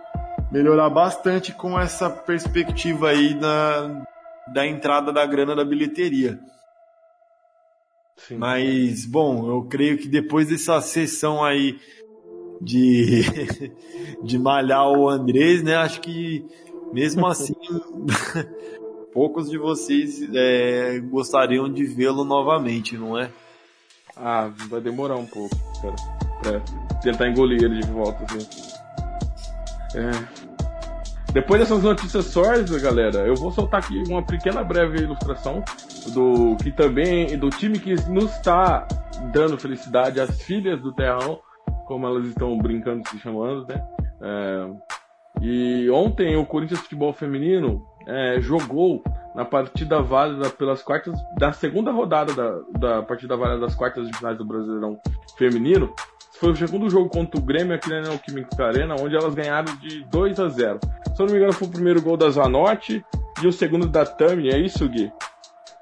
melhorar 0.51 0.91
bastante 0.91 1.53
com 1.53 1.79
essa 1.79 2.11
perspectiva 2.11 3.11
aí 3.11 3.35
da, 3.35 4.03
da 4.53 4.67
entrada 4.67 5.13
da 5.13 5.25
grana 5.27 5.55
da 5.55 5.65
bilheteria. 5.65 6.39
Sim. 8.17 8.37
Mas, 8.37 9.05
bom, 9.05 9.49
eu 9.49 9.63
creio 9.65 9.99
que 9.99 10.09
depois 10.09 10.49
dessa 10.49 10.81
sessão 10.81 11.45
aí 11.45 11.79
de, 12.61 13.23
de 14.25 14.39
malhar 14.39 14.89
o 14.89 15.09
Andrés, 15.09 15.63
né, 15.63 15.77
acho 15.77 16.01
que 16.01 16.45
mesmo 16.93 17.27
assim 17.27 17.55
poucos 19.13 19.49
de 19.49 19.57
vocês 19.57 20.23
é, 20.35 20.99
gostariam 21.01 21.73
de 21.73 21.85
vê-lo 21.85 22.25
novamente, 22.25 22.99
não 22.99 23.19
é? 23.19 23.31
Ah, 24.15 24.51
vai 24.69 24.81
demorar 24.81 25.17
um 25.17 25.27
pouco, 25.27 25.57
cara, 25.81 25.97
pra 26.43 26.61
tentar 27.01 27.29
engolir 27.29 27.63
ele 27.63 27.81
de 27.81 27.91
volta, 27.91 28.25
assim. 28.25 28.47
É. 29.95 30.47
Depois 31.33 31.61
dessas 31.61 31.83
notícias 31.83 32.27
sórdidas, 32.27 32.83
galera, 32.83 33.27
eu 33.27 33.35
vou 33.35 33.51
soltar 33.51 33.81
aqui 33.81 34.03
uma 34.09 34.23
pequena 34.23 34.63
breve 34.63 35.03
ilustração 35.03 35.63
do 36.13 36.57
que 36.57 36.71
também 36.71 37.39
do 37.39 37.51
time 37.51 37.79
que 37.79 37.95
nos 38.11 38.31
está 38.37 38.87
dando 39.33 39.59
felicidade, 39.59 40.21
as 40.21 40.43
filhas 40.43 40.81
do 40.81 40.95
Terrão, 40.95 41.41
como 41.87 42.07
elas 42.07 42.27
estão 42.27 42.57
brincando 42.59 43.07
se 43.09 43.19
chamando, 43.19 43.67
né? 43.67 43.83
É, 44.23 44.71
e 45.41 45.89
ontem 45.91 46.37
o 46.37 46.47
Corinthians 46.47 46.81
Futebol 46.81 47.13
Feminino 47.13 47.87
é, 48.07 48.41
jogou 48.41 49.03
na 49.35 49.45
partida 49.45 50.01
válida 50.01 50.49
pelas 50.49 50.83
quartas 50.83 51.15
da 51.39 51.53
segunda 51.53 51.91
rodada 51.91 52.33
da, 52.33 52.61
da 52.79 53.03
partida 53.03 53.37
válida 53.37 53.61
das 53.61 53.75
quartas 53.75 54.07
de 54.07 54.17
finais 54.17 54.39
do 54.39 54.45
Brasileirão 54.45 54.99
Feminino. 55.37 55.93
Foi 56.41 56.53
o 56.53 56.57
segundo 56.57 56.89
jogo 56.89 57.09
contra 57.09 57.39
o 57.39 57.43
Grêmio 57.43 57.75
aqui 57.75 57.89
na 57.89 58.03
Neoquímica 58.03 58.67
Arena, 58.67 58.95
onde 58.99 59.17
elas 59.17 59.35
ganharam 59.35 59.75
de 59.77 60.05
2 60.05 60.41
a 60.41 60.49
0. 60.49 60.81
Se 61.15 61.23
eu 61.23 61.27
não 61.27 61.33
me 61.33 61.39
engano, 61.39 61.53
foi 61.53 61.69
o 61.69 61.71
primeiro 61.71 62.03
gol 62.03 62.17
da 62.17 62.31
Zanotti 62.31 63.05
e 63.43 63.47
o 63.47 63.53
segundo 63.53 63.87
da 63.87 64.05
Tami, 64.05 64.49
é 64.49 64.59
isso, 64.59 64.89
Gui? 64.89 65.13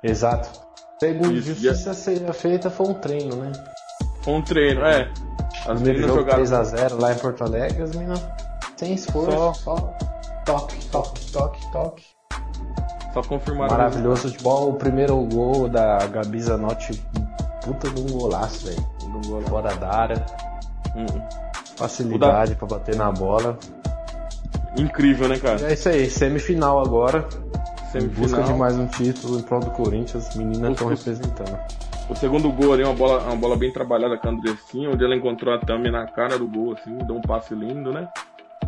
Exato. 0.03 0.65
Segundo 1.01 1.41
justiça 1.41 1.93
seja 1.93 2.33
feita 2.33 2.71
foi 2.71 2.87
um 2.87 2.95
treino, 2.95 3.37
né? 3.37 3.53
Foi 4.23 4.35
um 4.35 4.43
treino, 4.43 4.85
é. 4.85 5.11
As 5.67 5.81
meninas 5.81 6.11
jogaram 6.11 6.45
3 6.45 6.53
a 6.53 6.65
0 6.65 7.01
lá 7.01 7.13
em 7.13 7.19
Porto 7.19 7.43
Alegre, 7.43 7.83
as 7.83 7.95
meninas 7.95 8.25
sem 8.77 8.95
esforço, 8.95 9.62
só, 9.62 9.77
só 9.77 9.95
toque, 10.45 10.85
toque, 10.87 11.33
toque, 11.33 11.72
toque. 11.72 12.05
Só 13.12 13.22
confirmar. 13.22 13.70
Maravilhoso 13.70 14.29
futebol. 14.29 14.70
O 14.70 14.75
primeiro 14.75 15.16
gol 15.27 15.68
da 15.68 15.99
Gabi 16.07 16.41
Zanotti, 16.41 17.01
puta 17.64 17.89
de 17.91 18.01
um 18.01 18.18
golaço, 18.18 18.66
velho. 18.66 18.95
Fora 19.49 19.75
da 19.77 19.89
área. 19.89 20.27
Hum. 20.97 21.07
Facilidade 21.77 22.53
da... 22.53 22.57
para 22.57 22.66
bater 22.66 22.97
na 22.97 23.11
bola. 23.11 23.59
Incrível, 24.77 25.29
né, 25.29 25.39
cara? 25.39 25.61
É 25.68 25.75
isso 25.75 25.89
aí, 25.89 26.11
semifinal 26.11 26.81
agora. 26.81 27.27
Semifinal. 27.93 28.03
Em 28.03 28.09
busca 28.09 28.43
de 28.43 28.53
mais 28.55 28.77
um 28.77 28.87
título 28.89 29.39
em 29.39 29.43
prol 29.43 29.61
do 29.61 29.70
Corinthians, 29.70 30.35
meninas 30.35 30.72
estão 30.72 30.89
representando. 30.89 31.57
O 32.11 32.14
segundo 32.16 32.51
gol 32.53 32.75
ali, 32.75 32.83
uma 32.83 32.95
bola, 32.95 33.22
uma 33.22 33.37
bola 33.37 33.57
bem 33.57 33.72
trabalhada 33.72 34.18
com 34.18 34.29
a 34.29 34.31
Andressinha, 34.33 34.91
onde 34.91 35.05
ela 35.05 35.16
encontrou 35.16 35.55
a 35.55 35.59
Tami 35.59 35.91
na 35.91 36.07
cara 36.07 36.37
do 36.37 36.47
gol, 36.47 36.75
assim, 36.75 36.99
deu 36.99 37.16
um 37.16 37.22
passe 37.22 37.55
lindo, 37.55 37.93
né? 37.93 38.09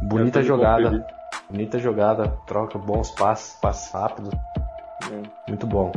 Bonita 0.06 0.40
jogada. 0.42 1.04
Bonita 1.50 1.78
jogada, 1.78 2.28
troca 2.46 2.78
bons 2.78 3.10
passes, 3.10 3.58
passes 3.60 3.92
rápidos. 3.92 4.32
É. 5.10 5.48
Muito 5.48 5.66
bom. 5.66 5.92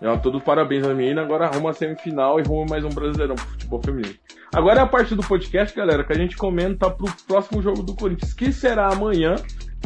É, 0.00 0.16
todo 0.18 0.40
parabéns 0.40 0.86
a 0.86 0.94
menina, 0.94 1.22
agora 1.22 1.46
arruma 1.46 1.70
a 1.70 1.72
semifinal 1.74 2.38
e 2.38 2.42
arruma 2.42 2.66
mais 2.70 2.84
um 2.84 2.88
brasileirão 2.88 3.34
pro 3.34 3.46
futebol 3.46 3.82
feminino. 3.82 4.14
Agora 4.54 4.80
é 4.80 4.82
a 4.82 4.86
parte 4.86 5.14
do 5.14 5.22
podcast, 5.22 5.76
galera, 5.76 6.02
que 6.02 6.12
a 6.12 6.16
gente 6.16 6.36
comenta 6.36 6.88
pro 6.88 7.12
próximo 7.26 7.60
jogo 7.60 7.82
do 7.82 7.94
Corinthians, 7.94 8.32
que 8.32 8.52
será 8.52 8.88
amanhã, 8.88 9.36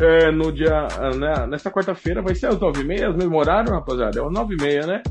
é, 0.00 0.30
no 0.30 0.52
dia. 0.52 0.86
Né, 1.18 1.46
nesta 1.46 1.70
quarta-feira, 1.70 2.22
vai 2.22 2.34
ser 2.34 2.46
às 2.46 2.56
9h30, 2.56 3.16
mesmo 3.16 3.36
horário, 3.36 3.72
rapaziada? 3.72 4.18
É 4.18 4.22
às 4.22 4.30
9h30, 4.32 4.86
né? 4.86 5.02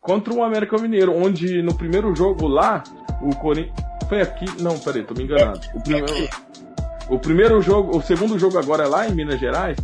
Contra 0.00 0.32
o 0.32 0.42
América 0.42 0.78
Mineiro, 0.78 1.14
onde 1.14 1.60
no 1.62 1.74
primeiro 1.74 2.14
jogo 2.14 2.46
lá, 2.46 2.82
o 3.20 3.34
Corinthians. 3.36 3.76
Foi 4.08 4.22
aqui. 4.22 4.46
Não, 4.62 4.78
peraí, 4.78 5.02
tô 5.02 5.14
me 5.14 5.24
enganando. 5.24 5.60
O 5.74 5.82
primeiro. 5.82 6.06
O 7.08 7.18
primeiro 7.18 7.60
jogo, 7.60 7.96
o 7.96 8.02
segundo 8.02 8.38
jogo 8.38 8.58
agora 8.58 8.84
é 8.84 8.88
lá 8.88 9.08
em 9.08 9.14
Minas 9.14 9.38
Gerais. 9.38 9.76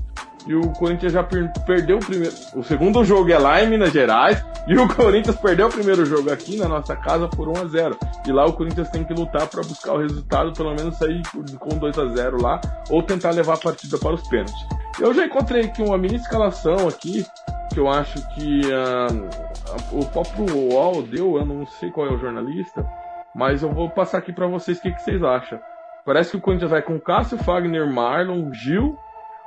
E 0.46 0.54
o 0.54 0.72
Corinthians 0.72 1.12
já 1.12 1.22
per 1.22 1.52
perdeu 1.64 1.98
o 1.98 2.00
primeiro. 2.00 2.34
O 2.56 2.64
segundo 2.64 3.04
jogo 3.04 3.30
é 3.30 3.38
lá 3.38 3.62
em 3.62 3.68
Minas 3.68 3.92
Gerais. 3.92 4.44
E 4.66 4.76
o 4.76 4.88
Corinthians 4.88 5.36
perdeu 5.36 5.68
o 5.68 5.70
primeiro 5.70 6.04
jogo 6.04 6.32
aqui 6.32 6.56
na 6.56 6.68
nossa 6.68 6.96
casa 6.96 7.28
por 7.28 7.48
1 7.48 7.62
a 7.62 7.66
0 7.66 7.98
E 8.26 8.32
lá 8.32 8.44
o 8.44 8.52
Corinthians 8.52 8.90
tem 8.90 9.04
que 9.04 9.12
lutar 9.12 9.46
para 9.46 9.62
buscar 9.62 9.92
o 9.92 9.98
resultado, 9.98 10.52
pelo 10.52 10.74
menos 10.74 10.96
sair 10.96 11.22
com 11.58 11.78
2 11.78 11.98
a 11.98 12.06
0 12.08 12.42
lá, 12.42 12.60
ou 12.90 13.02
tentar 13.02 13.30
levar 13.30 13.54
a 13.54 13.58
partida 13.58 13.98
para 13.98 14.14
os 14.14 14.26
pênaltis. 14.28 14.54
Eu 15.00 15.14
já 15.14 15.26
encontrei 15.26 15.64
aqui 15.64 15.82
uma 15.82 15.98
mini 15.98 16.16
escalação 16.16 16.88
aqui, 16.88 17.24
que 17.72 17.80
eu 17.80 17.88
acho 17.88 18.20
que 18.34 18.60
uh, 18.66 19.98
o 19.98 20.04
próprio 20.06 20.46
UOL 20.54 21.02
deu, 21.02 21.38
eu 21.38 21.46
não 21.46 21.66
sei 21.66 21.90
qual 21.90 22.06
é 22.06 22.12
o 22.12 22.18
jornalista, 22.18 22.86
mas 23.34 23.62
eu 23.62 23.72
vou 23.72 23.88
passar 23.90 24.18
aqui 24.18 24.32
para 24.32 24.46
vocês 24.46 24.78
o 24.78 24.82
que, 24.82 24.92
que 24.92 25.02
vocês 25.02 25.22
acham. 25.22 25.58
Parece 26.04 26.32
que 26.32 26.36
o 26.36 26.40
Corinthians 26.40 26.70
vai 26.70 26.82
com 26.82 26.98
Cássio, 26.98 27.38
Fagner, 27.38 27.86
Marlon, 27.86 28.52
Gil, 28.52 28.96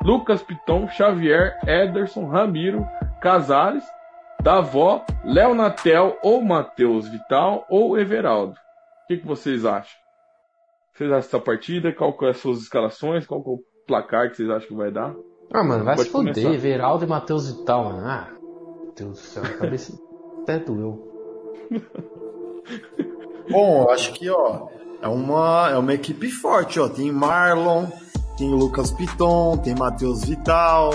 Lucas 0.01 0.41
Piton, 0.41 0.87
Xavier, 0.87 1.57
Ederson, 1.67 2.27
Ramiro, 2.27 2.85
Casares, 3.21 3.83
Davó, 4.41 5.03
Léo 5.23 5.53
Natel 5.53 6.17
ou 6.23 6.41
Matheus 6.41 7.07
Vital 7.07 7.65
ou 7.69 7.99
Everaldo. 7.99 8.53
O 8.53 9.07
que, 9.07 9.17
que 9.17 9.27
vocês 9.27 9.65
acham? 9.65 9.97
Vocês 10.93 11.09
acham 11.09 11.19
essa 11.19 11.39
partida? 11.39 11.91
Qual 11.91 12.15
que 12.17 12.25
é 12.25 12.29
as 12.29 12.37
suas 12.37 12.59
escalações? 12.59 13.25
Qual 13.25 13.43
que 13.43 13.49
é 13.49 13.53
o 13.53 13.59
placar 13.85 14.29
que 14.29 14.37
vocês 14.37 14.49
acham 14.49 14.67
que 14.67 14.75
vai 14.75 14.91
dar? 14.91 15.13
Ah, 15.51 15.63
mano, 15.63 15.83
vai 15.83 15.95
Pode 15.95 16.07
se 16.07 16.11
foder. 16.11 16.33
Começar. 16.33 16.53
Everaldo 16.53 17.05
e 17.05 17.07
Matheus 17.07 17.51
Vital, 17.51 17.83
mano. 17.83 17.99
Ah, 18.07 18.29
meu 18.31 18.93
Deus 18.95 19.11
do 19.11 19.17
céu, 19.17 19.43
a 19.43 19.57
cabeça 19.57 19.93
até 20.43 20.59
doeu. 20.59 21.11
Bom, 23.49 23.89
acho 23.89 24.13
que, 24.13 24.29
ó, 24.29 24.67
é 25.01 25.07
uma, 25.07 25.69
é 25.71 25.77
uma 25.77 25.93
equipe 25.93 26.29
forte, 26.29 26.79
ó. 26.79 26.87
Tem 26.87 27.11
Marlon, 27.11 27.87
tem 28.37 28.49
Lucas 28.49 28.91
Piton, 28.91 29.57
tem 29.57 29.75
Matheus 29.75 30.25
Vital, 30.25 30.91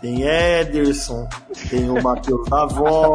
tem 0.00 0.22
Ederson, 0.22 1.28
tem 1.68 1.90
o 1.90 2.02
Matheus 2.02 2.48
Davó. 2.48 3.14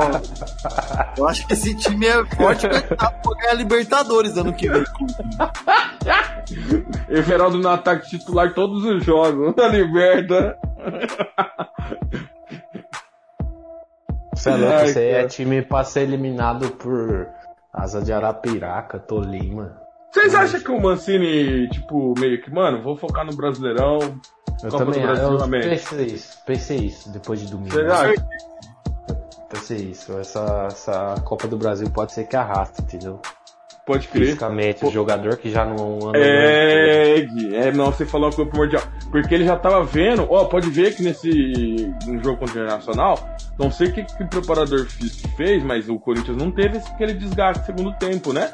Eu 1.18 1.28
acho 1.28 1.48
que 1.48 1.54
esse 1.54 1.76
time 1.76 2.06
é 2.06 2.26
forte 2.36 2.68
pra 2.68 3.12
ganhar 3.40 3.54
Libertadores 3.56 4.38
ano 4.38 4.54
que 4.54 4.70
vem. 4.70 4.84
Everaldo 7.10 7.58
no 7.58 7.70
ataque 7.70 8.10
titular 8.10 8.54
todos 8.54 8.84
os 8.84 9.04
jogos 9.04 9.54
da 9.56 9.68
Liberta. 9.68 10.58
Você 14.34 14.50
é 14.50 14.56
louco, 14.56 14.88
você 14.88 15.10
é 15.10 15.28
time 15.28 15.62
pra 15.64 15.84
ser 15.84 16.02
eliminado 16.02 16.70
por 16.72 17.28
Asa 17.74 18.02
de 18.02 18.14
Arapiraca, 18.14 19.00
Tolima. 19.00 19.85
Vocês 20.16 20.34
acham 20.34 20.62
que 20.62 20.72
o 20.72 20.82
Mancini, 20.82 21.68
tipo, 21.68 22.18
meio 22.18 22.42
que, 22.42 22.50
mano, 22.50 22.82
vou 22.82 22.96
focar 22.96 23.26
no 23.26 23.36
Brasileirão, 23.36 24.00
eu 24.64 24.72
Copa 24.72 24.86
também, 24.86 25.02
do 25.02 25.08
Brasil, 25.08 25.28
eu 25.28 25.44
amém. 25.44 25.62
pensei 25.62 26.06
isso, 26.06 26.38
pensei 26.46 26.78
isso 26.78 27.10
depois 27.10 27.42
de 27.42 27.48
domingo. 27.48 27.74
Você 27.74 27.82
acha? 27.82 28.28
Pensei 29.50 29.78
isso, 29.78 30.18
essa, 30.18 30.68
essa 30.72 31.16
Copa 31.26 31.50
do 31.50 31.58
Brasil 31.58 31.90
pode 31.90 32.14
ser 32.14 32.24
que 32.24 32.36
arraste, 32.38 32.82
entendeu? 32.82 33.20
Pode 33.86 34.08
crer. 34.08 34.28
Fisicamente, 34.28 34.80
Pô. 34.80 34.88
o 34.88 34.92
jogador 34.92 35.36
que 35.36 35.52
já 35.52 35.66
não 35.66 36.08
anda 36.08 36.18
É, 36.18 37.20
é, 37.52 37.72
não, 37.74 37.88
você 37.88 38.06
falou 38.06 38.30
uma 38.30 38.34
coisa 38.34 38.50
primordial. 38.50 38.84
Porque 39.12 39.36
ele 39.36 39.44
já 39.44 39.58
tava 39.58 39.84
vendo, 39.84 40.26
ó, 40.30 40.46
pode 40.46 40.70
ver 40.70 40.96
que 40.96 41.04
nesse 41.04 41.94
no 42.08 42.24
jogo 42.24 42.38
contra 42.38 42.62
o 42.62 42.64
Internacional, 42.64 43.20
não 43.60 43.70
sei 43.70 43.90
o 43.90 43.94
que, 43.94 44.04
que 44.06 44.24
o 44.24 44.28
preparador 44.30 44.88
fez, 45.36 45.62
mas 45.62 45.90
o 45.90 46.00
Corinthians 46.00 46.38
não 46.38 46.52
teve 46.52 46.78
aquele 46.78 47.14
desgaste 47.16 47.60
no 47.60 47.66
segundo 47.66 47.98
tempo, 47.98 48.32
né? 48.32 48.54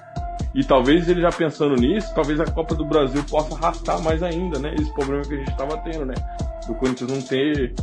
E 0.54 0.64
talvez 0.64 1.08
ele 1.08 1.22
já 1.22 1.32
pensando 1.32 1.76
nisso, 1.76 2.14
talvez 2.14 2.40
a 2.40 2.46
Copa 2.46 2.76
do 2.76 2.84
Brasil 2.84 3.24
possa 3.24 3.56
arrastar 3.56 4.02
mais 4.02 4.22
ainda, 4.22 4.60
né? 4.60 4.76
Esse 4.78 4.94
problema 4.94 5.24
que 5.24 5.34
a 5.34 5.38
gente 5.38 5.52
estava 5.52 5.78
tendo, 5.78 6.06
né? 6.06 6.14
Do 6.68 6.76
Corinthians 6.76 7.10
não 7.10 7.22
ter. 7.22 7.74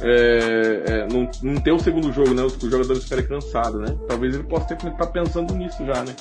É, 0.00 0.82
é, 0.86 1.08
não, 1.12 1.28
não 1.42 1.60
ter 1.60 1.72
o 1.72 1.78
segundo 1.80 2.12
jogo, 2.12 2.32
né? 2.32 2.42
Os, 2.42 2.54
jogadores 2.60 3.02
ficarem 3.04 3.26
cansados, 3.26 3.80
né? 3.80 3.96
Talvez 4.06 4.34
ele 4.34 4.44
possa 4.44 4.66
ter 4.66 4.76
que 4.76 4.86
estar 4.86 5.06
tá 5.06 5.12
pensando 5.12 5.52
nisso 5.54 5.84
já, 5.84 6.04
né? 6.04 6.14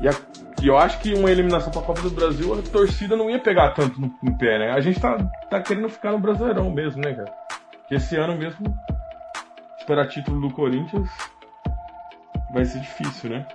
E, 0.00 0.08
a, 0.08 0.12
e 0.62 0.68
eu 0.68 0.78
acho 0.78 1.00
que 1.00 1.14
uma 1.14 1.30
eliminação 1.30 1.72
pra 1.72 1.82
Copa 1.82 2.02
do 2.02 2.10
Brasil, 2.10 2.54
a 2.54 2.62
torcida 2.70 3.16
não 3.16 3.28
ia 3.28 3.40
pegar 3.40 3.70
tanto 3.70 4.00
no, 4.00 4.12
no 4.22 4.38
pé, 4.38 4.58
né? 4.58 4.70
A 4.70 4.80
gente 4.80 5.00
tá, 5.00 5.18
tá 5.50 5.60
querendo 5.60 5.88
ficar 5.88 6.12
no 6.12 6.20
Brasileirão 6.20 6.70
mesmo, 6.70 7.02
né, 7.02 7.12
cara? 7.12 7.32
Que 7.88 7.96
esse 7.96 8.16
ano 8.16 8.36
mesmo, 8.36 8.72
esperar 9.78 10.06
título 10.06 10.40
do 10.40 10.54
Corinthians 10.54 11.08
vai 12.52 12.64
ser 12.64 12.78
difícil, 12.80 13.30
né? 13.30 13.46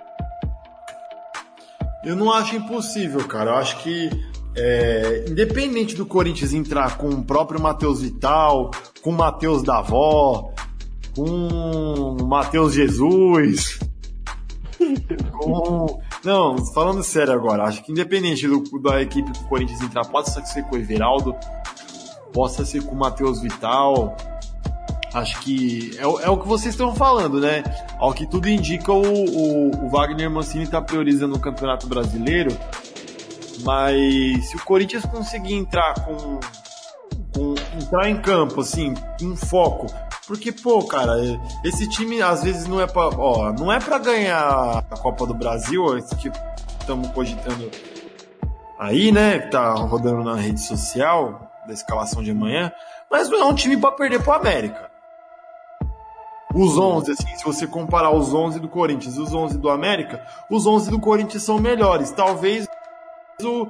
Eu 2.04 2.16
não 2.16 2.32
acho 2.32 2.56
impossível, 2.56 3.26
cara. 3.26 3.50
Eu 3.50 3.56
acho 3.56 3.82
que, 3.82 4.10
é, 4.56 5.24
independente 5.28 5.94
do 5.94 6.06
Corinthians 6.06 6.52
entrar 6.52 6.96
com 6.96 7.08
o 7.08 7.22
próprio 7.22 7.60
Matheus 7.60 8.00
Vital, 8.00 8.70
com 9.02 9.10
o 9.10 9.16
Matheus 9.16 9.62
Davó, 9.62 10.52
com 11.14 11.24
o 11.24 12.26
Matheus 12.26 12.72
Jesus, 12.72 13.78
com. 15.38 16.00
Não, 16.24 16.58
falando 16.72 17.02
sério 17.02 17.32
agora, 17.32 17.64
acho 17.64 17.82
que 17.82 17.92
independente 17.92 18.46
do, 18.46 18.62
da 18.80 19.00
equipe 19.00 19.30
do 19.30 19.38
Corinthians 19.40 19.80
entrar, 19.80 20.04
pode 20.06 20.30
ser 20.30 20.62
com 20.64 20.76
o 20.76 20.78
Everaldo, 20.78 21.34
possa 22.32 22.64
ser 22.64 22.82
com 22.82 22.94
o 22.94 22.98
Matheus 22.98 23.40
Vital. 23.40 24.16
Acho 25.12 25.40
que 25.40 25.96
é, 25.98 26.02
é, 26.02 26.30
o 26.30 26.36
que 26.36 26.46
vocês 26.46 26.74
estão 26.74 26.94
falando, 26.94 27.40
né? 27.40 27.64
Ao 27.98 28.12
que 28.12 28.26
tudo 28.26 28.48
indica, 28.48 28.92
o, 28.92 29.02
o, 29.02 29.86
o 29.86 29.88
Wagner 29.88 30.30
Mancini 30.30 30.64
está 30.64 30.80
priorizando 30.80 31.36
o 31.36 31.40
Campeonato 31.40 31.86
Brasileiro. 31.86 32.56
Mas 33.64 34.48
se 34.48 34.56
o 34.56 34.64
Corinthians 34.64 35.04
conseguir 35.04 35.54
entrar 35.54 35.94
com, 36.04 36.40
com 37.34 37.54
entrar 37.80 38.08
em 38.08 38.20
campo, 38.20 38.60
assim, 38.60 38.94
em 39.20 39.36
foco, 39.36 39.86
porque, 40.30 40.52
pô, 40.52 40.84
cara, 40.84 41.16
esse 41.64 41.88
time 41.88 42.22
às 42.22 42.44
vezes 42.44 42.68
não 42.68 42.80
é 42.80 42.86
pra. 42.86 43.08
Ó, 43.08 43.52
não 43.52 43.72
é 43.72 43.80
pra 43.80 43.98
ganhar 43.98 44.84
a 44.88 44.96
Copa 44.96 45.26
do 45.26 45.34
Brasil, 45.34 45.98
esse 45.98 46.14
que 46.14 46.30
estamos 46.78 47.08
cogitando 47.10 47.68
aí, 48.78 49.10
né? 49.10 49.40
Que 49.40 49.50
tá 49.50 49.72
rodando 49.74 50.22
na 50.22 50.36
rede 50.36 50.60
social 50.60 51.50
da 51.66 51.72
escalação 51.72 52.22
de 52.22 52.30
amanhã. 52.30 52.72
Mas 53.10 53.28
não 53.28 53.40
é 53.40 53.44
um 53.46 53.54
time 53.54 53.76
para 53.76 53.90
perder 53.90 54.22
pro 54.22 54.32
América. 54.32 54.89
Os 56.54 56.76
11, 56.76 57.12
assim, 57.12 57.36
se 57.36 57.44
você 57.44 57.66
comparar 57.66 58.10
os 58.10 58.34
11 58.34 58.58
do 58.58 58.68
Corinthians 58.68 59.16
e 59.16 59.20
os 59.20 59.32
11 59.32 59.58
do 59.58 59.70
América, 59.70 60.20
os 60.50 60.66
11 60.66 60.90
do 60.90 60.98
Corinthians 60.98 61.44
são 61.44 61.60
melhores. 61.60 62.10
Talvez 62.10 62.66
o, 63.40 63.68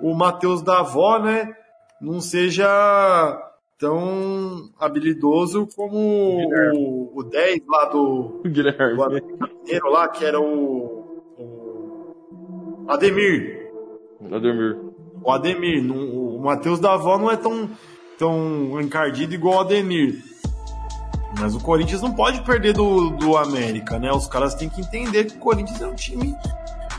o 0.00 0.14
Matheus 0.14 0.62
da 0.62 0.78
Avó, 0.78 1.18
né, 1.18 1.54
não 2.00 2.20
seja 2.20 2.66
tão 3.78 4.70
habilidoso 4.78 5.66
como 5.74 5.96
o, 6.74 7.18
o 7.18 7.22
10 7.24 7.62
lá 7.66 7.86
do, 7.86 8.42
Guilherme. 8.44 8.96
do 8.96 9.90
lá, 9.90 10.06
que 10.08 10.24
era 10.24 10.40
o, 10.40 11.24
o 11.36 12.84
Ademir. 12.86 13.70
Ademir. 14.30 14.78
O 15.22 15.30
Ademir. 15.30 15.82
Não, 15.82 15.96
o 15.96 16.40
Matheus 16.40 16.78
da 16.78 16.92
Avó 16.92 17.18
não 17.18 17.30
é 17.30 17.36
tão, 17.36 17.68
tão 18.18 18.80
encardido 18.80 19.34
igual 19.34 19.56
o 19.56 19.60
Ademir. 19.60 20.29
Mas 21.38 21.54
o 21.54 21.60
Corinthians 21.60 22.02
não 22.02 22.12
pode 22.12 22.42
perder 22.42 22.74
do, 22.74 23.10
do 23.10 23.36
América, 23.36 23.98
né? 23.98 24.10
Os 24.12 24.26
caras 24.26 24.54
têm 24.54 24.68
que 24.68 24.80
entender 24.80 25.24
que 25.24 25.36
o 25.36 25.38
Corinthians 25.38 25.80
é 25.80 25.86
um 25.86 25.94
time 25.94 26.36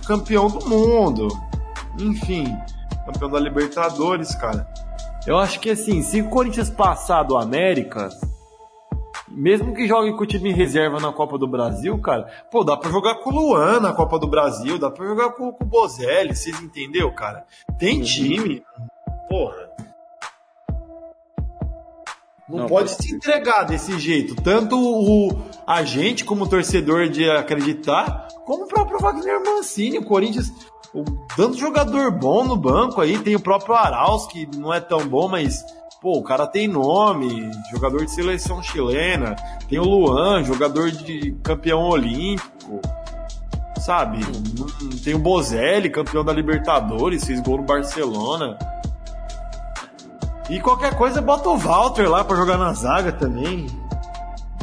campeão 0.05 0.47
do 0.47 0.67
mundo. 0.67 1.27
Enfim, 1.99 2.55
campeão 3.05 3.29
da 3.29 3.39
Libertadores, 3.39 4.33
cara. 4.35 4.67
Eu 5.27 5.37
acho 5.37 5.59
que 5.59 5.69
assim, 5.69 6.01
se 6.01 6.21
o 6.21 6.29
Corinthians 6.29 6.69
passar 6.69 7.23
do 7.23 7.37
América, 7.37 8.09
mesmo 9.27 9.73
que 9.73 9.87
jogue 9.87 10.13
com 10.13 10.23
o 10.23 10.25
time 10.25 10.49
em 10.49 10.55
reserva 10.55 10.99
na 10.99 11.11
Copa 11.11 11.37
do 11.37 11.47
Brasil, 11.47 11.97
cara, 11.99 12.27
pô, 12.49 12.63
dá 12.63 12.75
pra 12.75 12.89
jogar 12.89 13.15
com 13.15 13.29
o 13.29 13.33
Luan 13.33 13.79
na 13.79 13.93
Copa 13.93 14.17
do 14.17 14.27
Brasil, 14.27 14.79
dá 14.79 14.89
pra 14.89 15.05
jogar 15.05 15.31
com, 15.31 15.51
com 15.51 15.63
o 15.63 15.67
Bozelli, 15.67 16.35
vocês 16.35 16.59
entenderam, 16.61 17.13
cara? 17.13 17.45
Tem 17.77 17.99
uhum. 17.99 18.03
time. 18.03 18.63
Porra. 19.29 19.70
Não, 22.51 22.63
não 22.63 22.67
pode 22.67 22.91
se 22.91 23.15
entregar 23.15 23.63
desse 23.63 23.97
jeito. 23.99 24.35
Tanto 24.35 24.77
o 24.77 25.41
a 25.65 25.83
gente, 25.83 26.25
como 26.25 26.47
torcedor, 26.47 27.07
de 27.07 27.29
acreditar, 27.29 28.27
como 28.45 28.65
o 28.65 28.67
próprio 28.67 28.99
Wagner 28.99 29.41
Mancini. 29.43 29.97
O 29.97 30.05
Corinthians, 30.05 30.51
o, 30.93 31.03
tanto 31.35 31.57
jogador 31.57 32.11
bom 32.11 32.43
no 32.43 32.55
banco 32.55 32.99
aí, 32.99 33.17
tem 33.17 33.35
o 33.35 33.39
próprio 33.39 33.75
Arauz, 33.75 34.25
que 34.27 34.47
não 34.57 34.73
é 34.73 34.79
tão 34.79 35.07
bom, 35.07 35.27
mas 35.29 35.63
pô, 36.01 36.17
o 36.17 36.23
cara 36.23 36.47
tem 36.47 36.67
nome, 36.67 37.49
jogador 37.71 38.03
de 38.03 38.11
seleção 38.11 38.61
chilena. 38.61 39.35
Tem 39.69 39.79
o 39.79 39.83
Luan, 39.83 40.43
jogador 40.43 40.91
de 40.91 41.31
campeão 41.43 41.83
olímpico. 41.83 42.81
Sabe? 43.79 44.19
Tem 45.03 45.15
o 45.15 45.19
Bozelli, 45.19 45.89
campeão 45.89 46.23
da 46.23 46.31
Libertadores, 46.31 47.25
fez 47.25 47.39
gol 47.39 47.57
no 47.57 47.63
Barcelona. 47.63 48.57
E 50.51 50.59
qualquer 50.59 50.97
coisa, 50.97 51.21
bota 51.21 51.47
o 51.47 51.57
Walter 51.57 52.09
lá 52.09 52.25
pra 52.25 52.35
jogar 52.35 52.57
na 52.57 52.73
zaga 52.73 53.13
também. 53.13 53.67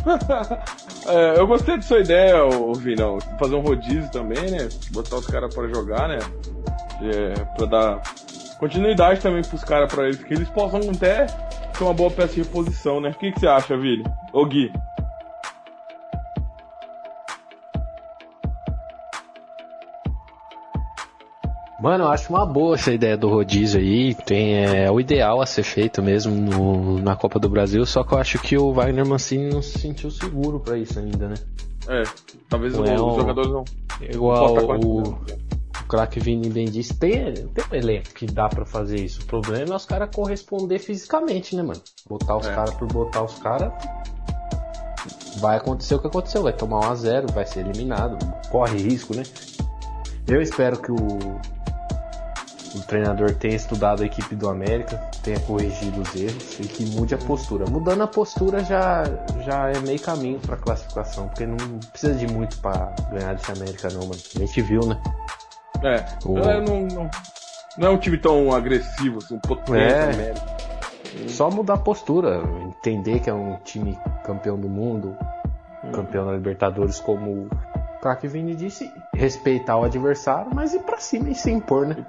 é, 1.08 1.40
eu 1.40 1.46
gostei 1.46 1.78
de 1.78 1.84
sua 1.86 2.00
ideia, 2.00 2.42
Vinão. 2.76 3.18
Fazer 3.38 3.54
um 3.54 3.62
rodízio 3.62 4.10
também, 4.10 4.50
né? 4.50 4.68
Botar 4.90 5.16
os 5.16 5.26
caras 5.26 5.54
pra 5.54 5.66
jogar, 5.66 6.06
né? 6.06 6.18
É, 7.00 7.42
pra 7.56 7.64
dar 7.64 8.02
continuidade 8.58 9.22
também 9.22 9.40
pros 9.40 9.64
caras, 9.64 9.90
pra 9.90 10.04
eles, 10.04 10.22
que 10.22 10.34
eles 10.34 10.50
possam 10.50 10.78
até 10.90 11.24
ter 11.24 11.82
uma 11.82 11.94
boa 11.94 12.10
peça 12.10 12.34
de 12.34 12.42
reposição, 12.42 13.00
né? 13.00 13.08
O 13.08 13.14
que, 13.14 13.32
que 13.32 13.40
você 13.40 13.46
acha, 13.46 13.74
Vili? 13.74 14.04
Ô 14.34 14.44
Gui? 14.44 14.70
Mano, 21.80 22.04
eu 22.04 22.08
acho 22.08 22.28
uma 22.30 22.44
boa 22.44 22.74
essa 22.74 22.92
ideia 22.92 23.16
do 23.16 23.28
rodízio 23.28 23.78
aí. 23.78 24.12
Tem, 24.14 24.64
é, 24.64 24.90
o 24.90 24.98
ideal 24.98 25.40
a 25.40 25.46
ser 25.46 25.62
feito 25.62 26.02
mesmo 26.02 26.34
no, 26.34 26.98
na 26.98 27.14
Copa 27.14 27.38
do 27.38 27.48
Brasil, 27.48 27.86
só 27.86 28.02
que 28.02 28.14
eu 28.14 28.18
acho 28.18 28.38
que 28.40 28.58
o 28.58 28.72
Wagner 28.72 29.06
Mancini 29.06 29.48
não 29.48 29.62
se 29.62 29.78
sentiu 29.78 30.10
seguro 30.10 30.58
para 30.58 30.76
isso 30.76 30.98
ainda, 30.98 31.28
né? 31.28 31.34
É, 31.88 32.02
talvez 32.48 32.76
o, 32.76 32.84
é 32.84 33.00
os 33.00 33.16
jogadores 33.16 33.50
não. 33.50 33.64
Igual 34.00 34.56
o, 34.56 35.02
o 35.10 35.18
craque 35.88 36.18
Vini 36.18 36.50
bem 36.50 36.66
disse, 36.66 36.98
tem, 36.98 37.32
tem 37.32 37.64
um 37.70 37.74
elenco 37.74 38.12
que 38.12 38.26
dá 38.26 38.48
para 38.48 38.64
fazer 38.66 39.00
isso. 39.00 39.22
O 39.22 39.26
problema 39.26 39.72
é 39.72 39.76
os 39.76 39.86
caras 39.86 40.10
corresponder 40.12 40.80
fisicamente, 40.80 41.54
né, 41.54 41.62
mano? 41.62 41.80
Botar 42.08 42.36
os 42.36 42.46
é. 42.46 42.54
caras 42.54 42.74
por 42.74 42.88
botar 42.88 43.22
os 43.22 43.38
caras. 43.38 43.72
Vai 45.38 45.56
acontecer 45.56 45.94
o 45.94 46.00
que 46.00 46.08
aconteceu, 46.08 46.42
vai 46.42 46.52
tomar 46.52 46.80
1 46.80 46.90
a 46.90 46.94
0 46.96 47.32
vai 47.32 47.46
ser 47.46 47.60
eliminado, 47.60 48.18
corre 48.50 48.76
risco, 48.78 49.14
né? 49.14 49.22
Eu 50.26 50.42
espero 50.42 50.78
que 50.78 50.90
o, 50.90 50.96
o 52.74 52.80
treinador 52.80 53.34
tenha 53.34 53.56
estudado 53.56 54.02
a 54.02 54.06
equipe 54.06 54.34
do 54.34 54.48
América, 54.48 54.96
tenha 55.22 55.40
corrigido 55.40 56.00
os 56.00 56.14
erros 56.14 56.60
e 56.60 56.64
que 56.64 56.84
mude 56.86 57.14
a 57.14 57.18
postura. 57.18 57.64
Mudando 57.68 58.02
a 58.02 58.06
postura 58.06 58.62
já, 58.64 59.04
já 59.44 59.70
é 59.70 59.78
meio 59.80 60.00
caminho 60.00 60.38
para 60.40 60.56
classificação, 60.56 61.28
porque 61.28 61.46
não 61.46 61.56
precisa 61.90 62.14
de 62.14 62.26
muito 62.26 62.58
para 62.58 62.94
ganhar 63.10 63.34
desse 63.34 63.50
América 63.52 63.88
não, 63.90 64.00
mano. 64.00 64.20
A 64.36 64.38
gente 64.38 64.62
viu, 64.62 64.80
né? 64.86 65.00
É, 65.82 66.04
o... 66.24 66.38
é 66.38 66.60
não, 66.60 66.80
não, 66.80 67.10
não, 67.78 67.88
é 67.88 67.90
um 67.90 67.98
time 67.98 68.18
tão 68.18 68.52
agressivo, 68.52 69.18
assim, 69.18 69.34
um 69.34 69.40
potente 69.40 69.78
é. 69.78 70.12
América. 70.12 70.58
Só 71.28 71.50
mudar 71.50 71.74
a 71.74 71.78
postura, 71.78 72.42
entender 72.62 73.20
que 73.20 73.30
é 73.30 73.34
um 73.34 73.56
time 73.64 73.98
campeão 74.24 74.58
do 74.58 74.68
mundo, 74.68 75.16
hum. 75.82 75.92
campeão 75.92 76.26
da 76.26 76.32
Libertadores, 76.32 77.00
como 77.00 77.30
o 77.30 77.48
craque 78.00 78.28
Vini 78.28 78.54
disse, 78.54 78.92
respeitar 79.14 79.76
o 79.76 79.84
adversário, 79.84 80.50
mas 80.54 80.74
ir 80.74 80.80
pra 80.80 80.98
cima 80.98 81.30
e 81.30 81.34
se 81.34 81.50
impor, 81.50 81.86
né? 81.86 82.04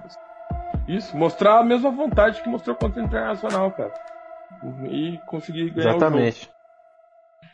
Isso, 0.90 1.16
mostrar 1.16 1.60
a 1.60 1.64
mesma 1.64 1.92
vontade 1.92 2.42
que 2.42 2.50
mostrou 2.50 2.76
contra 2.76 3.00
o 3.00 3.06
Internacional, 3.06 3.72
cara. 3.72 3.94
E 4.90 5.20
conseguir 5.28 5.70
ganhar 5.70 5.96
Exatamente. 5.96 6.42
o 6.42 6.46
jogo. 6.46 6.60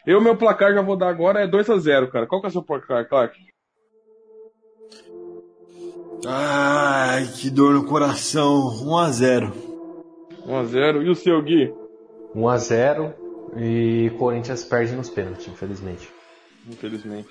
Eu, 0.07 0.21
meu 0.21 0.37
placar 0.37 0.73
já 0.73 0.81
vou 0.81 0.95
dar 0.95 1.09
agora 1.09 1.41
é 1.41 1.47
2 1.47 1.69
a 1.69 1.77
0 1.77 2.09
cara. 2.09 2.27
Qual 2.27 2.39
que 2.39 2.47
é 2.47 2.49
o 2.49 2.51
seu 2.51 2.63
placar, 2.63 3.05
Clark? 3.09 3.37
Ai, 6.25 7.25
que 7.35 7.49
dor 7.49 7.73
no 7.73 7.85
coração. 7.85 8.69
1 8.83 8.97
a 8.97 9.11
0 9.11 9.53
1 10.47 10.55
a 10.55 10.63
0 10.63 11.03
E 11.03 11.09
o 11.09 11.15
seu, 11.15 11.41
Gui? 11.41 11.73
1 12.33 12.47
a 12.47 12.57
0 12.57 13.13
e 13.57 14.11
Corinthians 14.17 14.63
perde 14.63 14.95
nos 14.95 15.09
pênaltis, 15.09 15.47
infelizmente. 15.47 16.09
Infelizmente. 16.67 17.29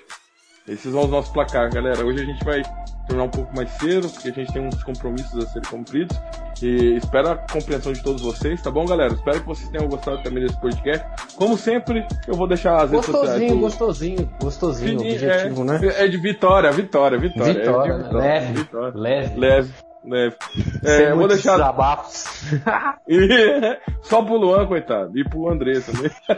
Esses 0.66 0.92
são 0.92 1.02
os 1.02 1.10
nossos 1.10 1.30
placar, 1.30 1.70
galera. 1.70 2.04
Hoje 2.04 2.22
a 2.22 2.24
gente 2.24 2.42
vai 2.42 2.62
terminar 3.06 3.24
um 3.24 3.30
pouco 3.30 3.54
mais 3.54 3.70
cedo, 3.72 4.08
porque 4.08 4.28
a 4.30 4.32
gente 4.32 4.50
tem 4.50 4.66
uns 4.66 4.82
compromissos 4.82 5.44
a 5.44 5.46
serem 5.48 5.68
cumpridos. 5.68 6.18
E 6.62 6.96
espero 6.96 7.32
a 7.32 7.36
compreensão 7.36 7.92
de 7.92 8.02
todos 8.02 8.22
vocês, 8.22 8.62
tá 8.62 8.70
bom, 8.70 8.86
galera? 8.86 9.12
Espero 9.12 9.40
que 9.40 9.46
vocês 9.46 9.68
tenham 9.68 9.86
gostado 9.88 10.22
também 10.22 10.42
desse 10.42 10.58
podcast. 10.58 11.06
Como 11.36 11.58
sempre, 11.58 12.06
eu 12.26 12.34
vou 12.34 12.48
deixar 12.48 12.82
as 12.82 12.90
redes 12.90 13.04
sociais. 13.04 13.50
Gostosinho, 13.50 13.60
gostosinho, 13.60 14.30
gostosinho, 14.40 15.00
objetivo, 15.00 15.62
é, 15.62 15.64
né? 15.64 15.80
É 15.98 16.08
de 16.08 16.16
vitória, 16.16 16.70
vitória, 16.72 17.18
vitória. 17.18 17.52
Vitória, 17.52 17.92
é 17.92 17.98
vitória 17.98 18.18
leve, 18.18 18.52
vitória. 18.54 18.92
leve. 18.94 19.38
Leve. 19.38 19.72
Leve. 20.06 20.36
É, 20.84 21.10
eu 21.10 21.16
vou 21.16 21.28
deixar. 21.28 21.52
Desabafos. 21.52 22.24
e... 23.08 23.78
Só 24.02 24.22
pro 24.22 24.36
Luan, 24.36 24.66
coitado. 24.66 25.18
E 25.18 25.24
pro 25.28 25.50
André 25.50 25.80
também. 25.80 26.10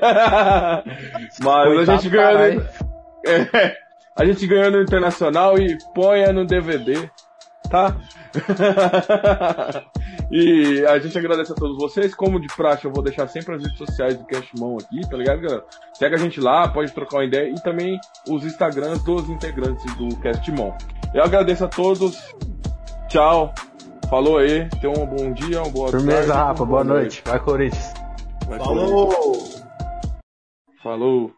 Mas 1.43 1.66
coitado, 1.66 1.81
a 1.81 1.85
gente 1.85 2.09
ganhou. 2.09 2.62
É, 3.27 3.77
a 4.17 4.25
gente 4.25 4.47
ganhou 4.47 4.71
no 4.71 4.83
Internacional 4.83 5.59
e 5.59 5.77
ponha 5.95 6.33
no 6.33 6.47
DVD. 6.47 7.11
tá? 7.71 7.97
e 10.31 10.85
a 10.87 10.99
gente 10.99 11.19
agradece 11.19 11.53
a 11.53 11.55
todos 11.55 11.77
vocês. 11.77 12.14
Como 12.14 12.41
de 12.41 12.47
praxe, 12.49 12.85
eu 12.87 12.93
vou 12.93 13.03
deixar 13.03 13.27
sempre 13.29 13.57
as 13.57 13.62
redes 13.62 13.79
sociais 13.79 14.17
do 14.17 14.25
Cashmon 14.27 14.79
aqui, 14.79 15.01
tá 15.09 15.17
ligado, 15.17 15.41
galera? 15.41 15.64
Segue 15.95 16.14
a 16.14 16.19
gente 16.19 16.41
lá, 16.41 16.69
pode 16.69 16.93
trocar 16.93 17.19
uma 17.19 17.25
ideia 17.25 17.51
e 17.51 17.61
também 17.62 17.99
os 18.29 18.45
Instagrams 18.45 19.03
dos 19.05 19.29
integrantes 19.29 19.85
do 19.97 20.17
Castmon. 20.21 20.73
Eu 21.14 21.23
agradeço 21.23 21.64
a 21.64 21.69
todos. 21.69 22.35
Tchau. 23.09 23.53
Falou 24.09 24.39
aí. 24.39 24.69
Tenham 24.81 25.03
um 25.03 25.07
bom 25.07 25.33
dia, 25.33 25.61
uma 25.62 25.71
boa 25.71 25.91
Firmeza, 25.91 26.33
tarde. 26.33 26.49
Rafa. 26.49 26.64
Boa 26.64 26.85
noite. 26.85 27.23
Vai, 27.25 27.41
Corinthians. 27.41 27.93
Vai, 28.49 28.59
Falou! 28.59 29.11
Falou. 30.83 31.36